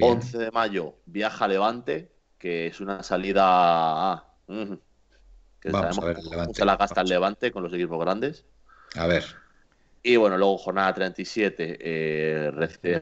[0.00, 3.42] 11 de mayo viaja a Levante, que es una salida.
[3.44, 4.24] Ah,
[5.60, 8.44] que sabemos cómo se la gasta el Levante con los equipos grandes.
[8.96, 9.24] A ver.
[10.02, 12.50] Y bueno, luego jornada 37 eh,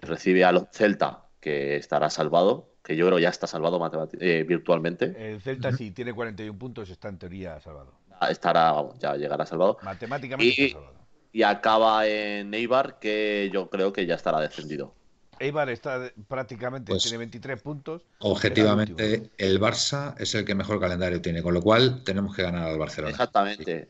[0.02, 3.80] recibe a los Celta, que estará salvado que yo creo ya está salvado
[4.20, 5.14] eh, virtualmente.
[5.16, 7.94] El Celta, si tiene 41 puntos, está en teoría salvado.
[8.20, 9.78] Ah, estará, vamos, ya llegará salvado.
[9.82, 11.01] Matemáticamente y, está salvado.
[11.32, 14.94] Y acaba en Eibar, que yo creo que ya estará descendido.
[15.38, 18.02] Eibar está prácticamente, pues tiene 23 puntos.
[18.18, 22.68] Objetivamente, el Barça es el que mejor calendario tiene, con lo cual tenemos que ganar
[22.68, 23.10] al Barcelona.
[23.10, 23.88] Exactamente.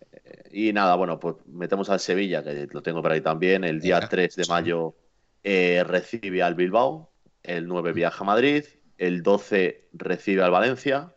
[0.53, 3.65] Y nada, bueno, pues metemos al Sevilla, que lo tengo por ahí también.
[3.65, 4.95] El día 3 de mayo
[5.43, 7.11] eh, recibe al Bilbao.
[7.43, 8.65] El 9 viaja a Madrid
[9.03, 11.15] el 12 recibe al Valencia.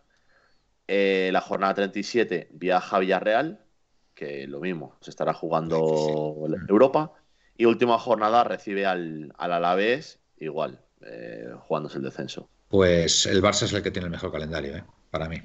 [0.88, 3.65] Eh, la jornada 37 viaja a Villarreal,
[4.16, 7.12] que lo mismo, se estará jugando Europa.
[7.58, 12.50] Y última jornada recibe al, al Alavés, igual, eh, jugándose el descenso.
[12.70, 14.84] Pues el Barça es el que tiene el mejor calendario, ¿eh?
[15.12, 15.42] para mí.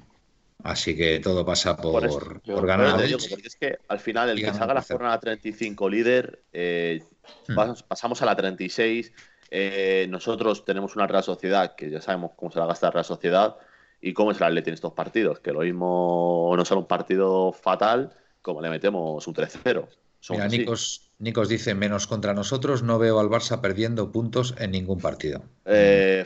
[0.63, 3.01] Así que todo pasa por, por, ganar.
[3.03, 7.55] es que al final, el que se haga la jornada 35 líder, hmm.
[7.89, 9.13] pasamos a la 36
[9.51, 13.05] eh, nosotros tenemos una Real Sociedad que ya sabemos cómo se la gasta la Real
[13.05, 13.57] Sociedad
[14.01, 17.53] y cómo es el Atleti en estos partidos, que lo mismo no será un partido
[17.53, 19.89] fatal como le metemos un 3-0.
[20.29, 25.43] Mira, Nicos, dice menos contra nosotros, no veo al Barça perdiendo puntos en ningún partido.
[25.65, 26.25] Eh,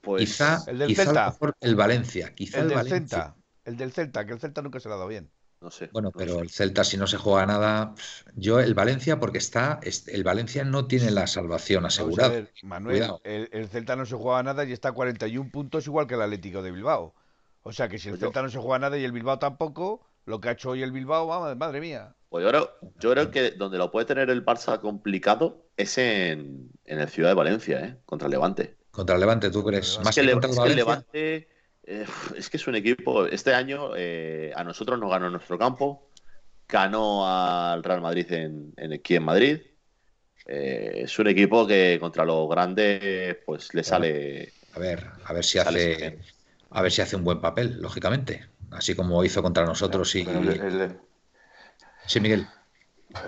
[0.00, 1.36] pues quizá el del Celta.
[1.60, 4.94] el Valencia, quizá el, del Celta, el del Celta, que el Celta nunca se le
[4.94, 5.30] ha dado bien.
[5.60, 5.90] No sé.
[5.92, 7.94] Bueno, pero el Celta, si no se juega nada,
[8.34, 12.48] yo el Valencia, porque está, el Valencia no tiene la salvación asegurada.
[12.64, 16.22] Manuel, el, Celta no se juega nada y está a 41 puntos igual que el
[16.22, 17.14] Atlético de Bilbao.
[17.62, 20.04] O sea que si el pues Celta no se juega nada y el Bilbao tampoco,
[20.24, 22.14] lo que ha hecho hoy el Bilbao, madre mía.
[22.28, 26.70] Pues yo creo, yo creo que donde lo puede tener el Barça complicado es en,
[26.86, 27.96] el Ciudad de Valencia, ¿eh?
[28.06, 28.76] contra el Levante.
[28.90, 30.00] Contra el Levante, ¿tú crees?
[30.02, 31.48] Más que, contra el Levante
[31.84, 32.06] eh,
[32.36, 36.08] es que es un equipo, este año eh, a nosotros nos ganó en nuestro campo,
[36.68, 39.60] ganó al Real Madrid en, aquí en Madrid.
[40.46, 44.52] Eh, es un equipo que contra los grandes pues le sale...
[44.74, 46.18] A ver, a ver si hace...
[46.74, 48.46] A ver si hace un buen papel, lógicamente.
[48.74, 50.26] Así como hizo contra nosotros y...
[52.06, 52.46] Sí, Miguel.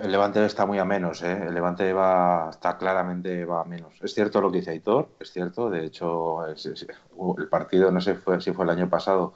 [0.03, 1.43] El Levante está muy a menos, ¿eh?
[1.47, 3.93] El Levante va, está claramente va a menos.
[4.01, 5.69] Es cierto lo que dice Aitor, es cierto.
[5.69, 9.35] De hecho, el partido, no sé fue, si fue el año pasado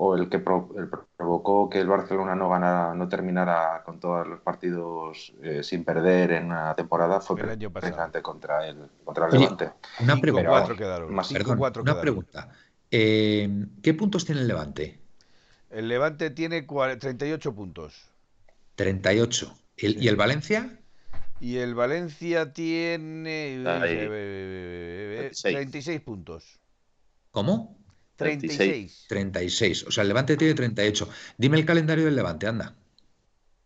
[0.00, 5.32] o el que provocó que el Barcelona no ganara, no terminara con todos los partidos
[5.42, 9.72] eh, sin perder en una temporada fue precisamente contra el, contra el Levante.
[9.98, 10.66] Una pregunta.
[11.80, 12.48] una pregunta.
[12.88, 14.97] Eh, ¿Qué puntos tiene el Levante?
[15.70, 18.10] El Levante tiene 38 puntos.
[18.76, 19.58] 38.
[19.76, 20.78] ¿Y el Valencia?
[21.40, 23.62] Y el Valencia tiene
[25.42, 26.58] 36 puntos.
[27.30, 27.78] ¿Cómo?
[28.16, 29.06] 36.
[29.08, 29.84] 36.
[29.86, 31.08] O sea, el Levante tiene 38.
[31.36, 32.74] Dime el calendario del Levante, anda.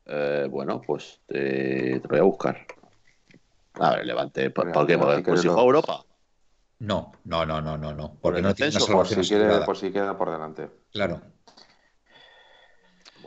[0.05, 2.67] Eh, bueno, pues te, te, voy a buscar.
[3.75, 4.99] A ver, Levante, ¿por, qué?
[4.99, 6.05] ¿Por, si juega Europa?
[6.81, 8.19] No, no, no, no, no, no.
[8.21, 10.69] Porque no tiene por si, quiere, por si queda por delante.
[10.91, 11.23] Claro.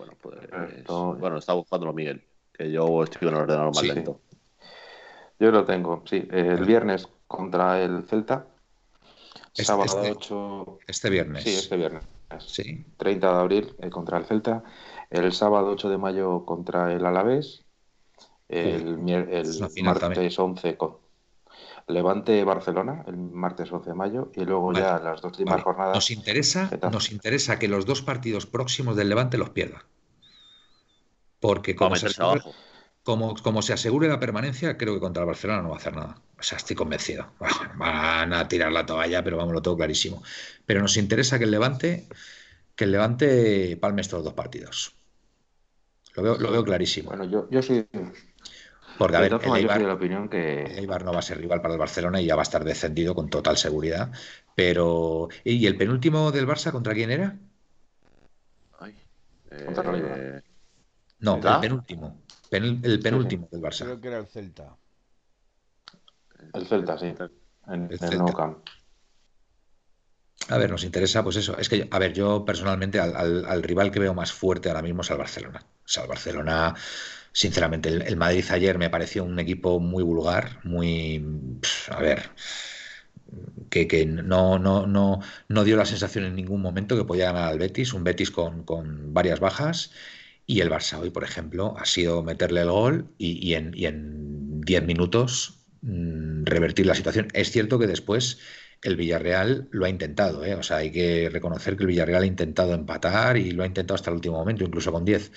[0.06, 1.20] Bueno, pues.
[1.20, 4.22] Bueno, está buscándolo Miguel, que yo estoy en el ordenador más lento.
[5.39, 6.28] Yo lo tengo, sí.
[6.32, 8.47] El viernes contra el Celta
[9.56, 10.78] este, sábado 8.
[10.80, 11.43] Este, este viernes.
[11.43, 12.03] Sí, este viernes.
[12.39, 12.86] Sí.
[12.97, 14.64] 30 de abril eh, contra el Celta.
[15.10, 17.64] El sábado 8 de mayo contra el Alavés.
[18.49, 18.99] El,
[19.84, 20.97] martes 11 con
[21.88, 24.32] Levante Barcelona, el martes 11 de mayo.
[24.36, 25.95] Y luego ya las dos últimas jornadas.
[25.95, 29.86] Nos interesa, nos interesa que los dos partidos próximos del Levante los pierda.
[31.45, 32.07] Porque como se,
[33.03, 35.95] como, como se asegure la permanencia, creo que contra el Barcelona no va a hacer
[35.95, 36.17] nada.
[36.39, 37.33] O sea, estoy convencido.
[37.77, 40.23] van a tirar la toalla, pero vamos, lo tengo clarísimo.
[40.65, 42.07] Pero nos interesa que el Levante,
[42.75, 44.95] que el Levante palme estos dos partidos.
[46.15, 47.09] Lo veo, lo veo clarísimo.
[47.09, 47.87] Bueno, yo, yo soy.
[48.97, 50.63] Porque, a ver, el Eibar, de la opinión que...
[50.63, 53.13] Eibar no va a ser rival para el Barcelona y ya va a estar descendido
[53.13, 54.11] con total seguridad.
[54.55, 55.27] Pero.
[55.43, 57.37] ¿Y el penúltimo del Barça contra quién era?
[58.79, 58.95] Ay,
[59.51, 60.41] eh...
[61.20, 63.84] No, el penúltimo el penúltimo del Barça.
[63.84, 64.76] Creo que era el Celta.
[66.53, 67.13] El Celta, sí.
[67.68, 68.55] En el, Celta.
[70.49, 71.57] A ver, nos interesa, pues eso.
[71.57, 75.11] Es que, a ver, yo personalmente al, rival que veo más fuerte ahora mismo es
[75.11, 75.66] al Barcelona.
[75.84, 76.76] O sea, el Barcelona,
[77.32, 81.26] sinceramente, el, Madrid ayer me pareció un equipo muy vulgar, muy.
[81.89, 82.30] a ver.
[83.72, 87.49] Que, que, no, no, no, no dio la sensación en ningún momento que podía ganar
[87.49, 89.91] al Betis, un Betis con, con varias bajas
[90.47, 95.59] y el Barça hoy, por ejemplo, ha sido meterle el gol y, en 10 minutos
[95.81, 97.27] mm, revertir la situación.
[97.33, 98.39] Es cierto que después
[98.81, 100.55] el Villarreal lo ha intentado, ¿eh?
[100.55, 103.95] o sea, hay que reconocer que el Villarreal ha intentado empatar y lo ha intentado
[103.95, 105.31] hasta el último momento, incluso con 10.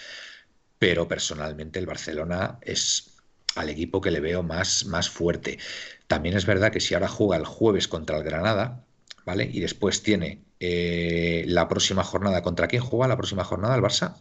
[0.78, 3.16] Pero personalmente el Barcelona es
[3.56, 5.59] al equipo que le veo más, más fuerte.
[6.06, 8.84] También es verdad que si ahora juega el jueves contra el Granada,
[9.24, 9.48] ¿vale?
[9.50, 14.14] Y después tiene eh, la próxima jornada, ¿contra quién juega la próxima jornada el Barça?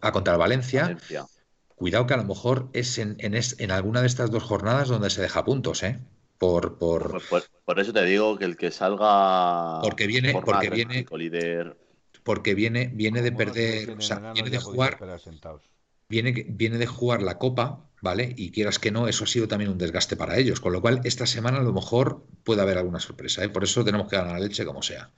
[0.00, 0.96] A contra el Valencia.
[1.74, 5.20] Cuidado que a lo mejor es en, en, alguna de estas dos jornadas donde se
[5.20, 5.98] deja puntos, ¿eh?
[6.38, 7.22] Por, por...
[7.64, 9.80] por, eso te digo que el que salga.
[9.82, 10.32] Porque viene.
[10.32, 11.04] Porque viene,
[12.24, 13.96] porque viene, viene de perder.
[14.34, 14.98] viene de jugar.
[16.08, 18.34] Viene, viene de jugar la Copa, ¿vale?
[18.36, 20.60] Y quieras que no, eso ha sido también un desgaste para ellos.
[20.60, 23.48] Con lo cual, esta semana a lo mejor puede haber alguna sorpresa, ¿eh?
[23.48, 25.10] Por eso tenemos que ganar la leche como sea.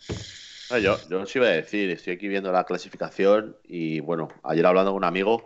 [0.70, 4.90] Yo, yo os iba a decir, estoy aquí viendo la clasificación y bueno, ayer hablando
[4.90, 5.44] con un amigo,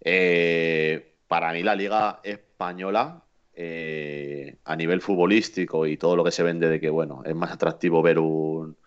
[0.00, 3.22] eh, para mí la liga española
[3.54, 7.52] eh, a nivel futbolístico y todo lo que se vende de que bueno, es más
[7.52, 8.78] atractivo ver un,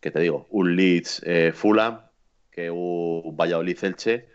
[0.00, 2.00] que te digo, un Leeds eh, Fulham
[2.50, 4.30] que un Valladolid Elche,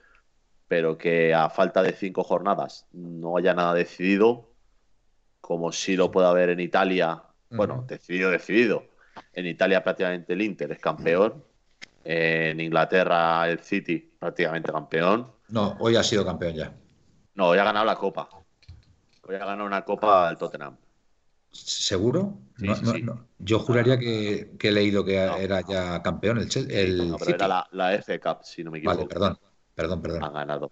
[0.67, 4.51] pero que a falta de cinco jornadas no haya nada decidido,
[5.41, 8.90] como si lo pueda haber en Italia, bueno, decidido, decidido
[9.33, 11.43] en Italia prácticamente el Inter es campeón.
[12.03, 15.31] En Inglaterra el City prácticamente campeón.
[15.49, 16.73] No, hoy ha sido campeón ya.
[17.35, 18.27] No, hoy ha ganado la Copa.
[19.23, 20.77] Hoy ha ganado una Copa al Tottenham.
[21.51, 22.37] ¿Seguro?
[23.39, 27.93] Yo juraría que, he leído que era ya campeón el, el pero era la, la,
[27.95, 28.97] F Cup, si no me equivoco.
[28.97, 29.37] Vale, perdón,
[29.75, 30.23] perdón, perdón.
[30.23, 30.71] Ha ganado.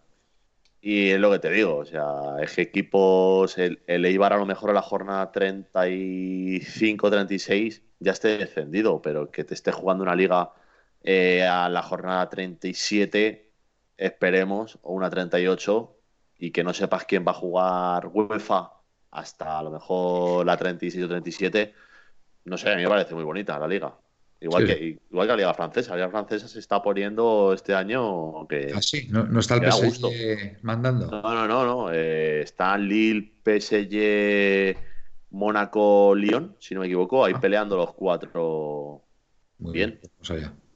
[0.82, 4.38] Y es lo que te digo, o sea, es que equipos, el, el Eibar a
[4.38, 10.16] lo mejor a la jornada 35-36 ya esté descendido, pero que te esté jugando una
[10.16, 10.54] liga
[11.04, 13.52] eh, a la jornada 37,
[13.98, 15.96] esperemos, o una 38,
[16.40, 18.74] y que no sepas quién va a jugar UEFA
[19.12, 21.74] hasta a lo mejor la 36 o 37,
[22.46, 23.94] no sé, a mí me parece muy bonita la liga.
[24.42, 25.92] Igual, que, igual que la Liga Francesa.
[25.92, 28.72] La Liga Francesa se está poniendo este año que.
[28.74, 31.08] Ah, sí, no, está el PSG mandando.
[31.08, 31.66] No, no, no.
[31.66, 31.92] no.
[31.92, 34.78] Eh, está Lille, PSG,
[35.32, 37.40] Mónaco, Lyon, si no me equivoco, ahí ah.
[37.40, 39.04] peleando los cuatro.
[39.60, 40.00] Muy bien.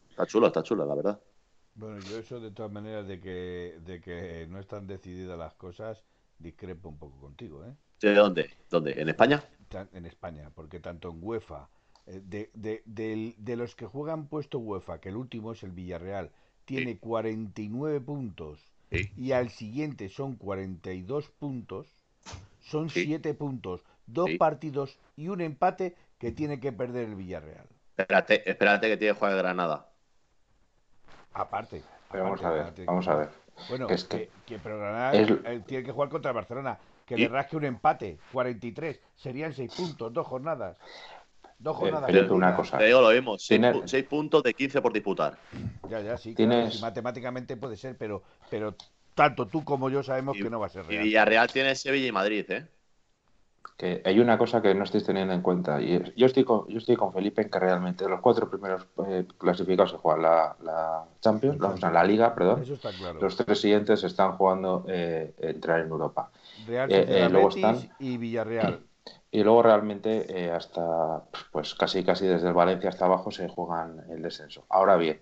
[0.09, 1.19] Está chulo, está chulo, la verdad.
[1.75, 6.03] Bueno, yo eso de todas maneras de que, de que no están decididas las cosas,
[6.38, 7.73] discrepo un poco contigo, ¿eh?
[7.99, 8.51] ¿De dónde?
[8.69, 9.01] ¿Dónde?
[9.01, 9.43] ¿En España?
[9.93, 11.69] En España, porque tanto en UEFA,
[12.05, 16.31] eh, de, de, de, los que juegan puesto UEFA, que el último es el Villarreal,
[16.65, 18.59] tiene 49 puntos
[18.91, 19.09] Sí.
[19.17, 21.88] y al siguiente son 42 puntos,
[22.61, 23.05] son Sí.
[23.05, 24.38] 7 puntos, dos Sí.
[24.38, 27.65] partidos y un empate que tiene que perder el Villarreal.
[27.97, 29.88] Espérate, espérate que tiene que jugar Granada.
[31.34, 31.81] Aparte.
[32.11, 32.85] Pero vamos aparte, a ver, aparte.
[32.85, 33.30] vamos a ver.
[33.69, 36.35] Bueno, que es que, que- que pero Granada es- eh, tiene que jugar contra el
[36.35, 36.77] Barcelona.
[37.05, 38.99] Que Y- le rasque un empate, 43.
[39.15, 40.77] Serían 6 puntos, dos jornadas.
[41.59, 42.05] Dos Eh, jornadas.
[42.07, 42.77] Felipe, de una cosa.
[42.77, 45.38] Te digo lo mismo, 6 Tiene- puntos de 15 por disputar.
[45.89, 46.34] Ya, ya, sí.
[46.34, 48.75] Tienes- claro, sí, matemáticamente puede ser, pero, pero
[49.15, 51.03] tanto tú como yo sabemos Y, que no va a ser y real.
[51.03, 52.67] Villarreal tiene Sevilla y Madrid, ¿eh?
[53.77, 55.81] Que hay una cosa que no estáis teniendo en cuenta.
[55.81, 58.88] Y es- yo, estoy con, yo estoy con Felipe en que realmente los cuatro primeros
[59.07, 62.61] eh, clasificados se juegan la, la Champions, la, o sea, la Liga, perdón.
[62.61, 63.19] Eso está claro.
[63.19, 66.31] Los tres siguientes están jugando eh, entrar en Europa.
[66.65, 68.80] Real eh, eh, luego Betis están- y Villarreal.
[69.31, 74.03] Y luego realmente eh, hasta, pues casi casi desde el Valencia hasta abajo se juegan
[74.11, 74.65] el descenso.
[74.69, 75.22] Ahora bien,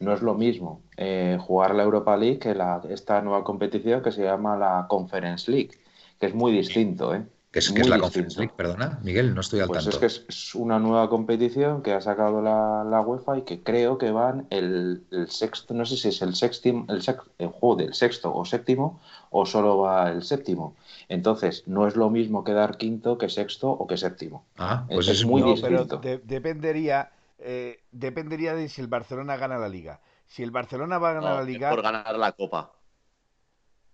[0.00, 4.10] no es lo mismo eh, jugar la Europa League que la, esta nueva competición que
[4.12, 5.70] se llama la Conference League,
[6.18, 7.26] que es muy distinto, ¿eh?
[7.52, 7.98] Que es, que es la.
[7.98, 9.90] Conference League, perdona, Miguel, no estoy al Pues tanto.
[9.90, 13.62] es que es, es una nueva competición que ha sacado la, la UEFA y que
[13.62, 17.02] creo que van el, el sexto, no sé si es el séptimo, el,
[17.38, 20.74] el juego del sexto o séptimo, o solo va el séptimo.
[21.10, 24.46] Entonces, no es lo mismo quedar quinto que sexto o que séptimo.
[24.56, 29.36] Ah, pues es es muy no, pero de- dependería, eh, dependería de si el Barcelona
[29.36, 30.00] gana la liga.
[30.26, 32.72] Si el Barcelona va a ganar No, la liga por ganar la Copa.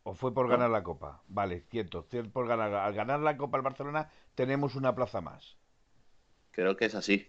[0.08, 1.22] O fue por ganar la Copa.
[1.28, 2.02] Vale, cierto.
[2.10, 5.56] cierto, Por ganar, al ganar la Copa el Barcelona tenemos una plaza más.
[6.50, 7.26] Creo que es así.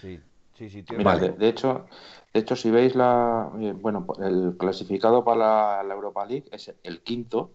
[0.00, 0.18] Sí,
[0.54, 0.82] sí, sí.
[0.82, 1.32] tienes Mira, Vale.
[1.32, 1.86] de, de hecho,
[2.32, 6.74] de hecho, si veis la, eh, bueno, el clasificado para la, la Europa League es
[6.82, 7.52] el quinto,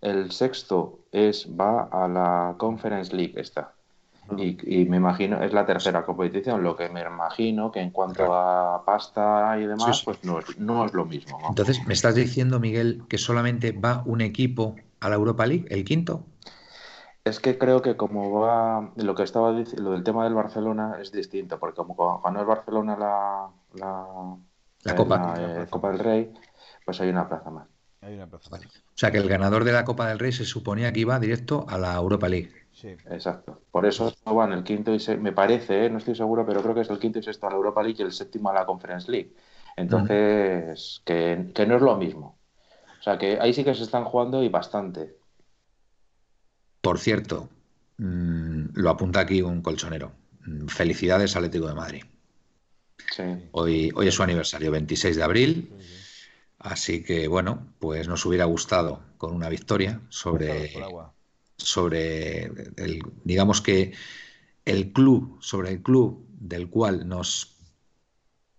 [0.00, 3.74] el sexto es va a la Conference League esta.
[4.30, 8.34] Y, y me imagino, es la tercera competición, lo que me imagino que en cuanto
[8.34, 10.04] a pasta y demás, Sí, sí.
[10.04, 11.38] pues no es, no es lo mismo.
[11.40, 11.48] ¿no?
[11.48, 15.84] Entonces, ¿me estás diciendo, Miguel, que solamente va un equipo a la Europa League, el
[15.84, 16.26] quinto?
[17.24, 20.96] Es que creo que como va, lo que estaba diciendo, lo del tema del Barcelona
[21.00, 24.36] es distinto, porque como ganó el Barcelona la, la,
[24.84, 25.18] La eh, Copa.
[25.18, 26.32] la, eh, Copa del Rey,
[26.84, 27.68] pues hay una plaza más.
[28.00, 28.64] Hay una plaza más.
[28.66, 31.64] O sea, que el ganador de la Copa del Rey se suponía que iba directo
[31.68, 32.52] a la Europa League.
[32.82, 32.88] Sí.
[33.10, 33.62] Exacto.
[33.70, 35.90] Por eso no van el quinto y se, me parece, ¿eh?
[35.90, 37.96] no estoy seguro, pero creo que es el quinto y sexto a la Europa League
[38.00, 39.32] y el séptimo a la Conference League.
[39.76, 42.40] Entonces, que, que no es lo mismo.
[42.98, 45.16] O sea, que ahí sí que se están jugando y bastante.
[46.80, 47.48] Por cierto,
[47.98, 50.10] mm, lo apunta aquí un colchonero.
[50.44, 52.02] Mm, Felicidades Atlético de Madrid.
[53.12, 53.22] Sí.
[53.52, 55.72] Hoy, hoy es su aniversario, 26 de abril.
[56.58, 61.14] Así que, bueno, pues nos hubiera gustado con una victoria sobre, Pasados por agua.
[61.62, 62.44] Sobre
[62.76, 63.92] el, digamos que
[64.64, 67.56] el club, sobre el club del cual nos,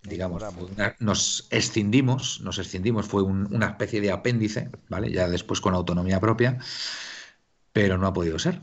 [0.03, 5.11] digamos, una- nos escindimos, nos escindimos, fue un- una especie de apéndice, ¿vale?
[5.11, 6.57] Ya después con autonomía propia,
[7.71, 8.61] pero no ha podido ser.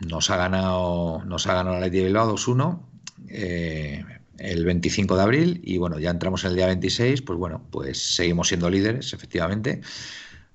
[0.00, 2.90] Nos ha ganado, nos ha ganado la Leti de Bilbao 2-1
[3.28, 4.04] eh,
[4.38, 8.16] el 25 de abril y bueno, ya entramos en el día 26, pues bueno, pues
[8.16, 9.80] seguimos siendo líderes, efectivamente,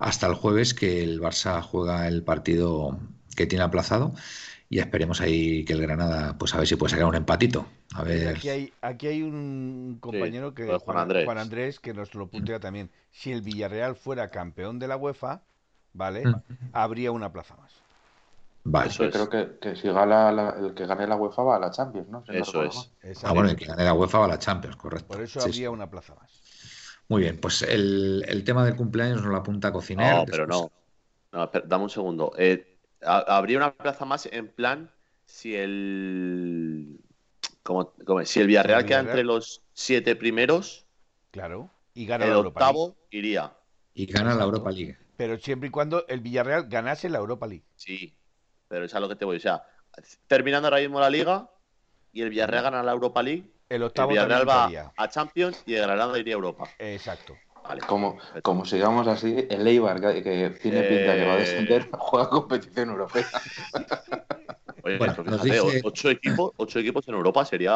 [0.02, 2.98] hasta el jueves que el Barça juega el partido
[3.36, 4.12] que tiene aplazado
[4.68, 7.66] y esperemos ahí que el Granada, pues a ver si puede sacar un empatito.
[7.94, 11.24] A ver, Aquí hay, aquí hay un compañero que pues Juan Andrés.
[11.26, 12.90] Juan Andrés que nos lo puntea también.
[13.10, 15.42] Si el Villarreal fuera campeón de la UEFA,
[15.92, 16.26] ¿vale?
[16.26, 16.34] Mm.
[16.72, 17.72] Habría una plaza más.
[18.64, 18.88] vale.
[18.88, 19.14] Eso Yo es.
[19.14, 22.08] creo que, que si gana la- el que gane la UEFA va a la Champions,
[22.08, 22.24] ¿no?
[22.24, 22.90] Si Eso es.
[23.24, 25.08] Ah, bueno, el que gane la UEFA va a la Champions, correcto.
[25.08, 25.74] Por eso Sí, habría sí.
[25.74, 26.41] una plaza más.
[27.08, 30.14] Muy bien, pues el, el tema del cumpleaños nos lo apunta Cociner.
[30.16, 30.72] No, pero no.
[31.32, 32.32] No, espera, dame un segundo.
[32.38, 34.90] Eh, ha- habría una plaza más en plan
[35.26, 37.00] si el.
[37.62, 38.28] ¿cómo- cómo es?
[38.28, 39.18] Si el Villarreal El queda Villarreal.
[39.18, 40.86] entre los siete primeros,
[41.30, 41.70] Claro.
[41.94, 42.78] Y gana el la Europa League.
[42.78, 43.52] octavo iría.
[43.94, 44.96] Y gana la Europa League.
[45.16, 47.64] Pero siempre y cuando el Villarreal ganase la Europa League.
[47.76, 48.14] Sí,
[48.68, 49.36] pero es a lo que te voy.
[49.36, 49.62] O sea,
[50.26, 51.50] terminando ahora mismo la liga
[52.12, 54.92] y el Villarreal gana la Europa League, El el octavo Villarreal también va entraría.
[54.96, 56.68] a Champions y el Granada iría a Europa.
[56.78, 57.36] Exacto.
[57.64, 57.80] Vale.
[57.82, 62.28] Como, como sigamos así, el Eibar, que, que tiene pinta que va a descender, juega
[62.28, 63.26] competición europea.
[64.84, 67.72] Oye, Bueno, fíjate, dice- ocho, equipos, ocho equipos en Europa sería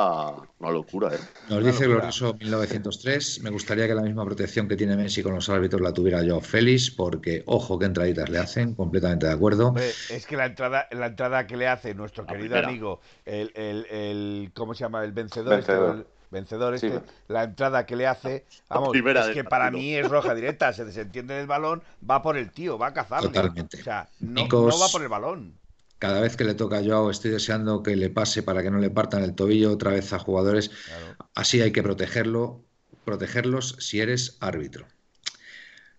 [0.59, 1.19] una locura, ¿eh?
[1.49, 1.87] Nos Una dice.
[1.87, 5.93] Glorioso 1903, me gustaría que la misma protección que tiene Messi con los árbitros la
[5.93, 9.75] tuviera yo Félix, porque ojo qué entraditas le hacen, completamente de acuerdo.
[10.11, 12.69] Es que la entrada, la entrada que le hace nuestro La querido primera.
[12.69, 15.05] amigo, el, el, el- ¿cómo se llama?
[15.05, 15.55] El vencedor.
[15.57, 15.91] Vencedor.
[15.99, 16.87] este, el vencedor Sí.
[16.89, 20.85] este, la entrada que le hace, vamos, es que para mí es roja directa, se
[20.85, 23.29] desentiende del balón, va por el tío, va a cazarle.
[23.29, 23.81] Totalmente.
[23.81, 25.55] O sea, no va por el balón.
[25.99, 28.79] Cada vez que le toca a Joao estoy deseando que le pase para que no
[28.79, 30.69] le partan el tobillo otra vez a jugadores.
[30.69, 31.17] Claro.
[31.35, 32.63] Así hay que protegerlo.
[33.07, 34.87] protegerlos si eres árbitro.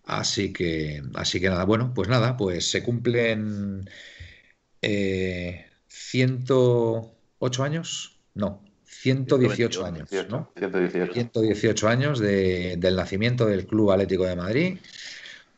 [0.03, 3.89] Así que, así que nada, bueno, pues nada, pues se cumplen
[4.81, 10.51] 108 años, no, 118 años, ¿no?
[10.55, 11.87] 118.
[11.87, 14.77] años del nacimiento del Club Atlético de Madrid.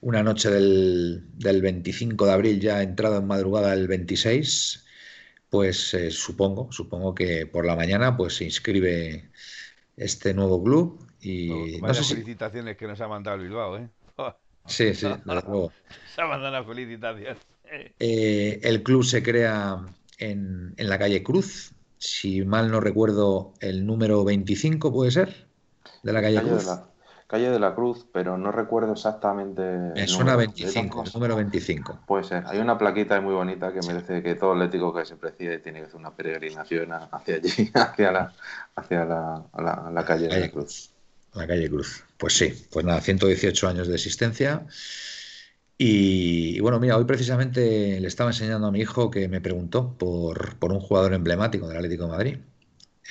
[0.02, 4.86] Una noche del, 25 de abril, ya entrado en madrugada el 26,
[5.50, 9.30] pues eh, supongo, supongo que por la mañana pues se inscribe
[9.98, 13.90] este nuevo club y no, sé felicitaciones que nos ha mandado el Bilbao, ¿eh?
[14.66, 15.72] Sí, sí, luego.
[16.16, 17.38] Se ha mandado una felicitación.
[18.00, 19.86] Eh, el club se crea
[20.18, 25.46] en, en, la calle Cruz, si mal no recuerdo, el número 25 puede ser,
[26.02, 26.66] de la calle, Cruz.
[26.66, 26.89] De la,
[27.30, 29.62] calle de la Cruz, pero no recuerdo exactamente.
[29.62, 32.00] Me suena 25, el número 25.
[32.08, 32.44] Puede ser.
[32.48, 35.86] Hay una plaquita muy bonita que merece que todo atlético que se preside tiene que
[35.86, 38.34] hacer una peregrinación hacia allí, hacia la,
[38.76, 39.44] hacia la,
[39.94, 40.90] la, calle de la Cruz.
[41.36, 42.04] La calle Cruz.
[42.18, 44.66] Pues sí, pues nada, 118 años de existencia.
[45.78, 50.56] Y, bueno, mira, hoy precisamente le estaba enseñando a mi hijo que me preguntó por,
[50.56, 52.38] por un jugador emblemático del Atlético de Madrid,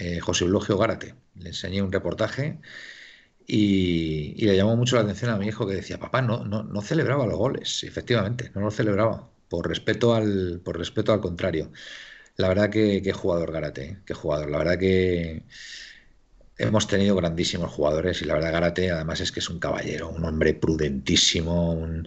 [0.01, 1.15] eh, José Eulogio Gárate.
[1.36, 2.59] Le enseñé un reportaje
[3.51, 6.83] y, le llamó mucho la atención a mi hijo que decía, papá, no, no, no
[6.83, 7.83] celebraba los goles.
[7.83, 11.73] efectivamente, no lo celebraba, por respeto al, por respeto al contrario.
[12.37, 13.99] La verdad que, jugador Gárate, ¿eh?
[14.07, 14.51] qué jugador.
[14.51, 15.45] La verdad que
[16.59, 20.25] hemos tenido grandísimos jugadores y la verdad Gárate además es que es un caballero, un
[20.25, 22.07] hombre prudentísimo, un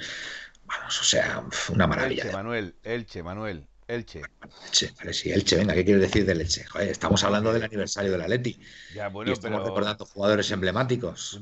[0.65, 2.23] Vamos, o sea, una maravilla.
[2.23, 4.21] Elche, Manuel, Elche, Manuel, Elche.
[4.65, 6.63] Elche, vale, sí, Elche, venga, ¿qué quieres decir del Elche?
[6.65, 8.57] Joder, estamos hablando del aniversario de la Leti.
[8.95, 11.39] Ya, bueno, y estamos recordando jugadores emblemáticos.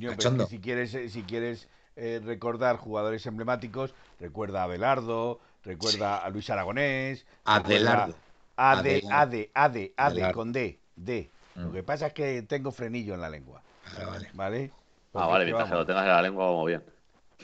[0.49, 6.49] si quieres, eh, si quieres eh, recordar jugadores emblemáticos, recuerda a Abelardo, recuerda a Luis
[6.49, 7.25] Aragonés.
[7.45, 8.15] Adelardo.
[8.55, 11.29] Ade, Ade, Ade, Ade, con D, D.
[11.55, 11.73] Lo mm.
[11.73, 13.61] que pasa es que tengo frenillo en la lengua.
[13.85, 14.29] Ah, vale.
[14.33, 14.71] ¿Vale?
[15.13, 16.83] ah, vale, mientras que lo tengas en la lengua, vamos bien.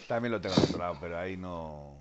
[0.07, 1.95] También lo tengo otro pero ahí no,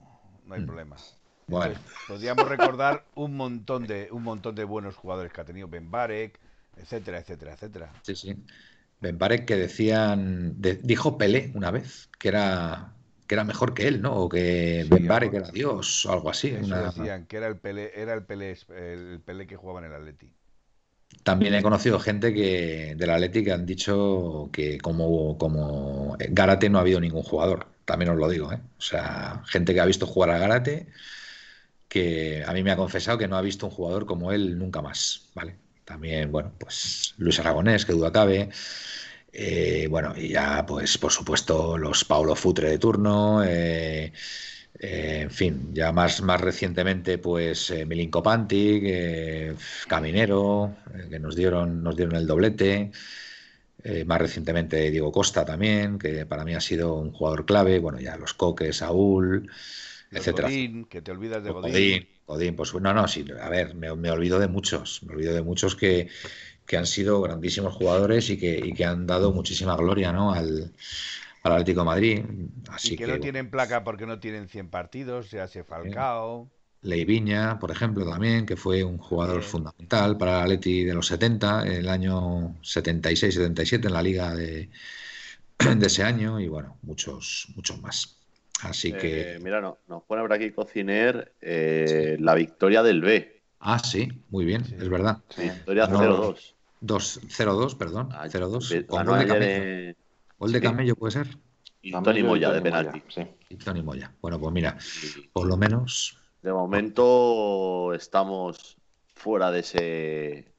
[0.46, 0.66] no hay mm.
[0.66, 0.96] problema.
[1.46, 1.74] Bueno.
[2.08, 6.38] podríamos recordar un montón de un montón de buenos jugadores que ha tenido Ben Barek,
[6.76, 7.92] etcétera, etcétera, etcétera.
[8.02, 8.36] Sí, sí.
[9.00, 12.94] Ben Barek que decían, dijo Pelé una vez que era
[13.26, 14.14] que era mejor que él, ¿no?
[14.14, 16.50] O que Ben Barek era Dios o algo así.
[16.50, 20.32] decían que era el Pelé, era el Pelé, el Pelé que jugaba en el Atleti.
[21.22, 26.78] También he conocido gente que del Atleti que han dicho que como, como Gárate no
[26.78, 27.66] ha habido ningún jugador.
[27.84, 28.60] También os lo digo, ¿eh?
[28.78, 30.88] O sea, gente que ha visto jugar a Gárate
[31.94, 34.82] que a mí me ha confesado que no ha visto un jugador como él nunca
[34.82, 35.54] más, ¿vale?
[35.84, 38.48] También, bueno, pues Luis Aragonés, que duda cabe.
[39.32, 43.44] Eh, bueno, y ya, pues, por supuesto, los Paulo Futre de turno.
[43.44, 44.12] Eh,
[44.80, 49.56] eh, en fin, ya más, más recientemente, pues Milinko Pantic,
[49.86, 50.74] Caminero,
[51.08, 52.90] que nos dieron, nos dieron el doblete.
[54.06, 57.78] más recientemente Diego Costa también, que para mí ha sido un jugador clave.
[57.78, 59.48] Bueno, ya los Coques, Saúl,
[60.10, 60.48] etcétera.
[60.48, 62.08] Godín, que te olvidas de Godín.
[62.26, 65.42] Godín, pues no, no, sí, a ver, me, me, olvido de muchos, me olvido de
[65.42, 66.08] muchos que,
[66.66, 70.32] que han sido grandísimos jugadores y que, y que han dado muchísima gloria ¿no?
[70.32, 70.72] al,
[71.42, 72.24] Atlético de Madrid.
[72.70, 76.48] Así y que, no tienen placa porque no tienen 100 partidos, se hace Falcao.
[76.80, 81.66] Leiviña, por ejemplo, también, que fue un jugador fundamental para el Atleti de los 70,
[81.66, 84.68] el año 76-77 en la liga de,
[85.76, 88.18] de, ese año, y bueno, muchos, muchos más.
[88.62, 89.34] Así que.
[89.34, 93.42] Eh, mira, no, nos pone por aquí Cociner eh, la victoria del B.
[93.60, 95.18] Ah, sí, muy bien, es verdad.
[95.36, 96.54] Victoria 0-2.
[96.82, 98.10] 2-0-2, perdón.
[98.10, 98.86] 0-2.
[98.86, 99.96] Con gol de
[100.38, 101.38] ¿Gol de Camello puede ser?
[101.80, 103.02] Y Tony Moya de penalti.
[103.48, 104.12] Y Tony Moya.
[104.20, 104.76] Bueno, pues mira,
[105.32, 106.18] por lo menos.
[106.42, 108.76] De momento estamos
[109.14, 110.52] fuera de ese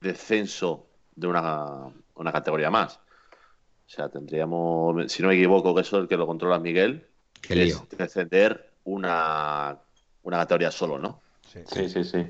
[0.00, 2.96] descenso de una, una categoría más.
[2.96, 7.08] O sea, tendríamos, si no me equivoco, que eso es el que lo controla Miguel,
[7.46, 9.78] que es descender una,
[10.22, 11.20] una categoría solo, ¿no?
[11.66, 12.26] Sí, sí, sí.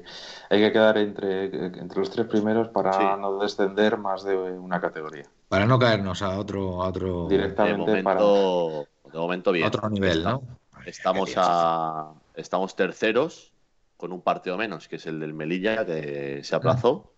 [0.50, 5.24] Hay que quedar entre, entre los tres primeros para no descender más de una categoría.
[5.48, 9.66] Para no caernos a otro, a otro directamente de momento, de momento bien.
[9.66, 10.42] otro nivel, ¿no?
[10.84, 13.52] Estamos a estamos terceros
[13.96, 17.12] con un partido menos, que es el del Melilla, que se aplazó.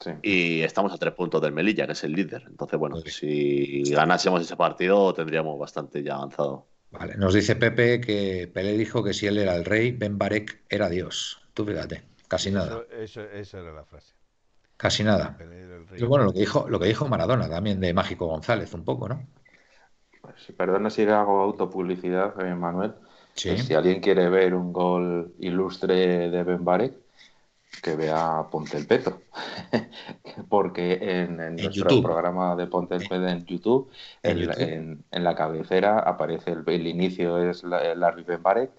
[0.00, 0.10] Sí.
[0.22, 2.44] Y estamos a tres puntos del Melilla, que es el líder.
[2.46, 6.66] Entonces, bueno, si ganásemos ese partido, tendríamos bastante ya avanzado.
[6.90, 10.62] Vale, nos dice Pepe que Pelé dijo que si él era el rey, Ben Barek
[10.68, 11.40] era Dios.
[11.52, 12.84] Tú fíjate, casi nada.
[12.90, 14.14] Eso, esa era la frase.
[14.76, 15.36] Casi nada.
[15.96, 19.08] Y bueno, lo que dijo, lo que dijo Maradona también de Mágico González, un poco,
[19.08, 19.26] ¿no?
[20.20, 22.94] Pues, perdona si hago autopublicidad, Manuel.
[23.42, 26.94] Pues si alguien quiere ver un gol ilustre de Ben Barek,
[27.82, 29.22] que vea Ponte el Peto.
[30.48, 33.90] Porque en, nuestro programa de Ponte el Peto en YouTube,
[34.22, 38.70] en, la cabecera aparece el, inicio, es la, Larry Benbarek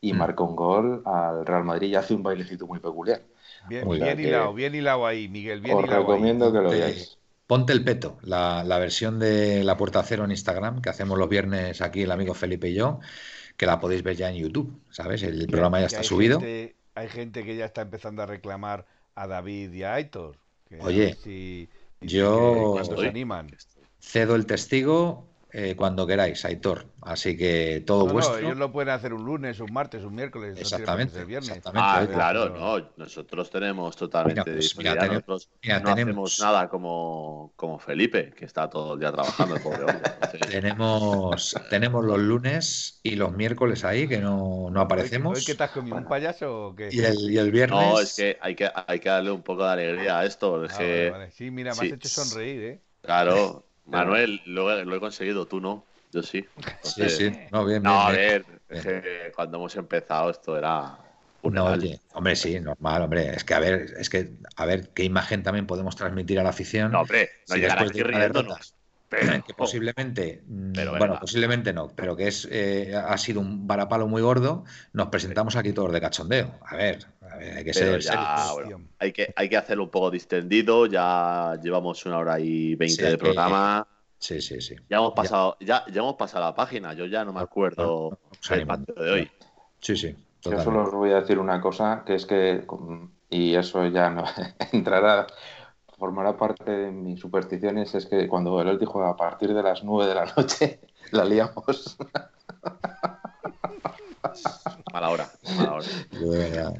[0.00, 0.16] y mm.
[0.16, 3.22] marca un gol al Real Madrid y hace un bailecito muy peculiar.
[3.68, 5.60] Bien, bien hilado, bien hilado ahí, Miguel.
[5.60, 7.18] Bien os recomiendo que lo veáis.
[7.46, 11.80] Ponte el peto, la, versión de La Puerta Cero en Instagram, que hacemos los viernes
[11.80, 12.98] aquí el amigo Felipe y yo,
[13.56, 15.22] que la podéis ver ya en YouTube, ¿sabes?
[15.22, 16.40] El programa ya está subido.
[16.96, 20.36] Hay gente que ya está empezando a reclamar a David y a Aitor.
[20.80, 21.68] Oye,
[22.00, 22.74] yo
[24.00, 25.28] cedo el testigo
[25.58, 26.84] eh, cuando queráis, Aitor.
[27.00, 28.36] Así que todo vuestro.
[28.36, 30.60] ellos lo pueden hacer un lunes, un martes, un miércoles.
[30.60, 31.24] Exactamente.
[31.24, 31.62] viernes.
[31.72, 32.90] Ah, claro, no.
[32.98, 34.52] Nosotros tenemos totalmente.
[34.52, 35.48] Pues, nosotros
[35.82, 39.56] no hacemos nada como, como Felipe, que está todo el día trabajando,
[40.50, 45.38] tenemos, tenemos los lunes y los miércoles ahí que no, no aparecemos.
[45.38, 45.96] ¿Hoy qué te has comido?
[45.96, 46.90] ¿Un payaso o qué?
[46.92, 47.80] Y el, y el, viernes.
[47.80, 50.66] No, es que hay, que hay que darle un poco de alegría a esto.
[50.68, 52.80] Ah, sí, mira, me has hecho sonreír, ¿eh?
[53.00, 53.64] Claro.
[53.86, 55.84] Manuel, lo, he conseguido, tú no.
[56.12, 56.46] Yo sí.
[56.82, 57.32] sí, sí.
[57.50, 58.44] No, bien, no, a ver,
[59.34, 60.98] cuando hemos empezado esto era.
[61.42, 63.30] No, oye, hombre, sí, normal, hombre.
[63.30, 66.50] Es que a ver, es que a ver qué imagen también podemos transmitir a la
[66.50, 66.90] afición.
[66.90, 68.74] No, hombre, no si llegar aquí riéndonos.
[69.46, 74.64] que posiblemente, bueno, posiblemente no, pero que es eh, ha sido un varapalo muy gordo,
[74.92, 76.58] nos presentamos aquí todos de cachondeo.
[76.62, 77.06] A ver,
[77.56, 78.00] hay que ser
[78.98, 83.18] hay, que, hay que hacerlo un poco distendido, ya llevamos una hora y veinte de
[83.18, 83.86] programa.
[84.18, 84.74] Sí, sí, sí.
[84.88, 88.18] Ya hemos pasado, ya, ya hemos pasado la página, yo ya no me acuerdo
[88.48, 89.30] del partido de hoy.
[89.80, 90.16] Sí, sí.
[90.42, 92.64] Yo solo os voy a decir una cosa, que es que,
[93.30, 94.24] y eso ya no
[94.72, 95.26] entrará
[95.98, 99.82] formará parte de mis supersticiones es que cuando el Elti juega a partir de las
[99.82, 100.80] 9 de la noche,
[101.12, 101.96] la liamos.
[104.96, 105.86] Mala hora, mala hora.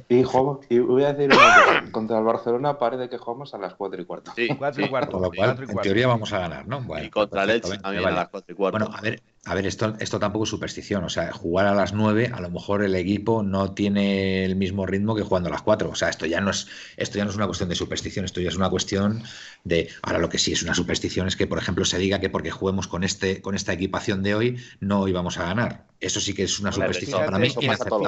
[0.09, 1.39] Y, voy a decir
[1.93, 4.33] contra el Barcelona parece que jugamos a las 4 y cuarto.
[4.35, 5.21] Sí, 4 y cuarto.
[5.21, 6.83] lo cual, en teoría vamos a ganar, ¿no?
[6.99, 8.79] y contra el Elche también a las 4 y cuarto.
[8.79, 11.05] Bueno, a ver, a ver, esto, esto tampoco es superstición.
[11.05, 14.87] O sea, jugar a las 9, a lo mejor el equipo no tiene el mismo
[14.87, 15.89] ritmo que jugando a las 4.
[15.89, 16.67] O sea, esto ya no es,
[16.97, 19.23] esto ya no es una cuestión de superstición, esto ya es una cuestión
[19.63, 19.89] de.
[20.03, 22.51] Ahora lo que sí es una superstición es que, por ejemplo, se diga que porque
[22.51, 25.85] juguemos con este, con esta equipación de hoy, no íbamos a ganar.
[26.01, 27.49] Eso sí que es una superstición para mí.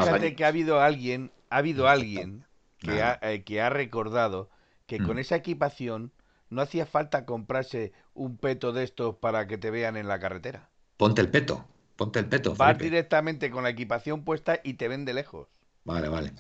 [0.03, 2.45] Fíjate que ha habido alguien, ha habido alguien
[2.79, 4.51] que, ha, eh, que ha recordado
[4.87, 5.21] que con mm.
[5.21, 6.13] esa equipación
[6.51, 10.69] no hacía falta comprarse un peto de estos para que te vean en la carretera.
[10.97, 11.65] Ponte el peto,
[11.97, 12.55] ponte el peto.
[12.55, 15.49] Vas directamente con la equipación puesta y te ven de lejos.
[15.85, 16.33] Vale, vale.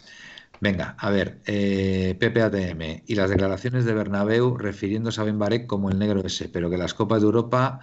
[0.60, 5.98] Venga, a ver, eh, PPATM y las declaraciones de Bernabéu refiriéndose a Benbarek como el
[5.98, 7.80] negro ese, pero que las Copas de Europa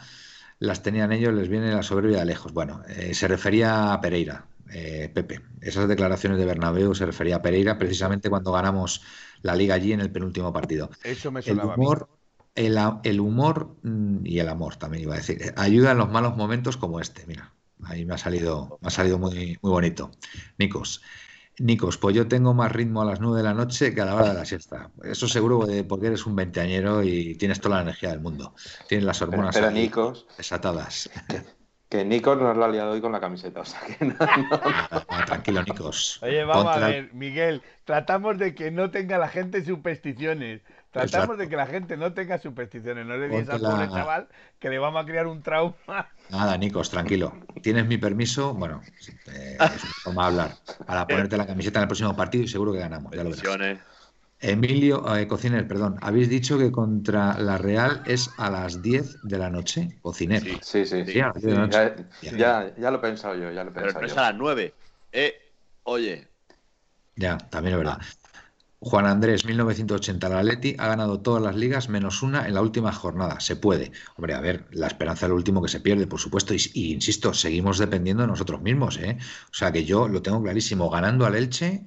[0.60, 2.54] las tenían ellos, les viene la soberbia de lejos.
[2.54, 5.42] Bueno, eh, se refería a Pereira, eh, Pepe.
[5.62, 9.02] Esas declaraciones de Bernabéu se refería a Pereira precisamente cuando ganamos
[9.42, 10.90] la liga allí en el penúltimo partido.
[11.04, 12.10] Eso me sonaba el humor,
[13.04, 16.78] el, humor mm, y el amor, también iba a decir, ayuda en los malos momentos
[16.78, 17.26] como este.
[17.28, 20.12] Mira, ahí me ha salido, me ha salido muy, muy bonito.
[20.58, 21.02] Nikos.
[21.58, 24.16] Nikos, pues yo tengo más ritmo a las 9 de la noche que a la
[24.16, 24.92] hora de la siesta.
[25.04, 28.54] Eso seguro porque eres un veinteañero y tienes toda la energía del mundo.
[28.90, 31.10] Tienes las hormonas pero, Nikos, desatadas.
[31.90, 34.16] Que Nikos nos lo ha liado hoy con la camiseta, o sea que no,
[35.26, 36.20] tranquilo, Nikos.
[36.24, 40.62] Oye, vamos a ver, Miguel, tratamos de que no tenga la gente supersticiones.
[40.92, 43.06] Tratamos de que la gente no tenga supersticiones.
[43.06, 44.28] No le digas al pobre chaval
[44.60, 46.10] que le vamos a crear un trauma.
[46.30, 47.34] Nada, Nicos, tranquilo.
[47.62, 48.82] Tienes mi permiso, bueno,
[49.28, 50.52] eh, es a hablar,
[50.86, 53.12] para ponerte la camiseta en el próximo partido y seguro que ganamos.
[53.14, 53.80] Ya lo verás.
[54.48, 59.38] Emilio, eh, Cociner, perdón, habéis dicho que contra la Real es a las 10 de
[59.40, 60.42] la noche, Cociner.
[60.62, 61.14] Sí, sí, sí.
[61.14, 61.34] Ya,
[62.78, 64.74] ya, lo he pensado yo, ya lo he pensado Pero no es a las 9.
[65.12, 65.34] Eh,
[65.84, 66.28] oye.
[67.16, 68.00] Ya, también es verdad.
[68.80, 72.92] Juan Andrés, 1980, la Atleti ha ganado todas las ligas menos una en la última
[72.92, 73.40] jornada.
[73.40, 73.92] Se puede.
[74.16, 76.54] Hombre, a ver, la esperanza es lo último que se pierde, por supuesto.
[76.54, 78.98] Y, insisto, seguimos dependiendo de nosotros mismos.
[78.98, 79.18] ¿eh?
[79.50, 80.88] O sea que yo lo tengo clarísimo.
[80.92, 81.84] Ganando al Elche,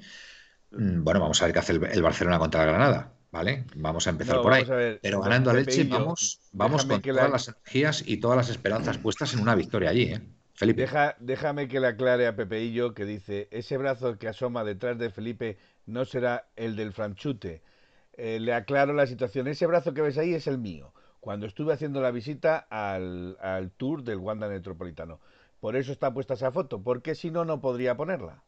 [0.70, 3.12] bueno, vamos a ver qué hace el, Barcelona contra la Granada.
[3.30, 3.66] ¿Vale?
[3.76, 4.64] Vamos a empezar por ahí.
[5.02, 9.34] Pero ganando al Elche, vamos, vamos con todas las energías y todas las esperanzas puestas
[9.34, 10.04] en una victoria allí.
[10.04, 10.22] ¿eh?
[10.54, 10.80] Felipe.
[10.80, 15.10] Deja, déjame que le aclare a Pepeillo que dice, ese brazo que asoma detrás de
[15.10, 17.62] Felipe no será el del franchute.
[18.14, 19.46] Eh, le aclaro la situación.
[19.46, 20.92] Ese brazo que ves ahí es el mío.
[21.20, 25.20] Cuando estuve haciendo la visita al, tour del Wanda Metropolitano.
[25.60, 28.42] Por eso está puesta esa foto, porque si no, no podría ponerla.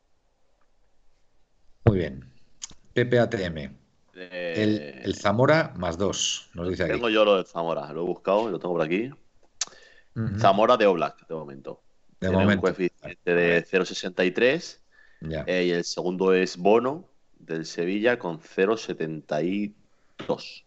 [1.84, 2.24] Muy bien.
[2.94, 3.74] PPATM.
[4.14, 6.92] Eh, el, Zamora más dos, nos dice aquí.
[6.92, 9.10] Tengo yo lo de Zamora, lo he buscado, lo tengo por aquí.
[10.38, 11.80] Zamora de Oblak, de momento.
[12.20, 12.66] De Tiene momento.
[12.66, 14.78] un coeficiente de 0,63.
[15.46, 17.08] Eh, y el segundo es Bono,
[17.38, 19.72] del Sevilla con 0,72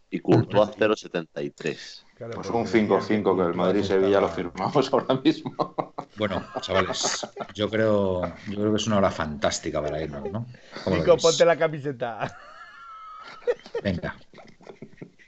[0.09, 2.02] y Courtois 0,73.
[2.17, 5.75] Pues un 5-5 que el Madrid-Sevilla lo firmamos ahora mismo.
[6.17, 10.45] Bueno, chavales, yo creo, yo creo que es una hora fantástica para irnos, ¿no?
[10.87, 12.37] Nico, ponte la camiseta.
[13.83, 14.15] Venga.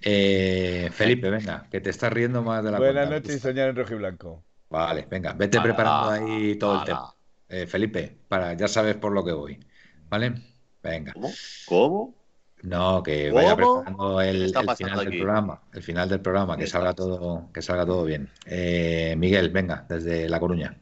[0.02, 3.76] Eh, Felipe, venga, que te estás riendo más de la Buenas noches y soñar en
[3.76, 4.44] rojo y blanco.
[4.70, 7.16] Vale, venga, vete preparando ahí todo el tema.
[7.50, 9.60] Eh, Felipe, para, ya sabes por lo que voy.
[10.08, 10.34] ¿Vale?
[10.84, 11.14] Venga.
[11.14, 11.32] ¿Cómo?
[11.66, 12.25] ¿Cómo?
[12.66, 17.50] No, que vaya preparando el, final del programa, el final del programa, que salga todo,
[17.54, 18.30] que salga todo bien.
[18.46, 20.76] Eh, Miguel, venga, desde La Coruña.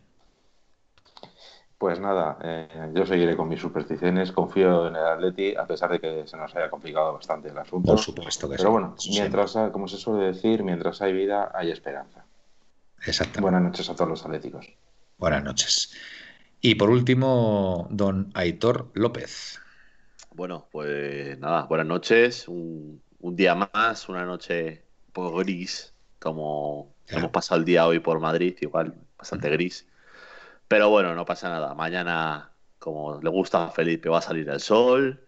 [1.78, 6.00] Pues nada, eh, yo seguiré con mis supersticiones, confío en el Atleti, a pesar de
[6.00, 7.92] que se nos haya complicado bastante el asunto.
[7.92, 12.24] Por supuesto que Pero bueno, mientras, como se suele decir, mientras hay vida, hay esperanza.
[13.06, 13.42] Exacto.
[13.42, 14.72] Buenas noches a todos los atléticos.
[15.18, 15.94] Buenas noches.
[16.62, 19.60] Y por último, don Aitor López.
[20.36, 22.48] Bueno, pues nada, buenas noches.
[22.48, 28.20] Un, día más, una noche un poco gris, como hemos pasado el día hoy por
[28.20, 29.88] Madrid, igual bastante gris.
[30.68, 31.76] Pero bueno, no pasa nada.
[31.76, 35.24] Mañana, como le gusta a Felipe, va a salir el sol.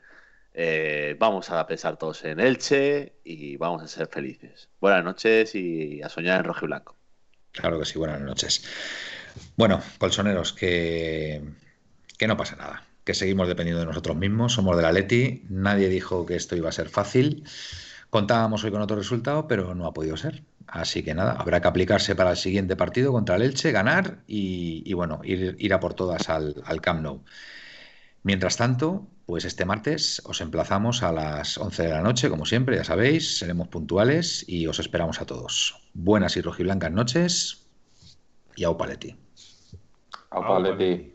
[0.56, 4.70] Eh, vamos a pensar todos en Elche y vamos a ser felices.
[4.82, 6.96] Buenas noches y a soñar en rojo y blanco.
[7.52, 8.66] Claro que sí, buenas noches.
[9.56, 11.44] Bueno, colchoneros, que,
[12.18, 15.88] que no pasa nada, que seguimos dependiendo de nosotros mismos, somos de la Leti, nadie
[15.88, 17.44] dijo que esto iba a ser fácil,
[18.10, 20.44] contábamos hoy con otro resultado, pero no ha podido ser.
[20.68, 24.92] Así que nada, habrá que aplicarse para el siguiente partido contra el Elche, ganar y,
[24.94, 27.24] bueno, ir, ir, a por todas al, Camp Nou.
[28.24, 32.78] Mientras tanto, pues este martes os emplazamos a las 11 de la noche, como siempre,
[32.78, 35.80] ya sabéis, seremos puntuales y os esperamos a todos.
[35.94, 37.68] Buenas y rojiblancas noches
[38.56, 39.16] y au paleti.
[40.32, 41.15] Au paleti.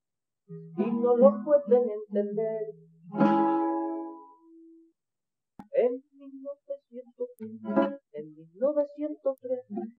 [0.77, 2.75] y no lo pueden entender.
[5.73, 7.05] En 1903,
[8.13, 9.59] en 1903